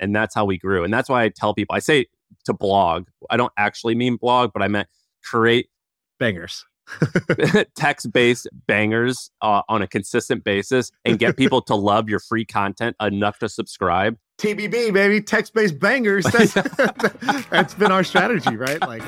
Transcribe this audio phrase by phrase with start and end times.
[0.00, 0.84] And that's how we grew.
[0.84, 2.06] And that's why I tell people, I say
[2.44, 4.88] to blog, I don't actually mean blog, but I meant
[5.24, 5.68] create
[6.18, 6.64] bangers.
[7.74, 12.44] text based bangers uh, on a consistent basis and get people to love your free
[12.44, 14.16] content enough to subscribe.
[14.38, 16.24] TBB, baby, text based bangers.
[16.32, 16.52] That's,
[17.50, 18.80] that's been our strategy, right?
[18.82, 19.02] Like,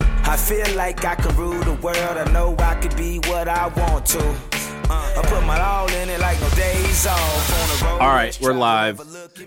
[0.00, 1.98] I feel like I can rule the world.
[1.98, 4.55] I know I could be what I want to.
[4.88, 7.82] Uh, I put my all in it like no days off.
[8.00, 9.00] all right, we're live.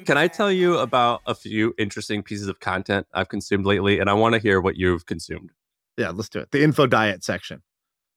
[0.05, 3.99] Can I tell you about a few interesting pieces of content I've consumed lately?
[3.99, 5.51] And I want to hear what you've consumed.
[5.97, 6.51] Yeah, let's do it.
[6.51, 7.61] The info diet section.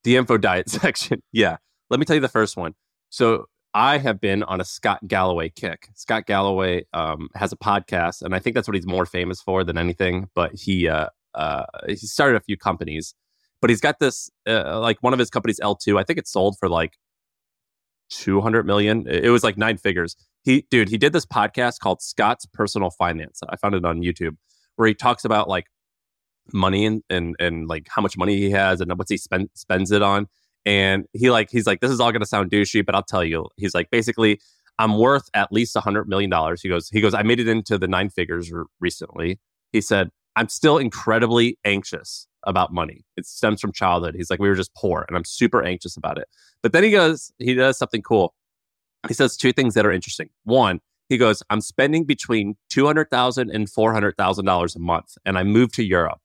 [0.03, 1.23] The info diet section.
[1.31, 1.59] Yeah.
[1.91, 2.75] Let me tell you the first one.
[3.11, 5.91] So I have been on a Scott Galloway kick.
[5.95, 9.62] Scott Galloway um, has a podcast, and I think that's what he's more famous for
[9.62, 10.29] than anything.
[10.34, 13.15] But he uh, uh, he started a few companies,
[13.61, 16.01] but he's got this uh, like one of his companies L2.
[16.01, 16.98] I think it sold for like
[18.12, 19.07] 200 million.
[19.09, 20.16] It was like nine figures.
[20.43, 23.41] He dude, he did this podcast called Scott's Personal Finance.
[23.48, 24.37] I found it on YouTube
[24.77, 25.66] where he talks about like
[26.53, 29.91] money and and, and like how much money he has and what he spend, spends
[29.91, 30.27] it on.
[30.64, 33.25] And he like he's like this is all going to sound douchey, but I'll tell
[33.25, 33.48] you.
[33.56, 34.41] He's like basically
[34.78, 36.62] I'm worth at least a hundred million dollars.
[36.62, 39.41] He goes he goes I made it into the nine figures recently.
[39.72, 43.05] He said I'm still incredibly anxious about money.
[43.17, 44.15] It stems from childhood.
[44.17, 46.29] He's like, we were just poor and I'm super anxious about it.
[46.62, 48.34] But then he goes, he does something cool.
[49.09, 50.31] He says two things that are interesting.
[50.45, 55.84] One, he goes, I'm spending between $200,000 and $400,000 a month and I moved to
[55.84, 56.21] Europe.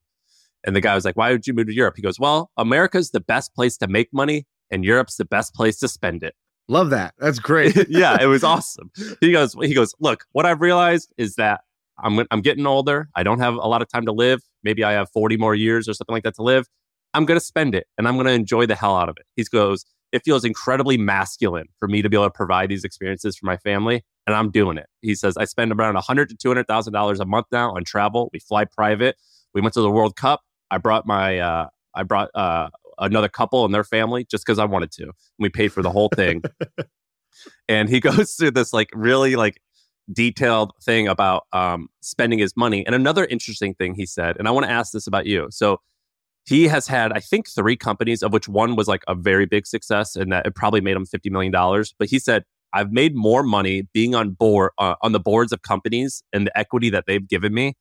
[0.66, 1.96] And the guy was like, why would you move to Europe?
[1.96, 5.80] He goes, well, America's the best place to make money and Europe's the best place
[5.80, 6.36] to spend it.
[6.68, 7.14] Love that.
[7.18, 7.76] That's great.
[7.90, 8.92] yeah, it was awesome.
[9.22, 11.62] He goes, he goes, look, what I've realized is that
[12.00, 13.10] I'm I'm getting older.
[13.16, 14.42] I don't have a lot of time to live.
[14.64, 16.66] Maybe I have 40 more years or something like that to live.
[17.14, 19.26] I'm going to spend it and I'm going to enjoy the hell out of it.
[19.36, 23.38] He goes, it feels incredibly masculine for me to be able to provide these experiences
[23.38, 24.88] for my family, and I'm doing it.
[25.02, 28.30] He says I spend around 100 to 200 thousand dollars a month now on travel.
[28.32, 29.18] We fly private.
[29.54, 30.42] We went to the World Cup.
[30.72, 34.66] I brought my uh, I brought uh, another couple and their family just because I
[34.66, 35.04] wanted to.
[35.04, 36.44] and We paid for the whole thing.
[37.68, 39.60] and he goes through this like really like
[40.12, 42.86] detailed thing about um, spending his money.
[42.86, 45.48] And another interesting thing he said, and I want to ask this about you.
[45.52, 45.80] So
[46.46, 49.68] he has had, I think, three companies, of which one was like a very big
[49.68, 51.94] success, and that it probably made him fifty million dollars.
[52.00, 55.62] But he said, "I've made more money being on board uh, on the boards of
[55.62, 57.76] companies and the equity that they've given me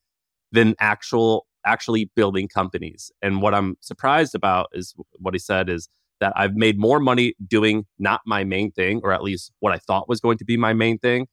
[0.50, 5.88] than actual actually building companies." And what I'm surprised about is what he said is
[6.18, 9.78] that I've made more money doing not my main thing, or at least what I
[9.78, 11.28] thought was going to be my main thing,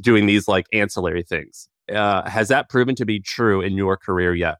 [0.00, 1.68] doing these like ancillary things.
[1.92, 4.58] Uh, has that proven to be true in your career yet?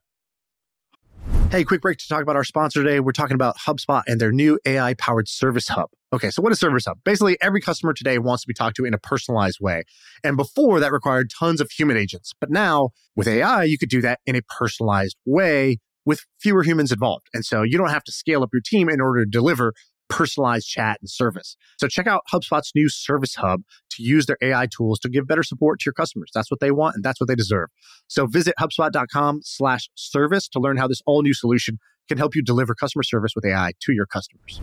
[1.49, 2.99] Hey, quick break to talk about our sponsor today.
[2.99, 5.89] We're talking about HubSpot and their new AI powered service hub.
[6.13, 6.99] Okay, so what is Service Hub?
[7.03, 9.83] Basically, every customer today wants to be talked to in a personalized way.
[10.23, 12.33] And before that required tons of human agents.
[12.39, 16.91] But now with AI, you could do that in a personalized way with fewer humans
[16.91, 17.27] involved.
[17.33, 19.73] And so you don't have to scale up your team in order to deliver
[20.09, 21.57] personalized chat and service.
[21.79, 23.61] So check out HubSpot's new Service Hub
[23.91, 26.29] to use their AI tools to give better support to your customers.
[26.33, 27.69] That's what they want and that's what they deserve.
[28.07, 32.43] So visit HubSpot.com slash service to learn how this all new solution can help you
[32.43, 34.61] deliver customer service with AI to your customers.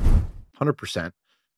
[0.61, 1.11] 100%.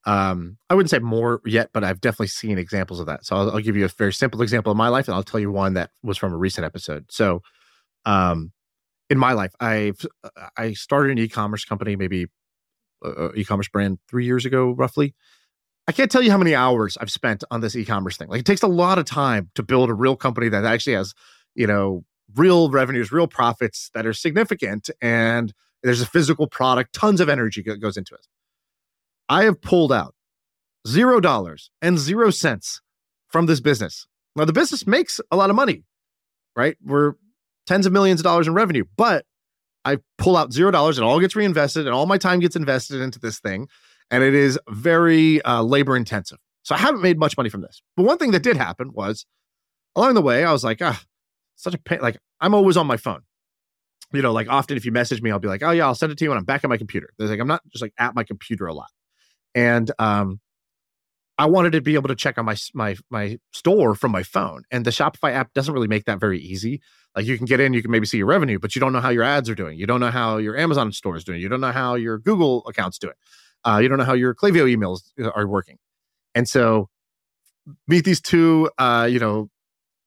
[0.06, 3.25] Um, I wouldn't say more yet, but I've definitely seen examples of that.
[3.25, 5.41] So I'll, I'll give you a very simple example of my life, and I'll tell
[5.41, 7.06] you one that was from a recent episode.
[7.11, 7.41] So,
[8.05, 8.53] um,
[9.09, 10.05] in my life, I've
[10.56, 12.27] I started an e-commerce company maybe
[13.04, 15.15] uh, e-commerce brand three years ago, roughly.
[15.87, 18.28] I can't tell you how many hours I've spent on this e-commerce thing.
[18.28, 21.14] Like it takes a lot of time to build a real company that actually has,
[21.54, 22.04] you know,
[22.34, 26.94] real revenues, real profits that are significant, and there's a physical product.
[26.94, 28.26] Tons of energy goes into it.
[29.28, 30.14] I have pulled out
[30.87, 32.81] zero dollars and zero cents
[33.28, 34.06] from this business.
[34.37, 35.84] Now the business makes a lot of money,
[36.56, 36.76] right?
[36.84, 37.14] We're
[37.66, 39.26] tens of millions of dollars in revenue, but
[39.84, 43.00] I pull out zero dollars and all gets reinvested and all my time gets invested
[43.00, 43.69] into this thing.
[44.11, 46.39] And it is very uh, labor intensive.
[46.62, 47.83] So I haven't made much money from this.
[47.97, 49.27] But one thing that did happen was
[49.97, 51.00] along the way, I was like, ah,
[51.56, 52.00] such a pain.
[52.00, 53.20] Like I'm always on my phone.
[54.12, 56.12] You know, like often if you message me, I'll be like, oh yeah, I'll send
[56.12, 57.11] it to you when I'm back at my computer.
[57.19, 58.91] There's like I'm not just like at my computer a lot.
[59.55, 60.41] And um
[61.36, 64.62] I wanted to be able to check on my my my store from my phone,
[64.70, 66.81] and the Shopify app doesn't really make that very easy.
[67.16, 69.00] Like you can get in, you can maybe see your revenue, but you don't know
[69.00, 69.78] how your ads are doing.
[69.78, 71.40] You don't know how your Amazon store is doing.
[71.40, 73.14] You don't know how your Google account's doing.
[73.64, 75.78] Uh, you don't know how your Klaviyo emails uh, are working.
[76.34, 76.88] And so
[77.88, 79.48] meet these two, uh, you know,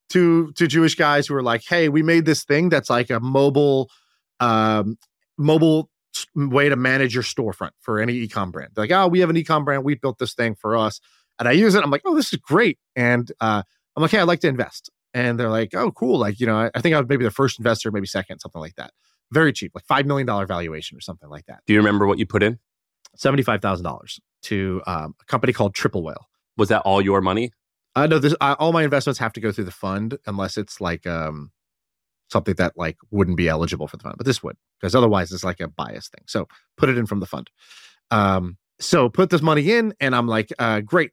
[0.09, 3.19] two two Jewish guys who are like, "Hey, we made this thing that's like a
[3.19, 3.89] mobile,
[4.39, 4.97] um,
[5.37, 5.89] mobile
[6.35, 9.35] way to manage your storefront for any ecom brand." They're like, "Oh, we have an
[9.35, 9.83] ecom brand.
[9.83, 10.99] We built this thing for us."
[11.39, 11.83] And I use it.
[11.83, 13.63] I'm like, "Oh, this is great." And uh,
[13.97, 14.91] I'm like, hey, I'd like to invest.
[15.15, 16.19] And they're like, oh, cool.
[16.19, 18.61] Like, you know, I, I think I was maybe the first investor, maybe second, something
[18.61, 18.91] like that.
[19.31, 21.61] Very cheap, like $5 million valuation or something like that.
[21.65, 22.59] Do you remember what you put in?
[23.17, 26.27] $75,000 to um, a company called Triple Whale.
[26.57, 27.51] Was that all your money?
[27.95, 28.35] I know this.
[28.39, 31.51] I, all my investments have to go through the fund unless it's like um,
[32.29, 35.43] something that like wouldn't be eligible for the fund, but this would because otherwise it's
[35.43, 36.23] like a bias thing.
[36.27, 36.47] So
[36.77, 37.49] put it in from the fund.
[38.11, 41.11] Um, so put this money in, and I'm like, uh, great.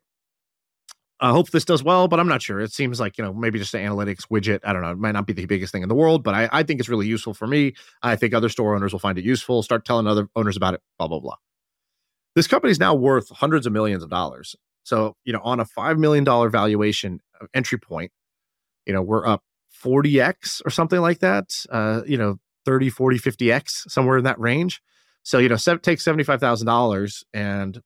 [1.21, 2.61] I hope this does well, but I'm not sure.
[2.61, 4.61] It seems like you know maybe just an analytics widget.
[4.65, 4.91] I don't know.
[4.91, 6.89] It might not be the biggest thing in the world, but I, I think it's
[6.89, 7.75] really useful for me.
[8.03, 9.63] I think other store owners will find it useful.
[9.63, 10.83] Start telling other owners about it.
[10.99, 11.37] Blah blah blah.
[12.35, 14.57] This company is now worth hundreds of millions of dollars.
[14.85, 17.21] So, you know, on a $5 million valuation
[17.55, 18.13] entry point,
[18.87, 19.43] you know, we're up
[19.85, 24.81] 40x or something like that, uh, you know, 30, 40, 50x, somewhere in that range.
[25.23, 27.81] So, you know, se- take $75,000 and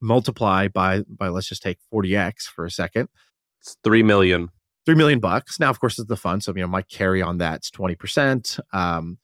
[0.00, 3.08] multiply by, by let's just take 40x for a second.
[3.60, 4.50] It's 3 million.
[4.86, 5.60] 3 million bucks.
[5.60, 6.42] Now, of course, it's the fund.
[6.42, 8.60] So, you know, my carry on that's 20%.
[8.72, 9.18] Um,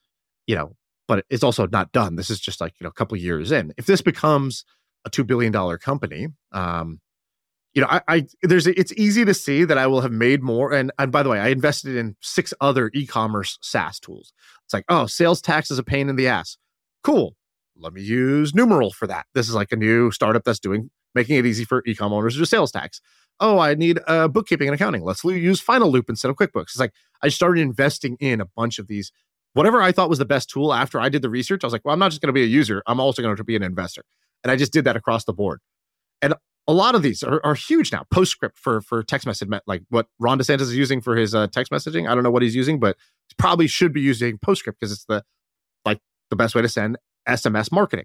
[0.47, 0.75] you know,
[1.07, 2.17] but it's also not done.
[2.17, 3.73] This is just like, you know, a couple years in.
[3.77, 4.65] If this becomes
[5.05, 7.01] a $2 billion company, um,
[7.79, 10.73] you know, I, I there's it's easy to see that I will have made more.
[10.73, 14.33] And and by the way, I invested in six other e-commerce SaaS tools.
[14.65, 16.57] It's like, oh, sales tax is a pain in the ass.
[17.05, 17.37] Cool.
[17.77, 19.27] Let me use Numeral for that.
[19.33, 22.41] This is like a new startup that's doing making it easy for e-com owners to
[22.41, 23.01] do sales tax.
[23.39, 25.05] Oh, I need uh, bookkeeping and accounting.
[25.05, 26.71] Let's use Finaloop instead of QuickBooks.
[26.71, 29.13] It's like I started investing in a bunch of these.
[29.53, 31.85] Whatever I thought was the best tool after I did the research, I was like,
[31.85, 32.83] well, I'm not just going to be a user.
[32.89, 34.03] I'm also going to be an investor.
[34.43, 35.61] And I just did that across the board.
[36.21, 36.35] And
[36.69, 38.05] a lot of these are, are huge now.
[38.11, 41.73] Postscript for for text message, like what Ron DeSantis is using for his uh, text
[41.73, 42.09] messaging.
[42.09, 42.97] I don't know what he's using, but
[43.39, 45.25] probably should be using Postscript because it's the
[45.87, 48.05] like the best way to send SMS marketing.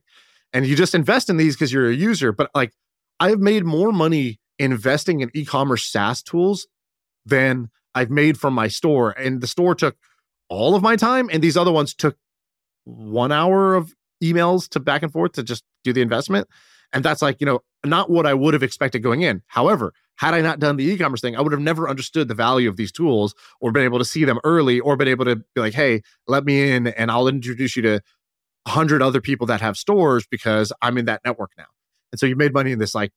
[0.53, 2.31] And you just invest in these because you're a user.
[2.31, 2.73] But like
[3.19, 6.67] I've made more money investing in e-commerce SaaS tools
[7.25, 9.11] than I've made from my store.
[9.11, 9.97] And the store took
[10.47, 12.17] all of my time, and these other ones took
[12.85, 13.93] one hour of
[14.23, 16.47] emails to back and forth to just do the investment.
[16.93, 19.41] And that's like, you know, not what I would have expected going in.
[19.47, 22.69] However, had I not done the e-commerce thing, I would have never understood the value
[22.69, 25.61] of these tools or been able to see them early or been able to be
[25.61, 28.01] like, hey, let me in and I'll introduce you to
[28.65, 31.65] 100 other people that have stores because I'm in that network now.
[32.11, 33.11] And so you made money in this like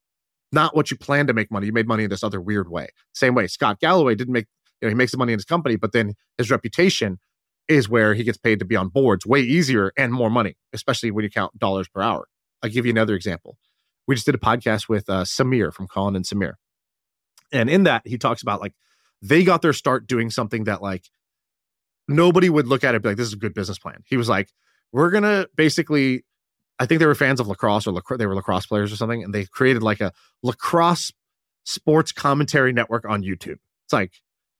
[0.52, 1.66] not what you planned to make money.
[1.66, 2.88] You made money in this other weird way.
[3.14, 4.46] Same way Scott Galloway didn't make,
[4.80, 7.18] you know, he makes the money in his company, but then his reputation
[7.68, 11.10] is where he gets paid to be on boards way easier and more money, especially
[11.10, 12.26] when you count dollars per hour.
[12.62, 13.58] I'll give you another example.
[14.06, 16.54] We just did a podcast with uh, Samir from Colin and Samir.
[17.52, 18.74] And in that, he talks about like
[19.22, 21.04] they got their start doing something that like
[22.08, 24.02] nobody would look at it be like, this is a good business plan.
[24.06, 24.50] He was like,
[24.92, 26.24] we're going to basically,
[26.78, 29.24] I think they were fans of lacrosse or lacrosse, they were lacrosse players or something.
[29.24, 30.12] And they created like a
[30.42, 31.12] lacrosse
[31.64, 33.58] sports commentary network on YouTube.
[33.84, 34.12] It's like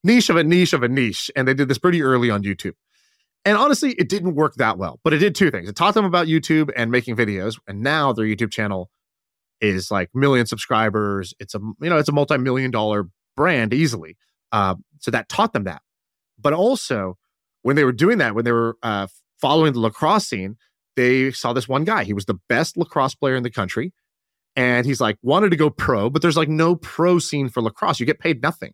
[0.03, 1.31] niche of a niche of a niche.
[1.37, 2.75] And they did this pretty early on YouTube.
[3.45, 5.69] And honestly, it didn't work that well, but it did two things.
[5.69, 7.59] It taught them about YouTube and making videos.
[7.69, 8.91] And now their YouTube channel
[9.61, 11.35] is like million subscribers.
[11.41, 14.17] It's a, you know, it's a multi-million dollar brand easily.
[14.53, 15.82] Uh, so that taught them that.
[16.38, 17.17] But also
[17.62, 19.06] when they were doing that, when they were uh,
[19.41, 20.56] following the lacrosse scene,
[20.97, 22.05] they saw this one guy.
[22.05, 23.93] He was the best lacrosse player in the country.
[24.55, 28.00] And he's like, wanted to go pro, but there's like no pro scene for lacrosse.
[28.00, 28.73] You get paid nothing.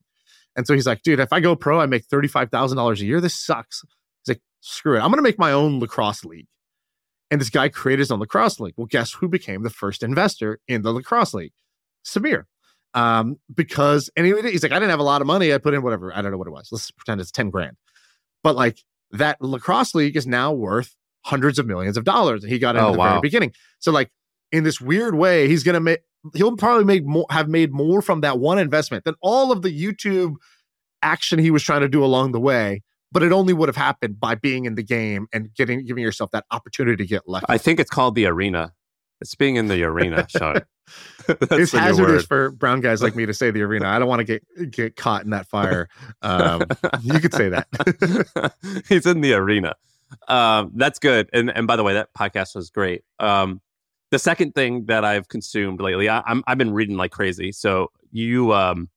[0.54, 3.20] And so he's like, dude, if I go pro, I make $35,000 a year.
[3.20, 3.82] This sucks
[4.24, 5.00] He's like, screw it.
[5.00, 6.46] I'm to make my own lacrosse league.
[7.32, 8.74] And this guy created his own lacrosse league.
[8.76, 11.54] Well, guess who became the first investor in the lacrosse league?
[12.04, 12.44] Samir.
[12.92, 15.54] Um, because anyway, he's like, I didn't have a lot of money.
[15.54, 16.14] I put in whatever.
[16.14, 16.68] I don't know what it was.
[16.70, 17.78] Let's pretend it's 10 grand.
[18.42, 18.80] But like
[19.12, 22.44] that lacrosse league is now worth hundreds of millions of dollars.
[22.44, 23.08] And he got in oh, the wow.
[23.12, 23.54] very beginning.
[23.78, 24.10] So like
[24.50, 26.00] in this weird way, he's gonna make
[26.34, 29.70] he'll probably make more have made more from that one investment than all of the
[29.70, 30.34] YouTube
[31.00, 34.18] action he was trying to do along the way but it only would have happened
[34.18, 37.46] by being in the game and getting giving yourself that opportunity to get lucky.
[37.48, 38.72] I think it's called the arena.
[39.20, 40.64] It's being in the arena, Shaan.
[41.28, 43.86] it's hazardous for brown guys like me to say the arena.
[43.86, 45.88] I don't want to get get caught in that fire.
[46.22, 46.64] Um,
[47.02, 48.52] you could say that.
[48.88, 49.74] He's in the arena.
[50.28, 51.28] Um, that's good.
[51.32, 53.04] And and by the way, that podcast was great.
[53.18, 53.60] Um,
[54.10, 57.52] the second thing that I've consumed lately, I, am I've been reading like crazy.
[57.52, 58.90] So you um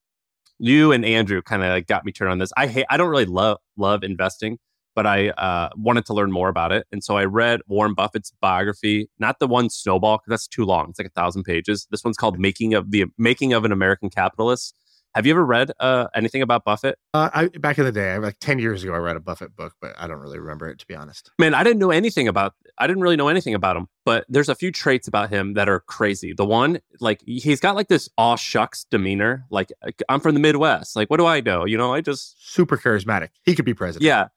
[0.60, 2.52] you and Andrew kind of like got me turned on this.
[2.58, 4.58] I hate, I don't really love love investing,
[4.96, 8.32] but I uh, wanted to learn more about it, and so I read Warren Buffett's
[8.42, 10.90] biography, not the one Snowball because that's too long.
[10.90, 11.88] It's like a thousand pages.
[11.92, 14.78] This one's called "Making of the Making of an American Capitalist,"
[15.16, 17.00] Have you ever read uh, anything about Buffett?
[17.14, 19.74] Uh, I, back in the day, like 10 years ago, I read a Buffett book,
[19.80, 21.32] but I don't really remember it, to be honest.
[21.40, 24.50] Man, I didn't know anything about, I didn't really know anything about him, but there's
[24.50, 26.34] a few traits about him that are crazy.
[26.34, 29.46] The one, like, he's got like this aw shucks demeanor.
[29.50, 29.72] Like,
[30.10, 30.98] I'm from the Midwest.
[30.98, 31.64] Like, what do I know?
[31.64, 32.54] You know, I just.
[32.54, 33.30] Super charismatic.
[33.46, 34.04] He could be president.
[34.04, 34.28] Yeah.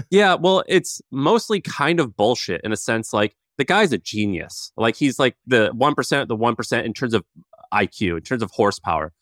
[0.10, 0.34] yeah.
[0.34, 3.12] Well, it's mostly kind of bullshit in a sense.
[3.12, 4.70] Like, the guy's a genius.
[4.76, 7.24] Like, he's like the 1%, the 1% in terms of
[7.72, 9.12] IQ, in terms of horsepower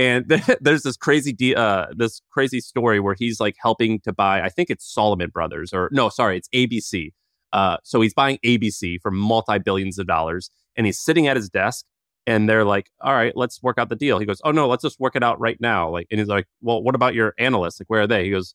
[0.00, 0.24] and
[0.60, 4.48] there's this crazy de- uh, this crazy story where he's like helping to buy i
[4.48, 7.12] think it's Salomon Brothers or no sorry it's abc
[7.52, 11.84] uh, so he's buying abc for multi-billions of dollars and he's sitting at his desk
[12.26, 14.18] and they're like all right let's work out the deal.
[14.18, 15.90] He goes oh no let's just work it out right now.
[15.90, 17.80] Like and he's like well what about your analysts?
[17.80, 18.24] Like where are they?
[18.24, 18.54] He goes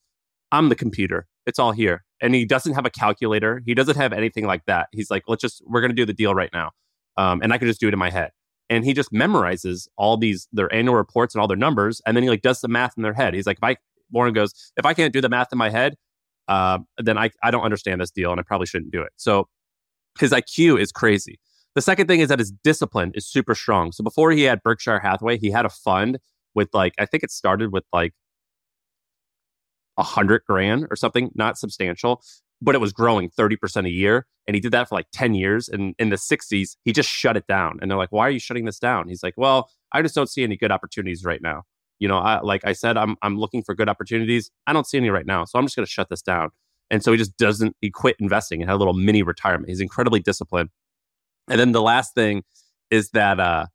[0.51, 1.27] i'm the computer.
[1.45, 2.03] It's all here.
[2.21, 3.61] And he doesn't have a calculator.
[3.65, 4.87] He doesn't have anything like that.
[4.91, 6.71] He's like let's just we're to do the deal right now
[7.17, 8.31] um, and i can just do it in my head
[8.69, 12.23] and he just memorizes all these their annual reports and all their numbers and then
[12.23, 13.33] he like does the math in their head.
[13.33, 13.75] He's like if i
[14.11, 15.95] warren goes if i can't do the math in my head
[16.47, 19.11] uh, then I, I don't understand this deal and i probably shouldn't do it.
[19.15, 19.47] So
[20.19, 21.39] his iq is crazy.
[21.73, 23.91] The second thing is that his discipline is super strong.
[23.91, 26.19] So before he had berkshire hathaway he had a fund
[26.53, 28.13] with like i think it started with like
[29.97, 32.21] a hundred grand or something not substantial
[32.61, 34.25] but it was growing 30% a year.
[34.47, 35.67] And he did that for like 10 years.
[35.67, 37.79] And in the 60s, he just shut it down.
[37.81, 39.07] And they're like, why are you shutting this down?
[39.07, 41.63] He's like, well, I just don't see any good opportunities right now.
[41.99, 44.51] You know, I, like I said, I'm, I'm looking for good opportunities.
[44.67, 45.45] I don't see any right now.
[45.45, 46.49] So I'm just going to shut this down.
[46.91, 49.69] And so he just doesn't, he quit investing and had a little mini retirement.
[49.69, 50.69] He's incredibly disciplined.
[51.49, 52.43] And then the last thing
[52.91, 53.67] is that uh,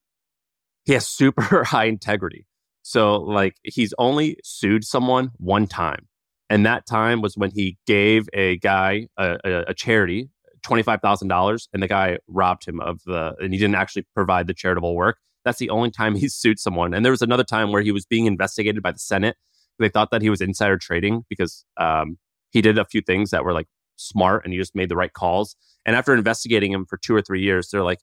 [0.85, 2.47] he has super high integrity.
[2.83, 6.09] So, like, he's only sued someone one time
[6.51, 10.29] and that time was when he gave a guy a, a, a charity
[10.63, 14.95] $25,000 and the guy robbed him of the, and he didn't actually provide the charitable
[14.95, 15.19] work.
[15.45, 16.93] That's the only time he sued someone.
[16.95, 19.37] And there was another time where he was being investigated by the Senate.
[19.79, 22.19] They thought that he was insider trading because um,
[22.51, 23.67] he did a few things that were like
[23.97, 25.57] smart and he just made the right calls.
[25.87, 28.01] And after investigating him for two or three years, they're like,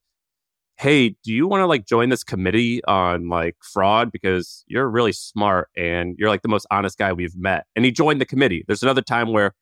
[0.78, 5.12] hey, do you want to like join this committee on like fraud because you're really
[5.12, 7.66] smart and you're like the most honest guy we've met?
[7.76, 8.64] And he joined the committee.
[8.68, 9.54] There's another time where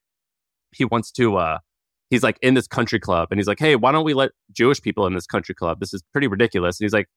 [0.71, 1.59] he wants to uh
[2.09, 4.81] he's like in this country club and he's like, "Hey, why don't we let Jewish
[4.81, 5.79] people in this country club?
[5.79, 7.07] This is pretty ridiculous." And he's like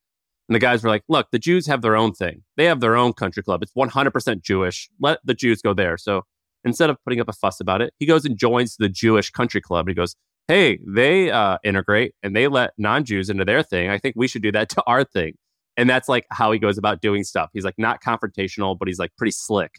[0.48, 2.42] and the guys were like, "Look, the Jews have their own thing.
[2.56, 3.62] They have their own country club.
[3.62, 4.88] It's 100% Jewish.
[5.00, 6.22] Let the Jews go there." So
[6.64, 9.60] instead of putting up a fuss about it, he goes and joins the Jewish country
[9.60, 9.88] club.
[9.88, 10.14] He goes,
[10.48, 13.90] hey, they uh, integrate and they let non Jews into their thing.
[13.90, 15.34] I think we should do that to our thing.
[15.76, 17.50] And that's like how he goes about doing stuff.
[17.52, 19.78] He's like not confrontational, but he's like pretty slick.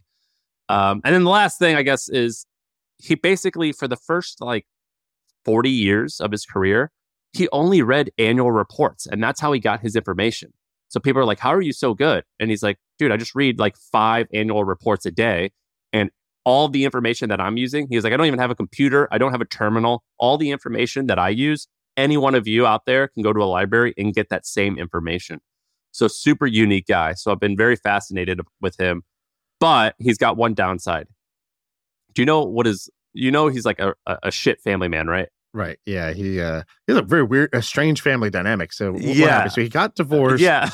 [0.70, 2.46] Um, and then the last thing, I guess, is
[3.00, 4.66] he basically, for the first like
[5.44, 6.92] 40 years of his career,
[7.34, 9.08] he only read annual reports.
[9.08, 10.54] And that's how he got his information.
[10.88, 12.24] So people are like, how are you so good?
[12.40, 15.52] And he's like, dude, I just read like five annual reports a day.
[15.92, 16.12] And
[16.50, 17.88] all the information that I'm using.
[17.88, 19.08] He was like, I don't even have a computer.
[19.12, 20.01] I don't have a terminal.
[20.18, 23.39] All the information that I use, any one of you out there can go to
[23.39, 25.41] a library and get that same information.
[25.91, 27.13] So super unique guy.
[27.13, 29.03] So I've been very fascinated with him,
[29.60, 31.06] but he's got one downside.
[32.13, 35.29] Do you know what is, you know, he's like a, a shit family man, right?
[35.53, 35.77] Right.
[35.86, 36.13] Yeah.
[36.13, 38.74] He uh he's a very weird, a strange family dynamic.
[38.74, 39.48] So yeah.
[39.50, 40.41] So he got divorced.
[40.41, 40.72] Yeah.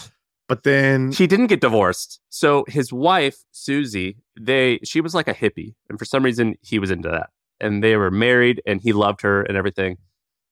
[0.47, 2.19] But then he didn't get divorced.
[2.29, 5.73] So his wife, Susie, they she was like a hippie.
[5.89, 7.29] And for some reason he was into that.
[7.59, 9.97] And they were married and he loved her and everything.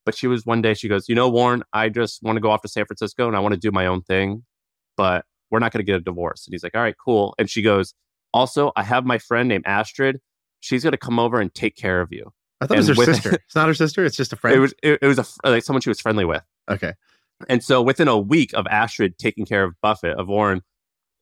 [0.06, 2.50] But she was one day she goes, You know, Warren, I just want to go
[2.50, 4.44] off to San Francisco and I want to do my own thing,
[4.98, 6.48] but we're not gonna get a divorce.
[6.48, 7.36] And he's like, All right, cool.
[7.38, 7.94] And she goes,
[8.34, 10.20] Also, I have my friend named Astrid.
[10.60, 12.32] She's gonna come over and take care of you.
[12.60, 13.32] I thought and it was her sister.
[13.46, 14.06] It's not her sister.
[14.06, 14.58] It's just a friend.
[14.58, 14.74] It was.
[14.82, 16.44] It, it was a like someone she was friendly with.
[16.70, 16.94] Okay.
[17.50, 20.62] And so within a week of Astrid taking care of Buffett, of Warren,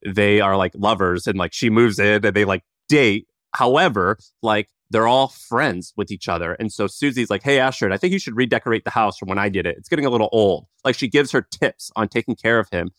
[0.04, 3.26] they are like lovers and like she moves in and they like date.
[3.54, 6.52] However, like they're all friends with each other.
[6.54, 9.38] And so Susie's like, Hey, Astrid, I think you should redecorate the house from when
[9.38, 9.76] I did it.
[9.78, 10.66] It's getting a little old.
[10.84, 12.90] Like she gives her tips on taking care of him.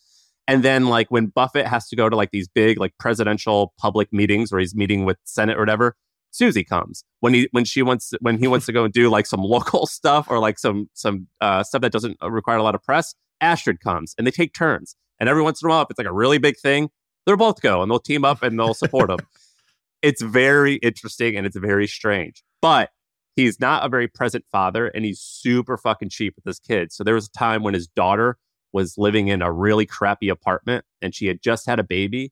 [0.47, 4.11] And then like when Buffett has to go to like these big like presidential public
[4.11, 5.95] meetings where he's meeting with Senate or whatever,
[6.33, 9.27] Susie comes when he when she wants when he wants to go and do like
[9.27, 12.83] some local stuff or like some some uh, stuff that doesn't require a lot of
[12.83, 13.15] press.
[13.39, 14.95] Astrid comes and they take turns.
[15.19, 16.89] And every once in a while, if it's like a really big thing,
[17.25, 19.19] they'll both go and they'll team up and they'll support him.
[20.01, 22.43] it's very interesting and it's very strange.
[22.61, 22.89] But
[23.35, 26.95] he's not a very present father and he's super fucking cheap with his kids.
[26.95, 28.37] So there was a time when his daughter
[28.71, 32.31] was living in a really crappy apartment and she had just had a baby.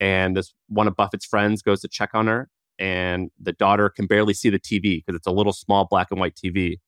[0.00, 4.06] And this one of Buffett's friends goes to check on her and the daughter can
[4.06, 6.78] barely see the TV because it's a little small black and white TV.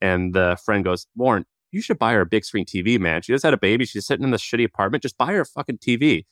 [0.00, 3.22] And the friend goes, Warren, you should buy her a big screen TV, man.
[3.22, 3.84] She just had a baby.
[3.84, 5.02] She's sitting in this shitty apartment.
[5.02, 6.24] Just buy her a fucking TV.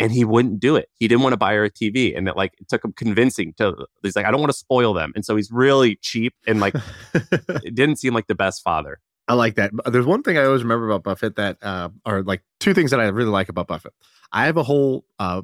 [0.00, 0.88] and he wouldn't do it.
[0.94, 3.52] He didn't want to buy her a TV, and it like it took him convincing
[3.58, 3.86] to.
[4.02, 6.74] He's like, I don't want to spoil them, and so he's really cheap and like
[7.14, 9.00] it didn't seem like the best father.
[9.26, 9.72] I like that.
[9.86, 13.00] There's one thing I always remember about Buffett that uh, are like two things that
[13.00, 13.92] I really like about Buffett.
[14.32, 15.42] I have a whole uh,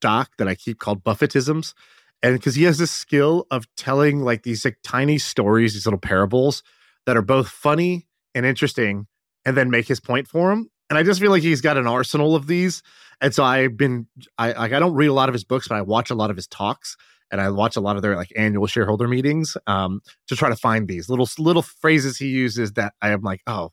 [0.00, 1.74] doc that I keep called Buffettisms,
[2.22, 6.00] and because he has this skill of telling like these like tiny stories, these little
[6.00, 6.62] parables
[7.06, 9.06] that are both funny and interesting,
[9.44, 10.68] and then make his point for him.
[10.90, 12.82] And I just feel like he's got an arsenal of these.
[13.20, 14.06] And so I've been
[14.36, 16.30] I like I don't read a lot of his books, but I watch a lot
[16.30, 16.96] of his talks
[17.30, 20.56] and I watch a lot of their like annual shareholder meetings um, to try to
[20.56, 23.72] find these little little phrases he uses that I am like, oh,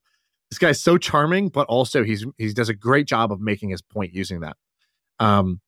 [0.49, 3.81] this guy's so charming, but also he's he does a great job of making his
[3.81, 4.57] point using that.
[5.19, 5.61] Um,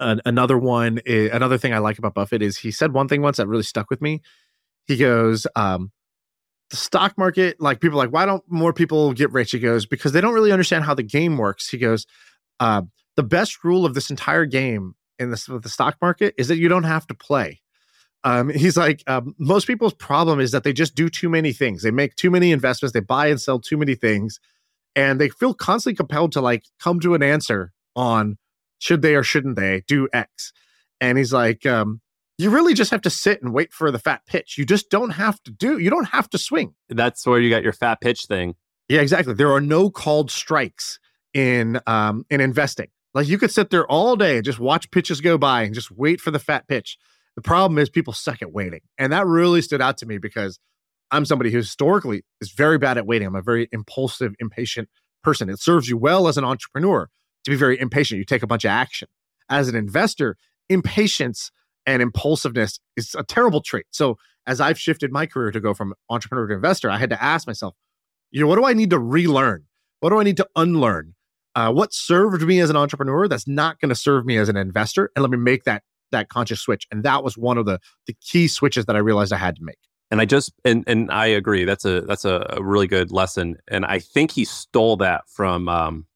[0.00, 3.22] an, another one, is, another thing I like about Buffett is he said one thing
[3.22, 4.22] once that really stuck with me.
[4.86, 5.92] He goes, um,
[6.70, 9.52] the stock market, like people like, why don't more people get rich?
[9.52, 11.68] He goes, because they don't really understand how the game works.
[11.68, 12.06] He goes,
[12.58, 12.82] uh,
[13.16, 16.68] the best rule of this entire game in the, the stock market is that you
[16.68, 17.60] don't have to play.
[18.22, 21.82] Um, he's like, um, most people's problem is that they just do too many things.
[21.82, 22.92] They make too many investments.
[22.92, 24.40] They buy and sell too many things,
[24.94, 28.36] and they feel constantly compelled to like come to an answer on
[28.80, 30.52] should they or shouldn't they do X.
[31.00, 32.00] And he's like, um,
[32.38, 34.56] you really just have to sit and wait for the fat pitch.
[34.58, 35.78] You just don't have to do.
[35.78, 36.74] You don't have to swing.
[36.88, 38.54] That's where you got your fat pitch thing.
[38.88, 39.34] Yeah, exactly.
[39.34, 40.98] There are no called strikes
[41.32, 42.88] in um in investing.
[43.12, 45.90] Like you could sit there all day and just watch pitches go by and just
[45.90, 46.96] wait for the fat pitch.
[47.36, 48.80] The problem is people suck at waiting.
[48.98, 50.58] And that really stood out to me because
[51.10, 53.28] I'm somebody who historically is very bad at waiting.
[53.28, 54.88] I'm a very impulsive, impatient
[55.22, 55.50] person.
[55.50, 57.08] It serves you well as an entrepreneur
[57.44, 58.18] to be very impatient.
[58.18, 59.08] You take a bunch of action.
[59.48, 60.36] As an investor,
[60.68, 61.50] impatience
[61.86, 63.86] and impulsiveness is a terrible trait.
[63.90, 64.16] So
[64.46, 67.46] as I've shifted my career to go from entrepreneur to investor, I had to ask
[67.46, 67.74] myself,
[68.30, 69.64] you know, what do I need to relearn?
[70.00, 71.14] What do I need to unlearn?
[71.54, 74.56] Uh, what served me as an entrepreneur that's not going to serve me as an
[74.56, 75.10] investor?
[75.14, 75.82] And let me make that
[76.12, 76.86] that conscious switch.
[76.90, 79.62] And that was one of the the key switches that I realized I had to
[79.62, 79.78] make.
[80.10, 81.64] And I just and and I agree.
[81.64, 83.56] That's a that's a, really good lesson.
[83.68, 86.06] And I think he stole that from um,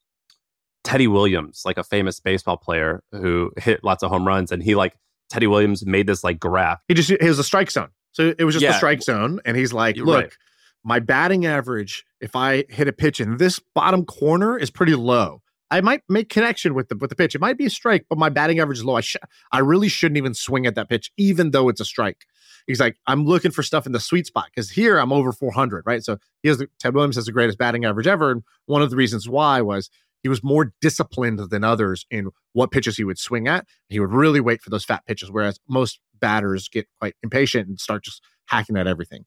[0.85, 4.53] Teddy Williams, like a famous baseball player who hit lots of home runs.
[4.53, 4.95] And he like
[5.31, 6.81] Teddy Williams made this like graph.
[6.87, 7.89] He just it was a strike zone.
[8.13, 8.73] So it was just yeah.
[8.73, 9.41] the strike zone.
[9.45, 10.37] And he's like, look, right.
[10.85, 15.43] my batting average, if I hit a pitch in this bottom corner, is pretty low.
[15.71, 17.35] I might make connection with the with the pitch.
[17.35, 18.97] It might be a strike, but my batting average is low.
[18.97, 19.17] I sh-
[19.51, 22.27] I really shouldn't even swing at that pitch, even though it's a strike.
[22.67, 25.85] He's like, I'm looking for stuff in the sweet spot because here I'm over 400,
[25.85, 26.03] right?
[26.03, 28.91] So he has the, Ted Williams has the greatest batting average ever, and one of
[28.91, 29.91] the reasons why was
[30.25, 33.67] he was more disciplined than others in what pitches he would swing at.
[33.91, 37.79] He would really wait for those fat pitches, whereas most batters get quite impatient and
[37.79, 39.27] start just hacking at everything.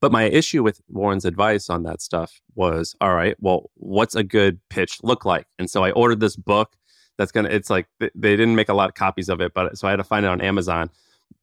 [0.00, 4.24] But my issue with Warren's advice on that stuff was, all right, well, what's a
[4.24, 5.46] good pitch look like?
[5.60, 6.74] And so I ordered this book
[7.18, 7.50] that's gonna.
[7.50, 9.98] It's like they didn't make a lot of copies of it, but so I had
[9.98, 10.90] to find it on Amazon,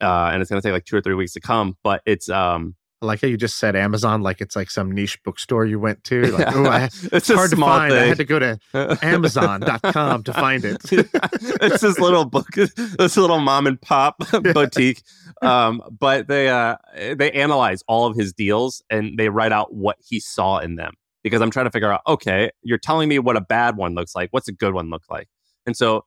[0.01, 1.77] uh, and it's gonna take like two or three weeks to come.
[1.83, 5.21] But it's um, I like how you just said Amazon like it's like some niche
[5.23, 6.31] bookstore you went to.
[6.31, 6.83] Like, oh, I,
[7.13, 7.93] it's, hard to find.
[7.93, 8.03] Thing.
[8.03, 8.59] I had to go to
[9.01, 10.77] Amazon.com to find it.
[10.91, 15.01] it's this little book, this little mom and pop boutique.
[15.41, 16.75] Um, but they uh,
[17.15, 20.93] they analyze all of his deals and they write out what he saw in them.
[21.23, 24.15] Because I'm trying to figure out, okay, you're telling me what a bad one looks
[24.15, 24.29] like.
[24.31, 25.27] What's a good one look like?
[25.65, 26.05] And so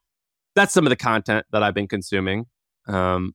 [0.55, 2.46] that's some of the content that I've been consuming.
[2.87, 3.35] Um,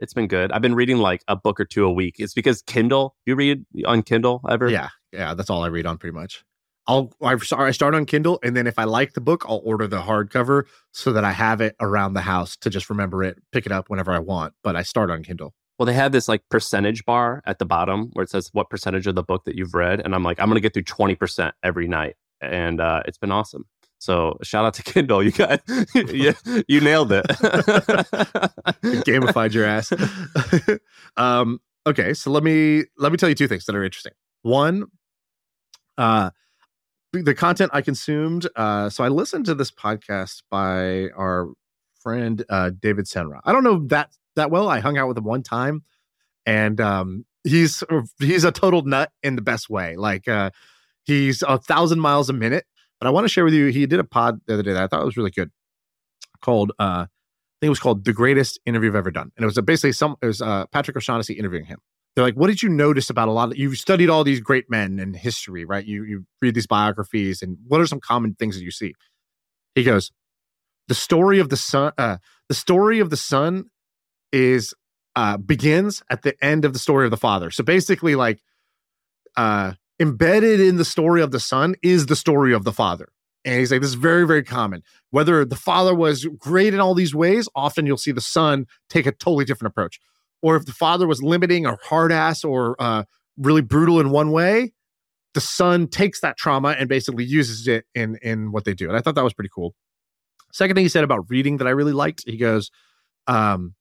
[0.00, 0.52] it's been good.
[0.52, 2.16] I've been reading like a book or two a week.
[2.18, 3.16] It's because Kindle.
[3.26, 4.68] You read on Kindle ever?
[4.68, 5.34] Yeah, yeah.
[5.34, 6.44] That's all I read on pretty much.
[6.86, 10.02] I'll I start on Kindle, and then if I like the book, I'll order the
[10.02, 13.72] hardcover so that I have it around the house to just remember it, pick it
[13.72, 14.52] up whenever I want.
[14.62, 15.54] But I start on Kindle.
[15.78, 19.06] Well, they have this like percentage bar at the bottom where it says what percentage
[19.06, 21.54] of the book that you've read, and I'm like, I'm gonna get through twenty percent
[21.62, 23.64] every night, and uh, it's been awesome.
[24.04, 25.22] So shout out to Kindle.
[25.22, 25.32] You
[25.94, 26.34] you,
[26.68, 27.24] you nailed it.
[29.06, 29.90] Gamified your ass.
[31.16, 34.12] um, okay, so let me let me tell you two things that are interesting.
[34.42, 34.84] One,
[35.96, 36.30] uh
[37.14, 38.46] the content I consumed.
[38.56, 41.48] Uh, so I listened to this podcast by our
[41.98, 43.40] friend uh, David Senra.
[43.44, 44.68] I don't know that that well.
[44.68, 45.82] I hung out with him one time,
[46.44, 47.82] and um, he's
[48.18, 49.96] he's a total nut in the best way.
[49.96, 50.50] Like uh,
[51.04, 52.66] he's a thousand miles a minute
[53.04, 54.82] but I want to share with you, he did a pod the other day that
[54.82, 55.50] I thought was really good
[56.40, 57.06] called, uh, I
[57.60, 59.30] think it was called The Greatest Interview I've Ever Done.
[59.36, 61.80] And it was basically some, it was uh, Patrick O'Shaughnessy interviewing him.
[62.16, 64.70] They're like, what did you notice about a lot of, you've studied all these great
[64.70, 65.84] men in history, right?
[65.84, 68.94] You, you read these biographies and what are some common things that you see?
[69.74, 70.10] He goes,
[70.88, 72.16] the story of the son, uh,
[72.48, 73.66] the story of the son
[74.32, 74.72] is,
[75.14, 77.50] uh, begins at the end of the story of the father.
[77.50, 78.40] So basically like,
[79.36, 83.08] uh, embedded in the story of the son is the story of the father.
[83.44, 84.82] And he's like, this is very, very common.
[85.10, 89.06] Whether the father was great in all these ways, often you'll see the son take
[89.06, 90.00] a totally different approach.
[90.40, 93.04] Or if the father was limiting or hard ass or uh,
[93.36, 94.72] really brutal in one way,
[95.34, 98.88] the son takes that trauma and basically uses it in in what they do.
[98.88, 99.74] And I thought that was pretty cool.
[100.52, 102.70] Second thing he said about reading that I really liked, he goes,
[103.26, 103.74] um,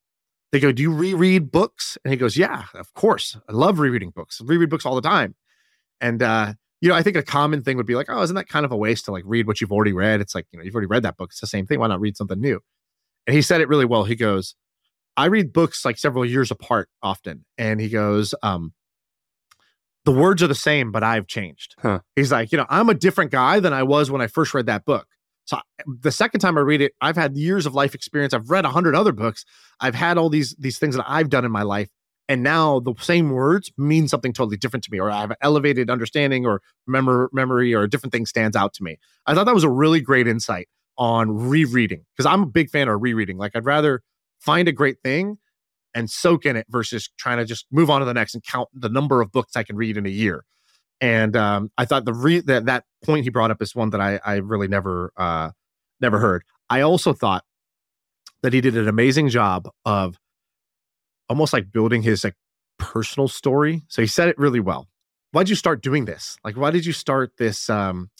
[0.51, 1.97] they go, Do you reread books?
[2.03, 3.37] And he goes, Yeah, of course.
[3.47, 4.41] I love rereading books.
[4.41, 5.35] I reread books all the time.
[6.03, 8.49] And uh, you know, I think a common thing would be like, oh, isn't that
[8.49, 10.19] kind of a waste to like read what you've already read?
[10.19, 11.29] It's like, you know, you've already read that book.
[11.31, 11.79] It's the same thing.
[11.79, 12.59] Why not read something new?
[13.25, 14.03] And he said it really well.
[14.03, 14.53] He goes,
[15.15, 17.45] I read books like several years apart often.
[17.57, 18.73] And he goes, um,
[20.03, 21.75] the words are the same, but I've changed.
[21.79, 21.99] Huh.
[22.17, 24.65] He's like, you know, I'm a different guy than I was when I first read
[24.65, 25.07] that book.
[25.45, 28.33] So the second time I read it, I've had years of life experience.
[28.33, 29.45] I've read a hundred other books.
[29.79, 31.89] I've had all these these things that I've done in my life
[32.29, 35.37] and now the same words mean something totally different to me or i have an
[35.41, 38.97] elevated understanding or memor- memory or a different thing stands out to me.
[39.25, 42.87] I thought that was a really great insight on rereading because i'm a big fan
[42.87, 43.37] of rereading.
[43.37, 44.01] Like i'd rather
[44.39, 45.37] find a great thing
[45.95, 48.67] and soak in it versus trying to just move on to the next and count
[48.73, 50.45] the number of books i can read in a year.
[51.01, 54.01] And um, i thought the re- that, that point he brought up is one that
[54.01, 55.51] i, I really never uh,
[55.99, 56.43] never heard.
[56.69, 57.43] I also thought
[58.43, 60.19] that he did an amazing job of
[61.33, 62.35] almost like building his like
[62.77, 63.81] personal story.
[63.87, 64.87] So he said it really well.
[65.31, 66.37] Why'd you start doing this?
[66.43, 68.11] Like, why did you start this um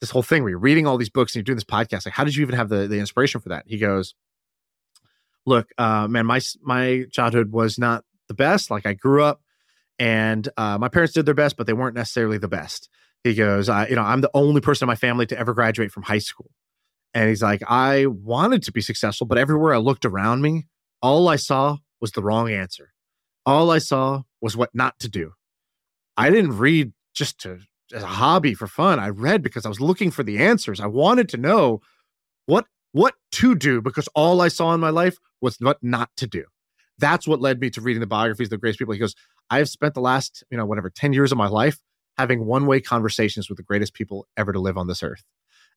[0.00, 2.06] this whole thing where you're reading all these books and you're doing this podcast?
[2.06, 3.64] Like, how did you even have the the inspiration for that?
[3.66, 4.14] He goes,
[5.44, 8.70] Look, uh, man, my my childhood was not the best.
[8.70, 9.40] Like, I grew up
[9.98, 12.88] and uh, my parents did their best, but they weren't necessarily the best.
[13.24, 15.90] He goes, I, you know, I'm the only person in my family to ever graduate
[15.90, 16.50] from high school.
[17.14, 20.66] And he's like, I wanted to be successful, but everywhere I looked around me,
[21.00, 22.92] all I saw was the wrong answer.
[23.46, 25.32] All I saw was what not to do.
[26.18, 27.60] I didn't read just to
[27.94, 29.00] as a hobby for fun.
[29.00, 30.80] I read because I was looking for the answers.
[30.80, 31.80] I wanted to know
[32.44, 36.26] what what to do because all I saw in my life was what not to
[36.26, 36.44] do.
[36.98, 38.92] That's what led me to reading the biographies of the greatest people.
[38.92, 39.14] He goes,
[39.48, 41.78] I've spent the last, you know, whatever, 10 years of my life
[42.18, 45.24] having one-way conversations with the greatest people ever to live on this earth.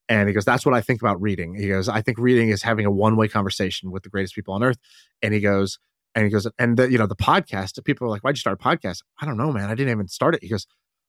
[0.10, 1.56] And he goes, That's what I think about reading.
[1.56, 4.54] He goes, I think reading is having a one way conversation with the greatest people
[4.54, 4.78] on earth.
[5.22, 5.80] And he goes,
[6.18, 8.60] and he goes, and the, you know, the podcast, people are like, why'd you start
[8.60, 9.04] a podcast?
[9.22, 9.70] I don't know, man.
[9.70, 10.42] I didn't even start it.
[10.42, 10.66] He goes,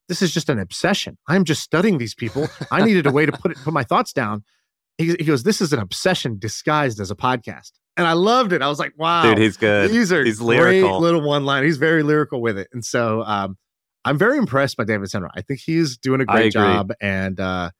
[0.06, 1.16] this is just an obsession.
[1.26, 2.46] I'm just studying these people.
[2.70, 4.44] I needed a way to put it, put my thoughts down.
[4.98, 7.70] He, he goes, this is an obsession disguised as a podcast.
[7.96, 8.60] And I loved it.
[8.60, 9.22] I was like, wow.
[9.22, 9.90] Dude, he's good.
[9.90, 11.00] These are he's lyrical.
[11.00, 11.64] little one line.
[11.64, 12.68] He's very lyrical with it.
[12.74, 13.56] And so um,
[14.04, 15.30] I'm very impressed by David Senra.
[15.34, 16.92] I think he's doing a great job.
[17.00, 17.70] And uh,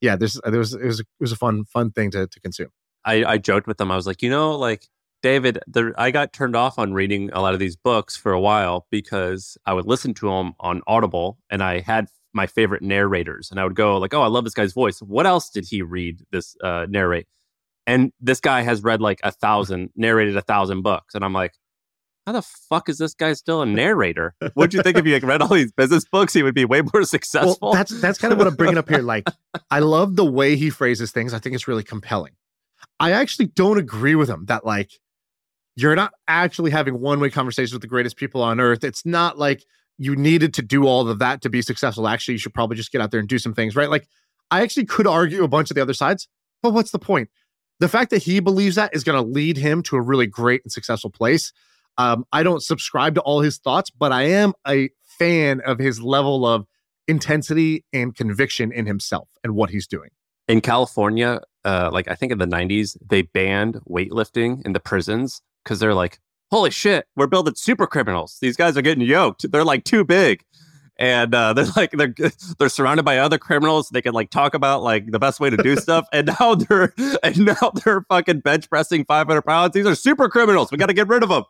[0.00, 2.68] yeah, there's there was it was it was a fun fun thing to to consume.
[3.04, 3.90] I, I joked with them.
[3.90, 4.86] I was like, you know, like
[5.22, 8.40] David, the, I got turned off on reading a lot of these books for a
[8.40, 13.50] while because I would listen to them on Audible, and I had my favorite narrators,
[13.50, 15.00] and I would go like, "Oh, I love this guy's voice.
[15.00, 16.24] What else did he read?
[16.30, 17.26] This uh, narrate?"
[17.86, 21.54] And this guy has read like a thousand, narrated a thousand books, and I'm like,
[22.26, 24.34] "How the fuck is this guy still a narrator?
[24.54, 26.32] What'd you think if he like, read all these business books?
[26.32, 28.88] He would be way more successful." Well, that's that's kind of what I'm bringing up
[28.88, 29.02] here.
[29.02, 29.26] Like,
[29.70, 31.34] I love the way he phrases things.
[31.34, 32.34] I think it's really compelling.
[33.00, 34.92] I actually don't agree with him that like
[35.78, 38.82] you're not actually having one way conversations with the greatest people on earth.
[38.82, 39.64] It's not like
[39.96, 42.08] you needed to do all of that to be successful.
[42.08, 43.88] Actually, you should probably just get out there and do some things, right?
[43.88, 44.08] Like,
[44.50, 46.26] I actually could argue a bunch of the other sides,
[46.62, 47.30] but what's the point?
[47.78, 50.62] The fact that he believes that is going to lead him to a really great
[50.64, 51.52] and successful place.
[51.96, 56.00] Um, I don't subscribe to all his thoughts, but I am a fan of his
[56.00, 56.66] level of
[57.06, 60.10] intensity and conviction in himself and what he's doing.
[60.48, 65.40] in California, uh, like I think in the 90s, they banned weightlifting in the prisons
[65.64, 68.38] because they're like, holy shit, we're building super criminals.
[68.40, 69.50] These guys are getting yoked.
[69.50, 70.44] They're like too big.
[71.00, 72.14] And uh, they're like they're
[72.58, 73.88] they're surrounded by other criminals.
[73.90, 76.06] They can like talk about like the best way to do stuff.
[76.12, 76.92] And now they're
[77.22, 79.74] and now they're fucking bench pressing 500 pounds.
[79.74, 80.72] These are super criminals.
[80.72, 81.44] We got to get rid of them.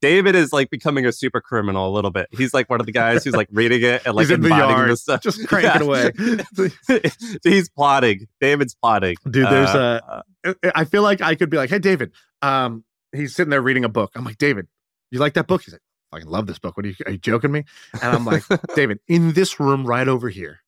[0.00, 2.26] David is like becoming a super criminal a little bit.
[2.32, 4.48] He's like one of the guys who's like reading it and like He's in the
[4.48, 5.22] embodying yard, the stuff.
[5.22, 6.10] just cranking away.
[7.44, 8.26] He's plotting.
[8.40, 9.16] David's plotting.
[9.30, 10.54] Dude, there's Uh, a.
[10.74, 12.10] I feel like I could be like, "Hey, David."
[12.42, 14.12] Um, he's sitting there reading a book.
[14.14, 14.66] I'm like, "David,
[15.10, 16.76] you like that book?" He's like, "I fucking love this book.
[16.76, 16.94] What are you?
[17.06, 17.64] Are you joking me?"
[18.02, 18.42] And I'm like,
[18.74, 20.60] "David, in this room right over here,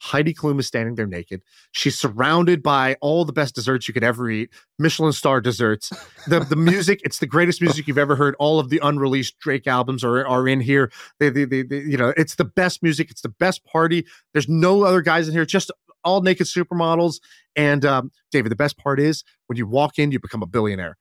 [0.00, 1.42] Heidi Klum is standing there naked.
[1.72, 5.90] She's surrounded by all the best desserts you could ever eat, Michelin star desserts.
[6.26, 8.34] The the music, it's the greatest music you've ever heard.
[8.38, 10.92] All of the unreleased Drake albums are are in here.
[11.20, 13.10] They, they, they, they- you know, it's the best music.
[13.10, 14.06] It's the best party.
[14.32, 15.46] There's no other guys in here.
[15.46, 15.70] Just
[16.04, 17.20] all naked supermodels.
[17.56, 20.98] And um, David, the best part is when you walk in, you become a billionaire.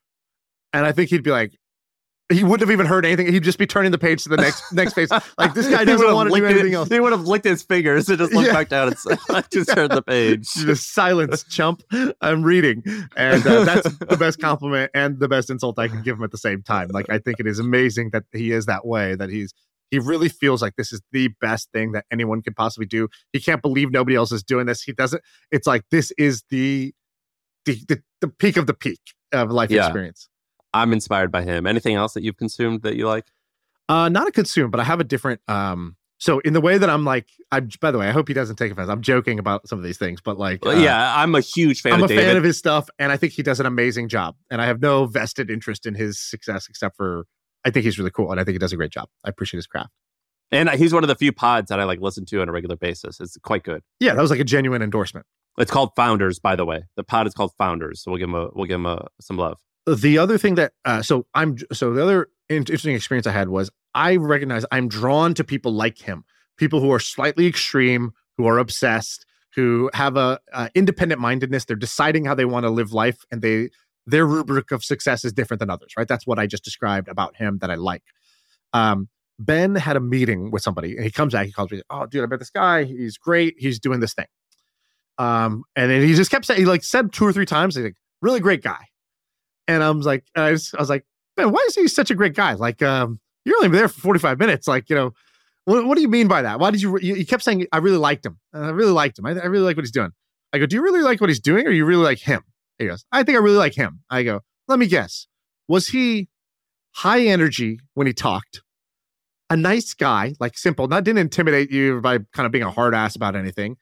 [0.74, 1.54] And I think he'd be like,
[2.32, 3.32] he wouldn't have even heard anything.
[3.32, 5.10] He'd just be turning the page to the next next page.
[5.38, 6.90] Like this guy doesn't want to do anything it, else.
[6.90, 8.54] He would have licked his fingers and just looked Yeah.
[8.54, 10.48] back down and just turned the page.
[10.54, 11.84] Just silence, chump.
[12.22, 12.82] I'm reading,
[13.16, 16.32] and uh, that's the best compliment and the best insult I can give him at
[16.32, 16.88] the same time.
[16.88, 19.16] Like I think it is amazing that he is that way.
[19.16, 19.54] That he's
[19.92, 23.10] he really feels like this is the best thing that anyone could possibly do.
[23.34, 24.82] He can't believe nobody else is doing this.
[24.82, 25.22] He doesn't.
[25.52, 26.94] It's like this is the
[27.66, 29.00] the the, the peak of the peak
[29.34, 29.86] of life Yeah.
[29.86, 30.30] experience.
[30.74, 31.66] I'm inspired by him.
[31.68, 33.26] Anything else that you've consumed that you like?
[33.90, 35.42] Uh, not a consume, but I have a different.
[35.48, 37.70] Um, so in the way that I'm like, I'm.
[37.82, 38.90] By the way, I hope he doesn't take offense.
[38.90, 41.82] I'm joking about some of these things, but like, Well, uh, yeah, I'm a huge
[41.82, 42.26] fan I'm of a David.
[42.26, 44.36] fan of his stuff, and I think he does an amazing job.
[44.50, 47.26] And I have no vested interest in his success, except for
[47.66, 49.10] I think he's really cool, and I think he does a great job.
[49.26, 49.90] I appreciate his craft.
[50.52, 52.78] and he's one of the few pods that I like listen to on a regular
[52.78, 53.20] basis.
[53.20, 53.82] It's quite good.
[54.00, 55.26] Yeah, that was like a genuine endorsement.
[55.58, 56.84] It's called Founders, by the way.
[56.96, 59.38] The pod is called Founders, so we'll give him a we'll give him a, some
[59.38, 59.60] love.
[59.86, 63.70] The other thing that, uh, so I'm, so the other interesting experience I had was
[63.94, 66.24] I recognize I'm drawn to people like him,
[66.58, 71.66] people who are slightly extreme, who are obsessed, who have a, uh independent mindedness.
[71.66, 73.70] They're deciding how they want to live life, and they
[74.06, 75.94] their rubric of success is different than others.
[75.98, 76.08] Right?
[76.08, 78.04] That's what I just described about him that I like.
[78.74, 81.46] Um, Ben had a meeting with somebody, and he comes back.
[81.46, 82.84] He calls me, "Oh, dude, I met this guy.
[82.86, 83.56] He's great.
[83.58, 84.28] He's doing this thing."
[85.20, 87.84] Um, and then he just kept saying, he like said two or three times, he's
[87.84, 88.88] like, "Really great guy."
[89.68, 91.06] And I was like, I was, I was like,
[91.38, 92.54] man, why is he such a great guy?
[92.54, 94.68] Like, um, you're only there for 45 minutes.
[94.68, 95.14] Like, you know,
[95.66, 96.60] what, what do you mean by that?
[96.60, 98.40] Why did you, you, you kept saying, I really liked him.
[98.54, 99.26] I really liked him.
[99.26, 100.12] I, I really like what he's doing.
[100.52, 102.44] I go, do you really like what he's doing or you really like him?
[102.78, 104.02] He goes, I think I really like him.
[104.10, 105.28] I go, let me guess.
[105.68, 106.30] Was he
[106.92, 108.62] high energy when he talked?
[109.50, 112.96] A nice guy, like simple, not didn't intimidate you by kind of being a hard
[112.96, 113.78] ass about anything.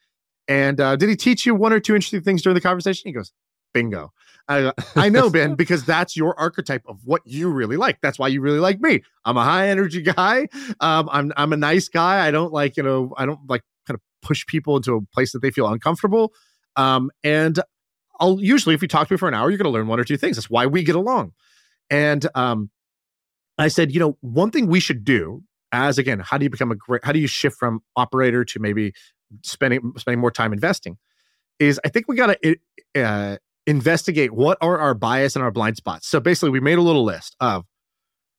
[0.48, 3.08] And uh, did he teach you one or two interesting things during the conversation?
[3.08, 3.32] He goes,
[3.74, 4.12] bingo.
[4.47, 7.99] I, I know, Ben, because that's your archetype of what you really like.
[8.01, 9.04] That's why you really like me.
[9.25, 10.47] I'm a high energy guy.
[10.80, 12.25] Um, I'm I'm a nice guy.
[12.25, 15.32] I don't like you know I don't like kind of push people into a place
[15.34, 16.34] that they feel uncomfortable.
[16.75, 17.60] Um, and
[18.19, 19.99] I'll usually if you talk to me for an hour, you're going to learn one
[19.99, 20.38] or two things.
[20.38, 21.34] That's why we get along.
[21.89, 22.69] And um,
[23.58, 26.71] I said, you know, one thing we should do as again, how do you become
[26.71, 27.04] a great?
[27.04, 28.93] How do you shift from operator to maybe
[29.43, 30.97] spending spending more time investing?
[31.60, 32.56] Is I think we got to
[32.95, 33.38] uh,
[33.71, 36.07] investigate what are our bias and our blind spots.
[36.07, 37.65] So basically, we made a little list of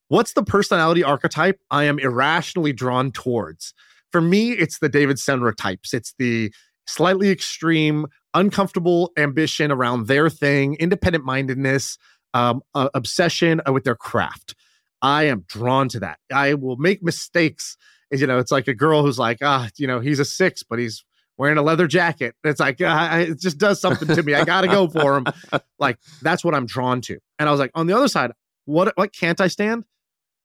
[0.08, 3.74] what's the personality archetype I am irrationally drawn towards.
[4.12, 5.94] For me, it's the David Senra types.
[5.94, 6.52] It's the
[6.86, 11.96] slightly extreme, uncomfortable ambition around their thing, independent mindedness,
[12.34, 14.54] um, uh, obsession with their craft.
[15.00, 16.18] I am drawn to that.
[16.32, 17.76] I will make mistakes.
[18.10, 20.78] You know, it's like a girl who's like, ah, you know, he's a six, but
[20.78, 21.04] he's
[21.38, 22.34] wearing a leather jacket.
[22.44, 24.34] It's like uh, it just does something to me.
[24.34, 25.26] I got to go for him.
[25.78, 27.18] Like that's what I'm drawn to.
[27.40, 28.30] And I was like, on the other side,
[28.66, 29.84] what what can't I stand?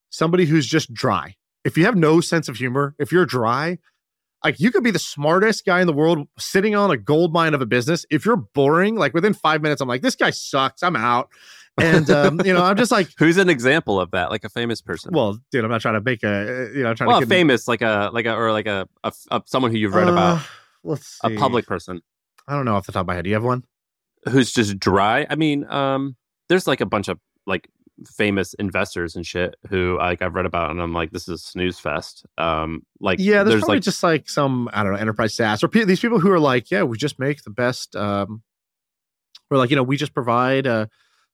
[0.09, 1.35] Somebody who's just dry.
[1.63, 3.77] If you have no sense of humor, if you're dry,
[4.43, 7.53] like you could be the smartest guy in the world sitting on a gold mine
[7.53, 8.05] of a business.
[8.09, 10.81] If you're boring, like within five minutes, I'm like, this guy sucks.
[10.81, 11.29] I'm out.
[11.79, 14.31] And um, you know, I'm just like, Who's an example of that?
[14.31, 15.11] Like a famous person?
[15.13, 17.29] well, dude, I'm not trying to make a, you know, I'm trying well, to get
[17.29, 20.41] famous, like a like a or like a, a, a someone who you've read about,
[20.87, 22.01] Let's a public person
[22.47, 23.25] I don't know off the top of my head.
[23.25, 23.63] Do you have one?
[24.29, 25.25] who's just dry.
[25.29, 26.15] I mean, um,
[26.49, 27.69] there's like a bunch of like
[28.05, 31.37] famous investors and shit who like I've read about, and I'm like, this is a
[31.37, 32.25] snooze fest.
[32.37, 35.63] Um, like Yeah, there's, there's probably like just like some I don't know enterprise SaaS
[35.63, 37.95] or pe- these people who are like, yeah, we just make the best.
[37.95, 38.43] um
[39.49, 40.87] We're like, you know, we just provide uh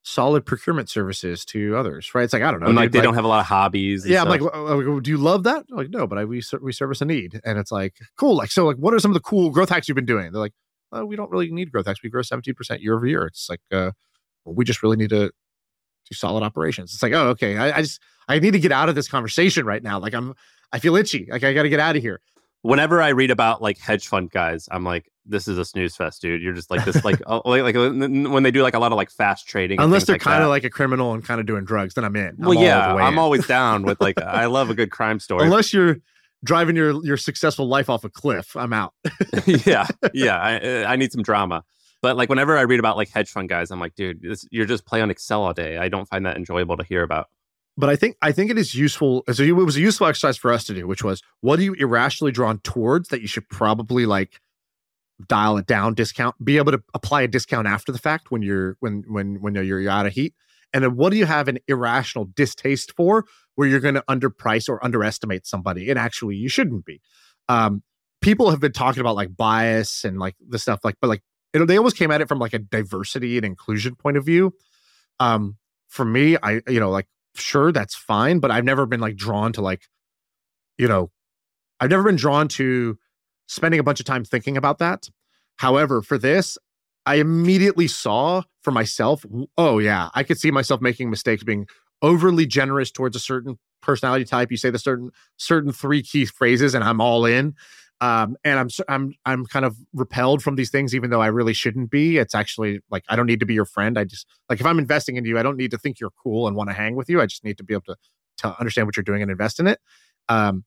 [0.04, 2.24] solid procurement services to others, right?
[2.24, 4.06] It's like I don't know, and like they don't have a lot of hobbies.
[4.06, 5.66] Yeah, I'm like, "Well, uh, do you love that?
[5.72, 8.36] I'm like, no, but I we we service a need, and it's like cool.
[8.36, 10.32] Like, so like, what are some of the cool growth hacks you've been doing?
[10.32, 10.54] They're like,
[10.92, 12.04] oh, we don't really need growth hacks.
[12.04, 13.26] We grow 17 percent year over year.
[13.26, 13.92] It's like, uh,
[14.46, 15.32] well, we just really need to
[16.10, 16.94] do solid operations.
[16.94, 17.58] It's like, oh, okay.
[17.58, 20.00] I, I just I need to get out of this conversation right now.
[20.00, 20.34] Like, I'm
[20.72, 21.28] I feel itchy.
[21.30, 22.20] Like, I got to get out of here.
[22.64, 26.22] Whenever I read about like hedge fund guys, I'm like, this is a snooze fest,
[26.22, 26.42] dude.
[26.42, 28.92] You're just like this, like uh, like, like uh, when they do like a lot
[28.92, 31.46] of like fast trading, Unless they're like kind of like a criminal and kind of
[31.46, 32.36] doing drugs, then I'm in.
[32.40, 33.20] I'm well, yeah, I'm in.
[33.20, 35.44] always down with like I love a good crime story.
[35.44, 35.98] Unless you're
[36.44, 38.94] driving your your successful life off a cliff, I'm out.
[39.46, 41.64] yeah, yeah, I, I need some drama.
[42.02, 44.66] But like whenever I read about like hedge fund guys, I'm like, dude, this, you're
[44.66, 45.78] just play on Excel all day.
[45.78, 47.30] I don't find that enjoyable to hear about.
[47.78, 49.24] But I think I think it is useful.
[49.32, 51.74] So it was a useful exercise for us to do, which was what are you
[51.74, 54.40] irrationally drawn towards that you should probably like
[55.28, 58.78] dial it down, discount, be able to apply a discount after the fact when you're
[58.80, 60.34] when when when you're, out of heat,
[60.74, 64.68] and then what do you have an irrational distaste for where you're going to underprice
[64.68, 67.02] or underestimate somebody and actually you shouldn't be.
[67.50, 67.84] Um,
[68.22, 71.22] people have been talking about like bias and like the stuff like, but like
[71.54, 74.54] it, they always came at it from like a diversity and inclusion point of view.
[75.20, 75.58] Um,
[75.88, 79.54] for me, I you know like sure that's fine, but I've never been like drawn
[79.54, 79.88] to like,
[80.78, 81.12] you know,
[81.80, 82.98] I've never been drawn to
[83.48, 85.10] spending a bunch of time thinking about that.
[85.58, 86.58] However, for this,
[87.06, 89.26] I immediately saw for myself,
[89.58, 91.68] oh yeah, I could see myself making mistakes being
[92.02, 94.52] overly generous towards a certain personality type.
[94.52, 97.56] You say the certain certain three key phrases, and I'm all in.
[98.02, 101.54] Um, and I'm I'm I'm kind of repelled from these things, even though I really
[101.54, 102.18] shouldn't be.
[102.18, 103.98] It's actually like I don't need to be your friend.
[103.98, 106.48] I just like if I'm investing in you, I don't need to think you're cool
[106.48, 107.22] and want to hang with you.
[107.22, 107.96] I just need to be able to
[108.40, 109.80] to understand what you're doing and invest in it.
[110.28, 110.66] Um,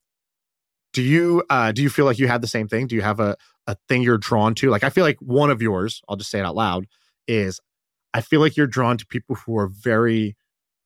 [0.93, 2.87] do you uh, do you feel like you have the same thing?
[2.87, 3.37] Do you have a
[3.67, 4.71] a thing you're drawn to?
[4.71, 6.87] Like I feel like one of yours, I'll just say it out loud,
[7.29, 7.61] is
[8.15, 10.37] I feel like you're drawn to people who are very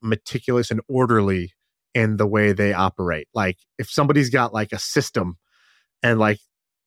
[0.03, 1.53] meticulous and orderly
[1.95, 3.29] in the way they operate.
[3.35, 5.37] Like if somebody's got like a system
[6.03, 6.39] and like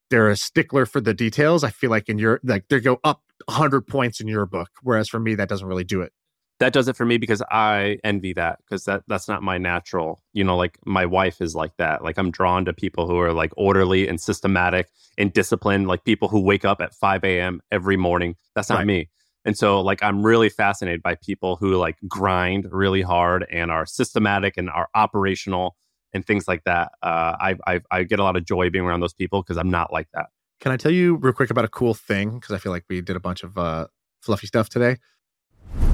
[0.10, 3.21] they're a stickler for the details, I feel like in your like they go up
[3.45, 6.13] 100 points in your book whereas for me that doesn't really do it
[6.60, 10.23] that does it for me because I envy that because that that's not my natural.
[10.32, 12.04] You know, like my wife is like that.
[12.04, 16.30] Like I'm drawn to people who are like orderly and systematic and disciplined, like people
[16.30, 17.60] who wake up at 5 a.m.
[17.71, 18.36] every morning.
[18.56, 18.88] That's not right.
[18.88, 19.10] me.
[19.43, 23.86] And so like I'm really fascinated by people who like grind really hard and are
[23.86, 25.76] systematic and are operational
[26.13, 26.91] and things like that.
[27.02, 29.69] Uh, I, I I get a lot of joy being around those people because I'm
[29.69, 30.28] not like that.
[30.60, 32.39] Can I tell you real quick about a cool thing?
[32.39, 33.88] Because I feel like we did a bunch of uh,
[34.21, 34.97] fluffy stuff today.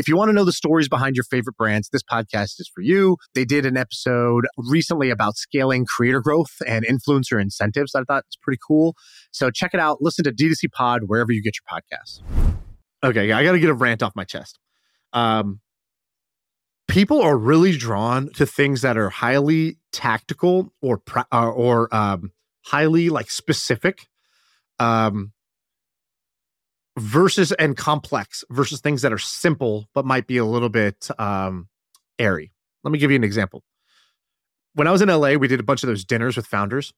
[0.00, 2.80] If you want to know the stories behind your favorite brands, this podcast is for
[2.80, 3.18] you.
[3.34, 7.94] They did an episode recently about scaling creator growth and influencer incentives.
[7.94, 8.96] I thought it's pretty cool.
[9.30, 9.98] So check it out.
[10.00, 12.22] Listen to D2C Pod wherever you get your podcasts.
[13.04, 14.58] Okay, I got to get a rant off my chest.
[15.12, 15.60] Um,
[16.88, 22.32] people are really drawn to things that are highly tactical or uh, or um,
[22.62, 24.08] highly like specific.
[24.78, 25.32] Um,
[27.00, 31.68] versus and complex versus things that are simple but might be a little bit um,
[32.18, 32.52] airy.
[32.84, 33.64] Let me give you an example.
[34.74, 36.92] When I was in LA, we did a bunch of those dinners with founders,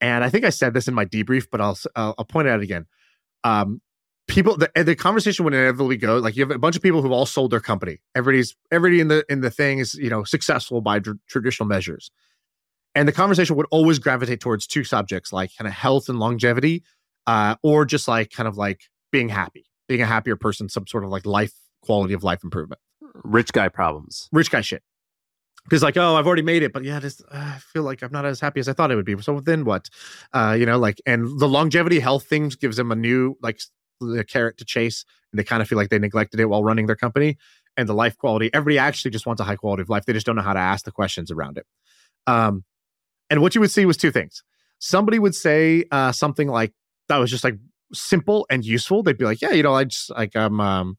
[0.00, 2.50] and I think I said this in my debrief, but I'll I'll, I'll point it
[2.50, 2.86] out again.
[3.44, 3.80] Um,
[4.26, 7.12] people, the, the conversation would inevitably go like you have a bunch of people who've
[7.12, 8.00] all sold their company.
[8.16, 12.10] Everybody's everybody in the in the thing is you know successful by tr- traditional measures,
[12.94, 16.82] and the conversation would always gravitate towards two subjects like kind of health and longevity,
[17.28, 21.04] uh, or just like kind of like being happy, being a happier person, some sort
[21.04, 22.80] of like life quality of life improvement.
[23.22, 24.28] Rich guy problems.
[24.32, 24.82] Rich guy shit.
[25.62, 28.10] Because like, oh, I've already made it, but yeah, just, uh, I feel like I'm
[28.10, 29.16] not as happy as I thought it would be.
[29.22, 29.88] So then what?
[30.32, 33.60] Uh, you know, like, and the longevity health things gives them a new like
[34.00, 36.86] the carrot to chase, and they kind of feel like they neglected it while running
[36.86, 37.38] their company.
[37.76, 40.06] And the life quality, everybody actually just wants a high quality of life.
[40.06, 41.66] They just don't know how to ask the questions around it.
[42.26, 42.64] Um,
[43.30, 44.42] and what you would see was two things.
[44.80, 46.72] Somebody would say uh, something like,
[47.08, 47.58] that was just like
[47.94, 50.98] simple and useful, they'd be like, yeah, you know, I just like I'm um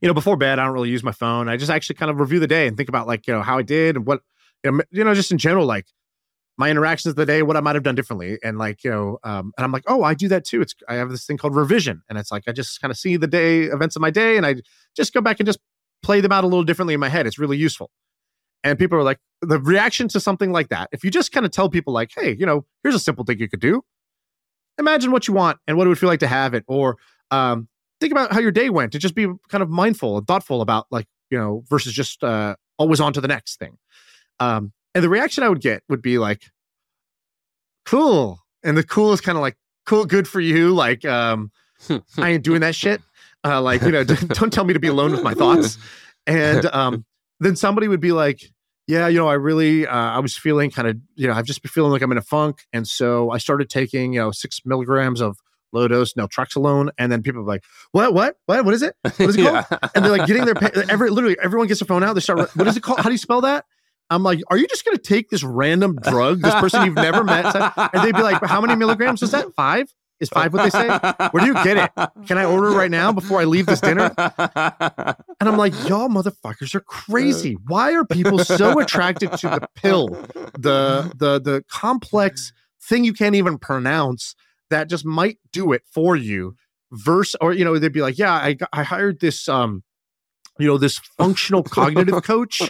[0.00, 1.48] you know, before bed, I don't really use my phone.
[1.48, 3.58] I just actually kind of review the day and think about like, you know, how
[3.58, 4.22] I did and what
[4.64, 5.86] you know, you know just in general like
[6.56, 8.38] my interactions of the day, what I might have done differently.
[8.42, 10.60] And like, you know, um, and I'm like, oh, I do that too.
[10.60, 12.02] It's I have this thing called revision.
[12.08, 14.44] And it's like I just kind of see the day events of my day and
[14.44, 14.56] I
[14.96, 15.60] just go back and just
[16.02, 17.26] play them out a little differently in my head.
[17.26, 17.90] It's really useful.
[18.64, 21.52] And people are like, the reaction to something like that, if you just kind of
[21.52, 23.82] tell people like, hey, you know, here's a simple thing you could do
[24.78, 26.64] imagine what you want and what it would feel like to have it.
[26.66, 26.96] Or
[27.30, 27.68] um,
[28.00, 30.86] think about how your day went to just be kind of mindful and thoughtful about
[30.90, 33.76] like you know versus just uh, always on to the next thing.
[34.40, 36.42] Um, and the reaction i would get would be like
[37.84, 38.40] cool.
[38.62, 40.74] And the cool is kind of like cool good for you.
[40.74, 41.50] Like um,
[42.18, 43.00] i ain't doing that shit.
[43.44, 45.78] Uh, like you know don't tell me to be alone with my thoughts.
[46.26, 47.06] And um,
[47.40, 48.52] then somebody would be like
[48.88, 51.62] yeah, you know, I really, uh, I was feeling kind of, you know, I've just
[51.62, 52.66] been feeling like I'm in a funk.
[52.72, 55.36] And so I started taking, you know, six milligrams of
[55.74, 56.88] low dose naltrexone.
[56.96, 58.96] And then people are like, what, what, what, what is it?
[59.04, 59.66] What is it called?
[59.70, 59.78] yeah.
[59.94, 60.56] And they're like getting their,
[60.90, 62.14] every, literally everyone gets their phone out.
[62.14, 63.00] They start, what is it called?
[63.00, 63.66] How do you spell that?
[64.08, 67.22] I'm like, are you just going to take this random drug, this person you've never
[67.24, 67.54] met?
[67.54, 69.52] And they'd be like, how many milligrams is that?
[69.54, 69.92] Five?
[70.20, 70.88] Is five what they say?
[71.30, 72.10] Where do you get it?
[72.26, 74.14] Can I order right now before I leave this dinner?
[75.40, 77.56] And I'm like, y'all motherfuckers are crazy.
[77.68, 80.08] Why are people so attracted to the pill,
[80.58, 82.52] the the the complex
[82.82, 84.34] thing you can't even pronounce
[84.70, 86.56] that just might do it for you?
[86.90, 89.84] Verse, or you know, they'd be like, yeah, I I hired this um
[90.58, 92.60] you know, this functional cognitive coach.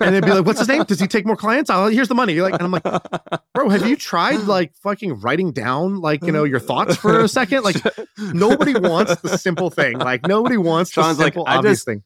[0.00, 0.84] And they'd be like, what's his name?
[0.84, 1.70] Does he take more clients?
[1.70, 2.32] Oh, here's the money.
[2.34, 6.32] You're like, and I'm like, bro, have you tried like fucking writing down like, you
[6.32, 7.62] know, your thoughts for a second?
[7.64, 7.76] Like
[8.18, 9.98] nobody wants the simple thing.
[9.98, 12.02] Like nobody wants Shaan's the like, simple, I obvious just- thing.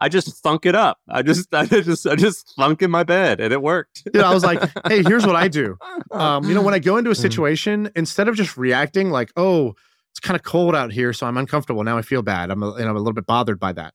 [0.00, 0.98] I just thunk it up.
[1.08, 4.02] I just, I just, I just thunk in my bed, and it worked.
[4.12, 5.78] Know, I was like, hey, here's what I do.
[6.10, 9.74] Um, you know, when I go into a situation, instead of just reacting like, oh,
[10.10, 11.84] it's kind of cold out here, so I'm uncomfortable.
[11.84, 12.50] Now I feel bad.
[12.50, 13.94] I'm a, and I'm a little bit bothered by that.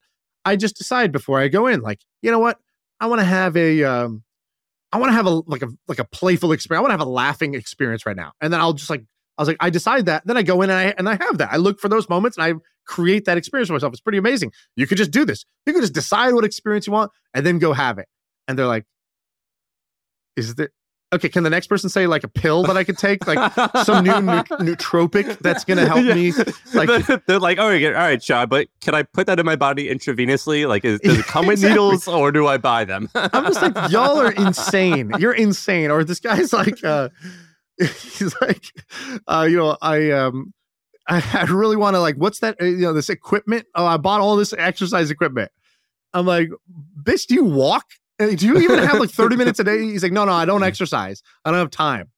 [0.49, 2.57] I just decide before I go in, like, you know what?
[2.99, 4.23] I want to have a, um,
[4.91, 6.79] I want to have a like a like a playful experience.
[6.79, 9.03] I want to have a laughing experience right now, and then I'll just like,
[9.37, 10.25] I was like, I decide that.
[10.25, 11.49] Then I go in and I and I have that.
[11.51, 13.93] I look for those moments and I create that experience for myself.
[13.93, 14.51] It's pretty amazing.
[14.75, 15.45] You could just do this.
[15.67, 18.07] You could just decide what experience you want and then go have it.
[18.47, 18.85] And they're like,
[20.35, 20.71] is it
[21.13, 21.29] okay?
[21.29, 23.53] Can the next person say like a pill that I could take, like
[23.85, 24.43] some new nu-
[24.75, 26.13] nootropic that's gonna help Yeah.
[26.15, 26.33] me?
[26.73, 29.55] Like, they're, like, all right, all right, Shaan, but can I put that in my
[29.55, 30.67] body intravenously?
[30.67, 31.69] Like, is, does it come with Exactly.
[31.69, 33.09] needles or do I buy them?
[33.15, 35.11] I'm just like, y'all are insane.
[35.19, 35.91] You're insane.
[35.91, 37.09] Or this guy's like, uh,
[37.77, 38.63] he's like,
[39.27, 40.53] uh, you know, I um,
[41.07, 42.55] I, I really want to like, what's that?
[42.61, 43.65] uh, You know, this equipment.
[43.75, 45.51] Oh, I bought all this exercise equipment.
[46.13, 46.49] I'm like,
[47.01, 47.85] bitch, do you walk?
[48.19, 49.79] Do you even have like 30 minutes a day?
[49.81, 51.23] He's like, no, no, I don't exercise.
[51.45, 52.09] I don't have time.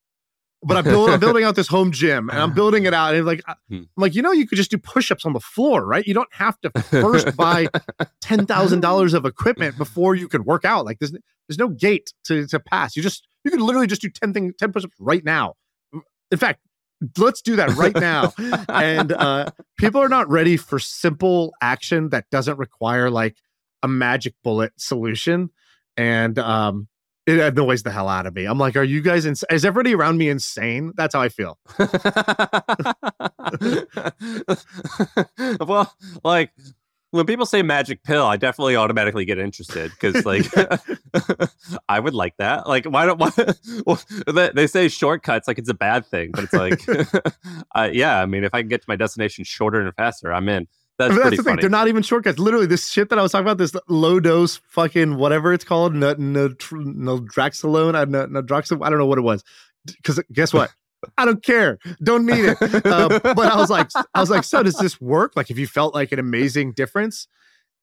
[0.64, 3.16] But I'm, build, I'm building out this home gym and I'm building it out.
[3.16, 3.76] And like, I- Hmm.
[3.78, 6.06] I'm like, you know, you could just do push-ups on the floor, right?
[6.06, 7.68] You don't have to first buy
[8.22, 10.86] ten thousand dollars of equipment before you can work out.
[10.86, 11.12] Like there's
[11.47, 12.95] there's no gate to to pass.
[12.95, 15.56] You just you can literally just do ten thing ten push-ups right now.
[16.30, 16.60] In fact,
[17.18, 18.32] let's do that right now.
[18.70, 19.49] and uh,
[19.80, 23.36] people are not ready for simple action that doesn't require like
[23.82, 25.49] a magic bullet solution.
[26.02, 26.88] And um,
[27.28, 28.45] it annoys the hell out of me.
[28.45, 29.28] I'm like, are you guys?
[29.28, 30.93] Ins- is everybody around me insane?
[30.95, 31.60] That's how I feel.
[35.60, 35.93] well,
[36.24, 36.49] like
[37.12, 40.47] when people say magic pill, I definitely automatically get interested because, like,
[41.89, 42.68] I would like that.
[42.68, 43.30] Like, why don't why,
[43.86, 44.02] well,
[44.56, 46.82] they, say shortcuts like it's a bad thing, but it's like,
[47.76, 50.49] uh, yeah, I mean, if I can get to my destination shorter and faster, I'm
[50.49, 50.68] in.
[50.98, 51.56] That's, pretty the thing.
[51.58, 52.38] They're not even shortcuts.
[52.38, 55.96] Literally, this shit that I was talking about, this low dose fucking whatever it's called,
[55.96, 59.44] no, no, no Draxalone, I no, no Droxil, I don't know what it was.
[59.86, 60.72] Because guess what?
[61.18, 61.80] I don't care.
[62.04, 62.58] Don't need it.
[62.92, 65.34] Uh, but I was like, I was like, so does this work?
[65.36, 67.28] Like, if you felt like an amazing difference,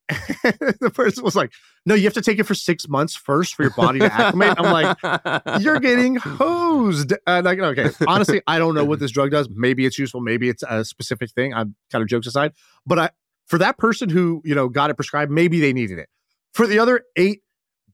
[0.81, 1.53] the person was like,
[1.85, 4.55] no, you have to take it for six months first for your body to acclimate.
[4.59, 7.13] I'm like, you're getting hosed.
[7.27, 9.49] And like, okay, honestly, I don't know what this drug does.
[9.51, 10.21] Maybe it's useful.
[10.21, 11.53] Maybe it's a specific thing.
[11.53, 12.53] I'm kind of jokes aside,
[12.87, 13.11] but I,
[13.47, 16.09] for that person who you know got it prescribed, maybe they needed it.
[16.53, 17.43] For the other eight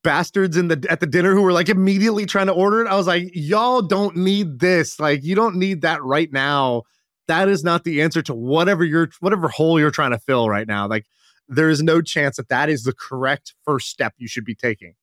[0.03, 2.97] bastards in the at the dinner who were like immediately trying to order it, I
[2.97, 5.01] was like, y'all don't need this.
[5.01, 6.83] Like, you don't need that right now.
[7.27, 10.69] That is not the answer to whatever you're whatever hole you're trying to fill right
[10.69, 10.87] now.
[10.87, 11.07] Like,
[11.49, 14.95] there is no chance that that is the correct first step you should be taking.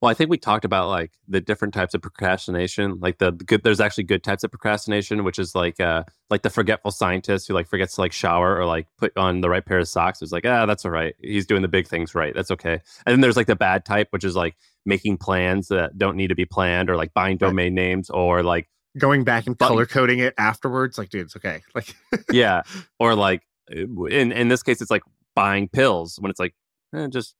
[0.00, 3.00] Well, I think we talked about like the different types of procrastination.
[3.00, 6.50] Like the good, there's actually good types of procrastination, which is like uh like the
[6.50, 9.80] forgetful scientist who like forgets to like shower or like put on the right pair
[9.80, 10.22] of socks.
[10.22, 11.16] It's like ah, that's all right.
[11.18, 12.32] He's doing the big things right.
[12.32, 12.74] That's okay.
[13.06, 16.28] And then there's like the bad type, which is like making plans that don't need
[16.28, 17.48] to be planned, or like buying Right.
[17.48, 18.68] domain names, or like
[18.98, 21.60] Going back and color coding it afterwards, like, dude, it's okay.
[21.74, 21.94] Like,
[22.32, 22.62] yeah,
[23.00, 25.02] or like uh, in in this case, it's like
[25.38, 26.54] buying pills when it's like
[26.94, 27.34] eh, just.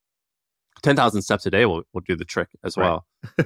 [0.82, 2.86] 10,000 steps a day will, will do the trick as Right.
[2.86, 3.04] well.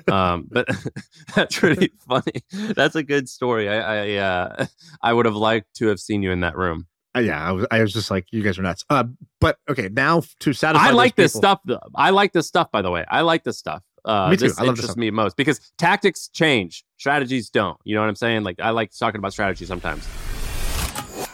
[0.15, 0.69] um, but
[1.35, 2.43] that's pretty funny.
[2.75, 3.71] That's a good story.
[3.71, 4.67] I I, uh,
[5.03, 6.89] I would have liked to have seen you in that room.
[7.17, 8.85] uh, yeah, I was, I was just like, you guys are nuts.
[8.91, 9.05] Uh,
[9.41, 11.61] but okay, now to satisfy, I like this people- stuff.
[11.65, 11.81] though.
[11.95, 13.07] I like this stuff, by the way.
[13.09, 13.83] I like this stuff.
[14.05, 14.49] Uh, Me too.
[14.49, 14.97] This I love this interests stuff.
[14.99, 17.79] me most because tactics change, strategies don't.
[17.85, 18.43] You know what I'm saying?
[18.43, 20.07] Like I like talking about strategy sometimes.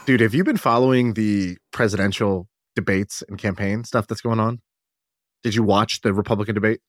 [0.06, 0.20] dude.
[0.20, 2.48] Have you been following the presidential
[2.78, 4.60] debates and campaign stuff that's going on?
[5.42, 6.80] Did you watch the Republican debate?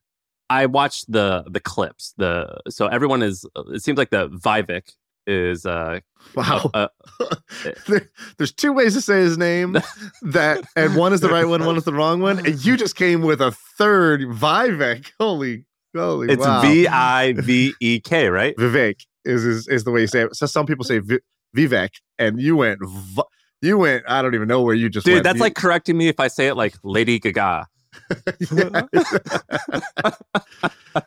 [0.50, 2.14] I watched the the clips.
[2.18, 3.46] The so everyone is.
[3.74, 4.92] It seems like the Vivek
[5.28, 5.66] is.
[5.66, 6.00] uh
[6.36, 6.70] Wow.
[6.74, 6.88] uh,
[7.88, 9.78] There- there's two ways to say his name
[10.22, 12.96] that and one is the right one one is the wrong one and you just
[12.96, 15.66] came with a third vivek holy
[15.96, 16.62] holy It's wow.
[16.62, 18.56] V I V E K, right?
[18.58, 21.20] vivek is, is is the way you say it so some people say Vi-
[21.56, 23.24] vivek and you went v-
[23.62, 25.24] you went i don't even know where you just Dude, went.
[25.24, 27.68] that's You- like correcting me if I say it like Lady Gaga.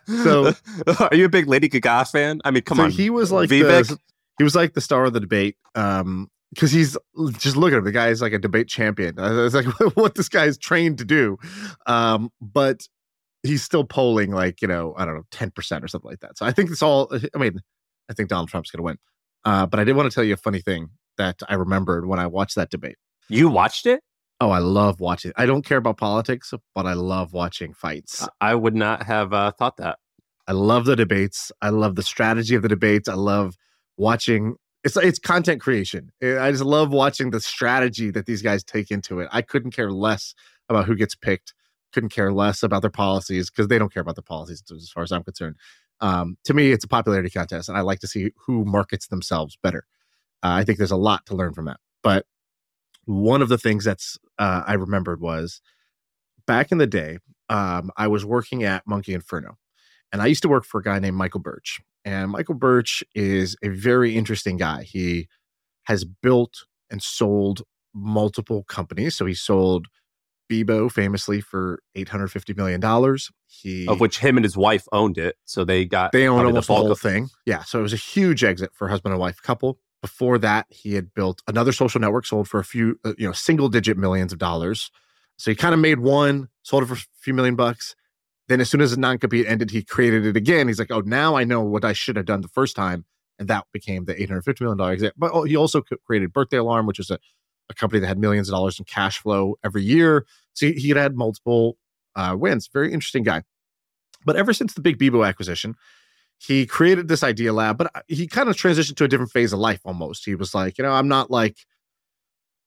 [0.07, 0.53] So-
[0.99, 2.41] are you a big Lady Gaga fan?
[2.45, 2.91] I mean, come so on.
[2.91, 3.97] he was like the,
[4.37, 6.97] he was like the star of the debate um because he's
[7.37, 10.29] just look at him the guy's like a debate champion Uh, it's like what this
[10.29, 11.37] guy's trained to do
[11.87, 12.87] um but
[13.43, 16.45] he's still polling like you know i don't know 10% or something like that so
[16.45, 17.59] i think it's all i mean
[18.09, 18.97] i think donald trump's gonna win
[19.45, 22.19] uh but i did want to tell you a funny thing that i remembered when
[22.19, 22.97] i watched that debate
[23.29, 24.01] You watched it?
[24.41, 25.31] Oh, I love watching.
[25.37, 28.27] I don't care about politics, but I love watching fights.
[28.41, 29.99] I would not have uh, thought that.
[30.47, 31.49] I love the debates.
[31.61, 33.07] I love the strategy of the debates.
[33.07, 33.55] I love
[33.95, 34.55] watching.
[34.83, 36.11] It's it's content creation.
[36.21, 39.29] I just love watching the strategy that these guys take into it.
[39.31, 40.35] I couldn't care less
[40.67, 41.53] about who gets picked.
[41.93, 45.03] Couldn't care less about their policies because they don't care about the policies as far
[45.03, 45.55] as I'm concerned.
[46.01, 49.57] Um, to me, it's a popularity contest, and I like to see who markets themselves
[49.63, 49.85] better.
[50.43, 51.79] Uh, I think there's a lot to learn from that.
[52.01, 52.25] But
[53.05, 55.61] one of the things that's uh, I remembered was
[56.45, 57.19] back in the day,
[57.49, 59.57] um, I was working at Monkey Inferno,
[60.11, 61.79] and I used to work for a guy named Michael Birch.
[62.05, 64.83] And Michael Birch is a very interesting guy.
[64.83, 65.27] He
[65.83, 67.63] has built and sold
[67.93, 69.15] multiple companies.
[69.15, 69.87] So he sold
[70.51, 73.31] Bebo famously for eight hundred fifty million dollars.
[73.47, 76.67] He of which him and his wife owned it, so they got they own almost
[76.67, 77.29] the, the whole of- thing.
[77.45, 79.79] Yeah, so it was a huge exit for husband and wife couple.
[80.03, 83.31] Before that, he had built another social network, sold for a few, uh, you know,
[83.31, 84.91] single digit millions of dollars.
[85.37, 87.95] So he kind of made one, sold it for a few million bucks.
[88.49, 90.67] Then, as soon as the non compete ended, he created it again.
[90.67, 93.05] He's like, oh, now I know what I should have done the first time.
[93.39, 95.11] And that became the $850 million.
[95.15, 97.17] But oh, he also created Birthday Alarm, which is a,
[97.69, 100.25] a company that had millions of dollars in cash flow every year.
[100.51, 101.77] So he, he had had multiple
[102.17, 102.67] uh, wins.
[102.67, 103.43] Very interesting guy.
[104.25, 105.75] But ever since the Big Bebo acquisition,
[106.45, 109.53] he created this idea lab, but uh, he kind of transitioned to a different phase
[109.53, 110.25] of life almost.
[110.25, 111.57] He was like, you know, I'm not like,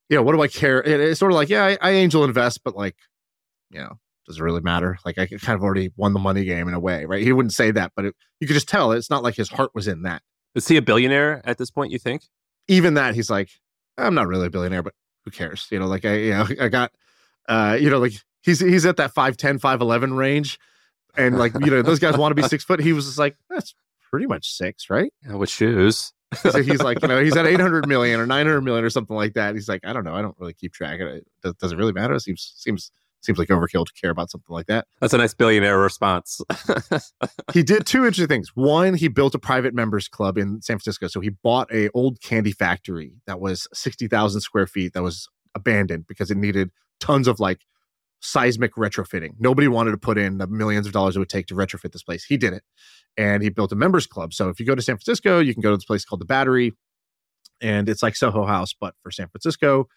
[0.09, 0.83] you know, what do I care?
[0.83, 2.97] it's sort of like, yeah, I, I angel invest, but like,
[3.71, 4.97] you know, does it really matter?
[5.05, 7.23] Like, I kind of already won the money game in a way, right?
[7.23, 9.73] He wouldn't say that, but it, you could just tell it's not like his heart
[9.75, 10.23] was in that.
[10.55, 12.23] Is he a billionaire at this point, you think?
[12.69, 13.51] Even that, he's like,
[13.99, 15.67] I'm not really a billionaire, but who cares?
[15.71, 16.93] You know, like I, you know, I got,
[17.49, 20.59] uh, you know, like he's he's at that 5'10, 5'11 range
[21.17, 22.81] and like you know those guys want to be six foot.
[22.81, 23.75] He was just like that's
[24.11, 25.13] pretty much six, right?
[25.27, 26.13] Yeah, with shoes.
[26.35, 29.35] so he's like, you know, he's at 800 million or 900 million or something like
[29.35, 29.55] that.
[29.55, 31.27] He's like, I don't know, I don't really keep track of it.
[31.43, 32.15] Does, does it really matter?
[32.15, 32.91] It seems seems
[33.27, 34.87] seems like overkill to care about something like that.
[35.01, 36.41] That's a nice billionaire response.
[37.53, 38.51] he did two interesting things.
[38.55, 41.09] One, he built a private members club in San Francisco.
[41.09, 46.07] So he bought a old candy factory that was 60,000 square feet that was abandoned
[46.07, 47.61] because it needed tons of like
[48.21, 49.31] seismic retrofitting.
[49.39, 52.03] Nobody wanted to put in the millions of dollars it would take to retrofit this
[52.03, 52.25] place.
[52.25, 52.63] He did it.
[53.17, 54.35] And he built a members club.
[54.35, 56.27] So if you go to San Francisco, you can go to this place called the
[56.27, 56.73] Battery.
[57.61, 59.89] And it's like Soho House, but for San Francisco.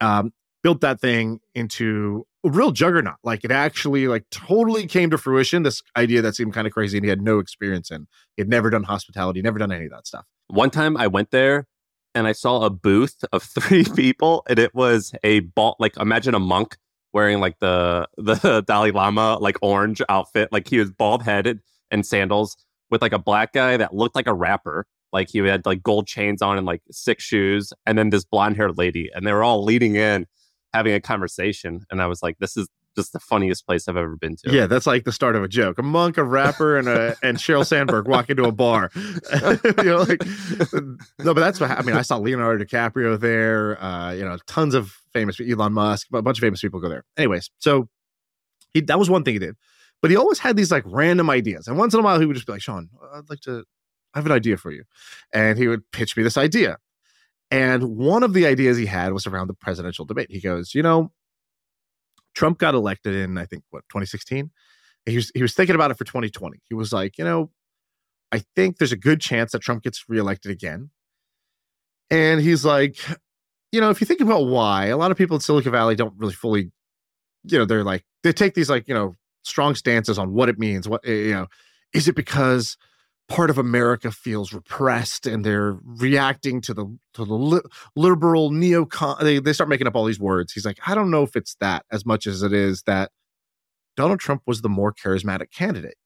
[0.00, 3.16] Um, built that thing into a real juggernaut.
[3.22, 5.62] Like it actually like totally came to fruition.
[5.62, 8.08] This idea that seemed kind of crazy and he had no experience in.
[8.36, 10.24] He had never done hospitality, never done any of that stuff.
[10.48, 11.68] One time I went there
[12.16, 16.34] and I saw a booth of three people and it was a ball like imagine
[16.34, 16.76] a monk
[17.16, 20.50] wearing like the the Dalai Lama like orange outfit.
[20.52, 21.60] Like he was bald headed
[21.90, 22.58] and sandals
[22.90, 24.86] with like a black guy that looked like a rapper.
[25.14, 28.56] Like he had like gold chains on and like six shoes, and then this blonde
[28.56, 30.26] haired lady, and they were all leading in,
[30.74, 31.86] having a conversation.
[31.90, 34.52] And I was like, this is just the funniest place I've ever been to.
[34.52, 35.78] Yeah, that's like the start of a joke.
[35.78, 38.90] A monk, a rapper, and a and Sheryl Sandberg walk into a bar.
[38.94, 40.22] you know, like
[41.18, 41.96] no, but that's what I mean.
[41.96, 43.82] I saw Leonardo DiCaprio there.
[43.82, 47.04] Uh, you know, tons of famous Elon Musk, a bunch of famous people go there.
[47.16, 47.88] Anyways, so
[48.74, 49.56] he that was one thing he did,
[50.02, 52.34] but he always had these like random ideas, and once in a while he would
[52.34, 53.64] just be like, "Shaan, I'd like to."
[54.16, 54.84] I have an idea for you.
[55.30, 56.78] And he would pitch me this idea.
[57.50, 60.28] And one of the ideas he had was around the presidential debate.
[60.30, 61.12] He goes, You know,
[62.34, 64.50] Trump got elected in, I think, what, 2016?
[65.04, 66.58] He was, he was thinking about it for 2020.
[66.64, 67.50] He was like, you know,
[68.32, 70.90] I think there's a good chance that Trump gets reelected again.
[72.10, 72.96] And he's like,
[73.72, 76.14] you know, if you think about why, a lot of people in Silicon Valley don't
[76.16, 76.70] really fully,
[77.44, 79.14] you know, they're like, they take these like, you know,
[79.44, 80.88] strong stances on what it means.
[80.88, 81.46] What, eh, you know,
[81.92, 82.76] is it because
[83.28, 87.60] part of America feels repressed and they're reacting to the to the li-
[87.96, 89.20] liberal neocon.
[89.20, 90.52] They they start making up all these words.
[90.52, 93.10] He's like, I don't know if it's that as much as it is that
[93.96, 95.96] Donald Trump was the more charismatic candidate.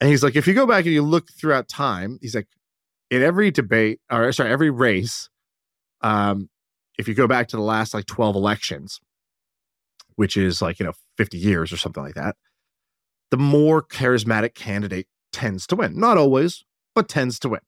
[0.00, 2.48] And he's like, if you go back and you look throughout time, he's like,
[3.10, 5.30] in every debate or sorry, every race,
[6.02, 6.50] um,
[6.98, 9.00] if you go back to the last like 12 elections,
[10.16, 12.36] which is like, you know, 50 years or something like that,
[13.30, 15.98] the more charismatic candidate tends to win.
[15.98, 16.64] Not always,
[16.94, 17.60] but tends to win.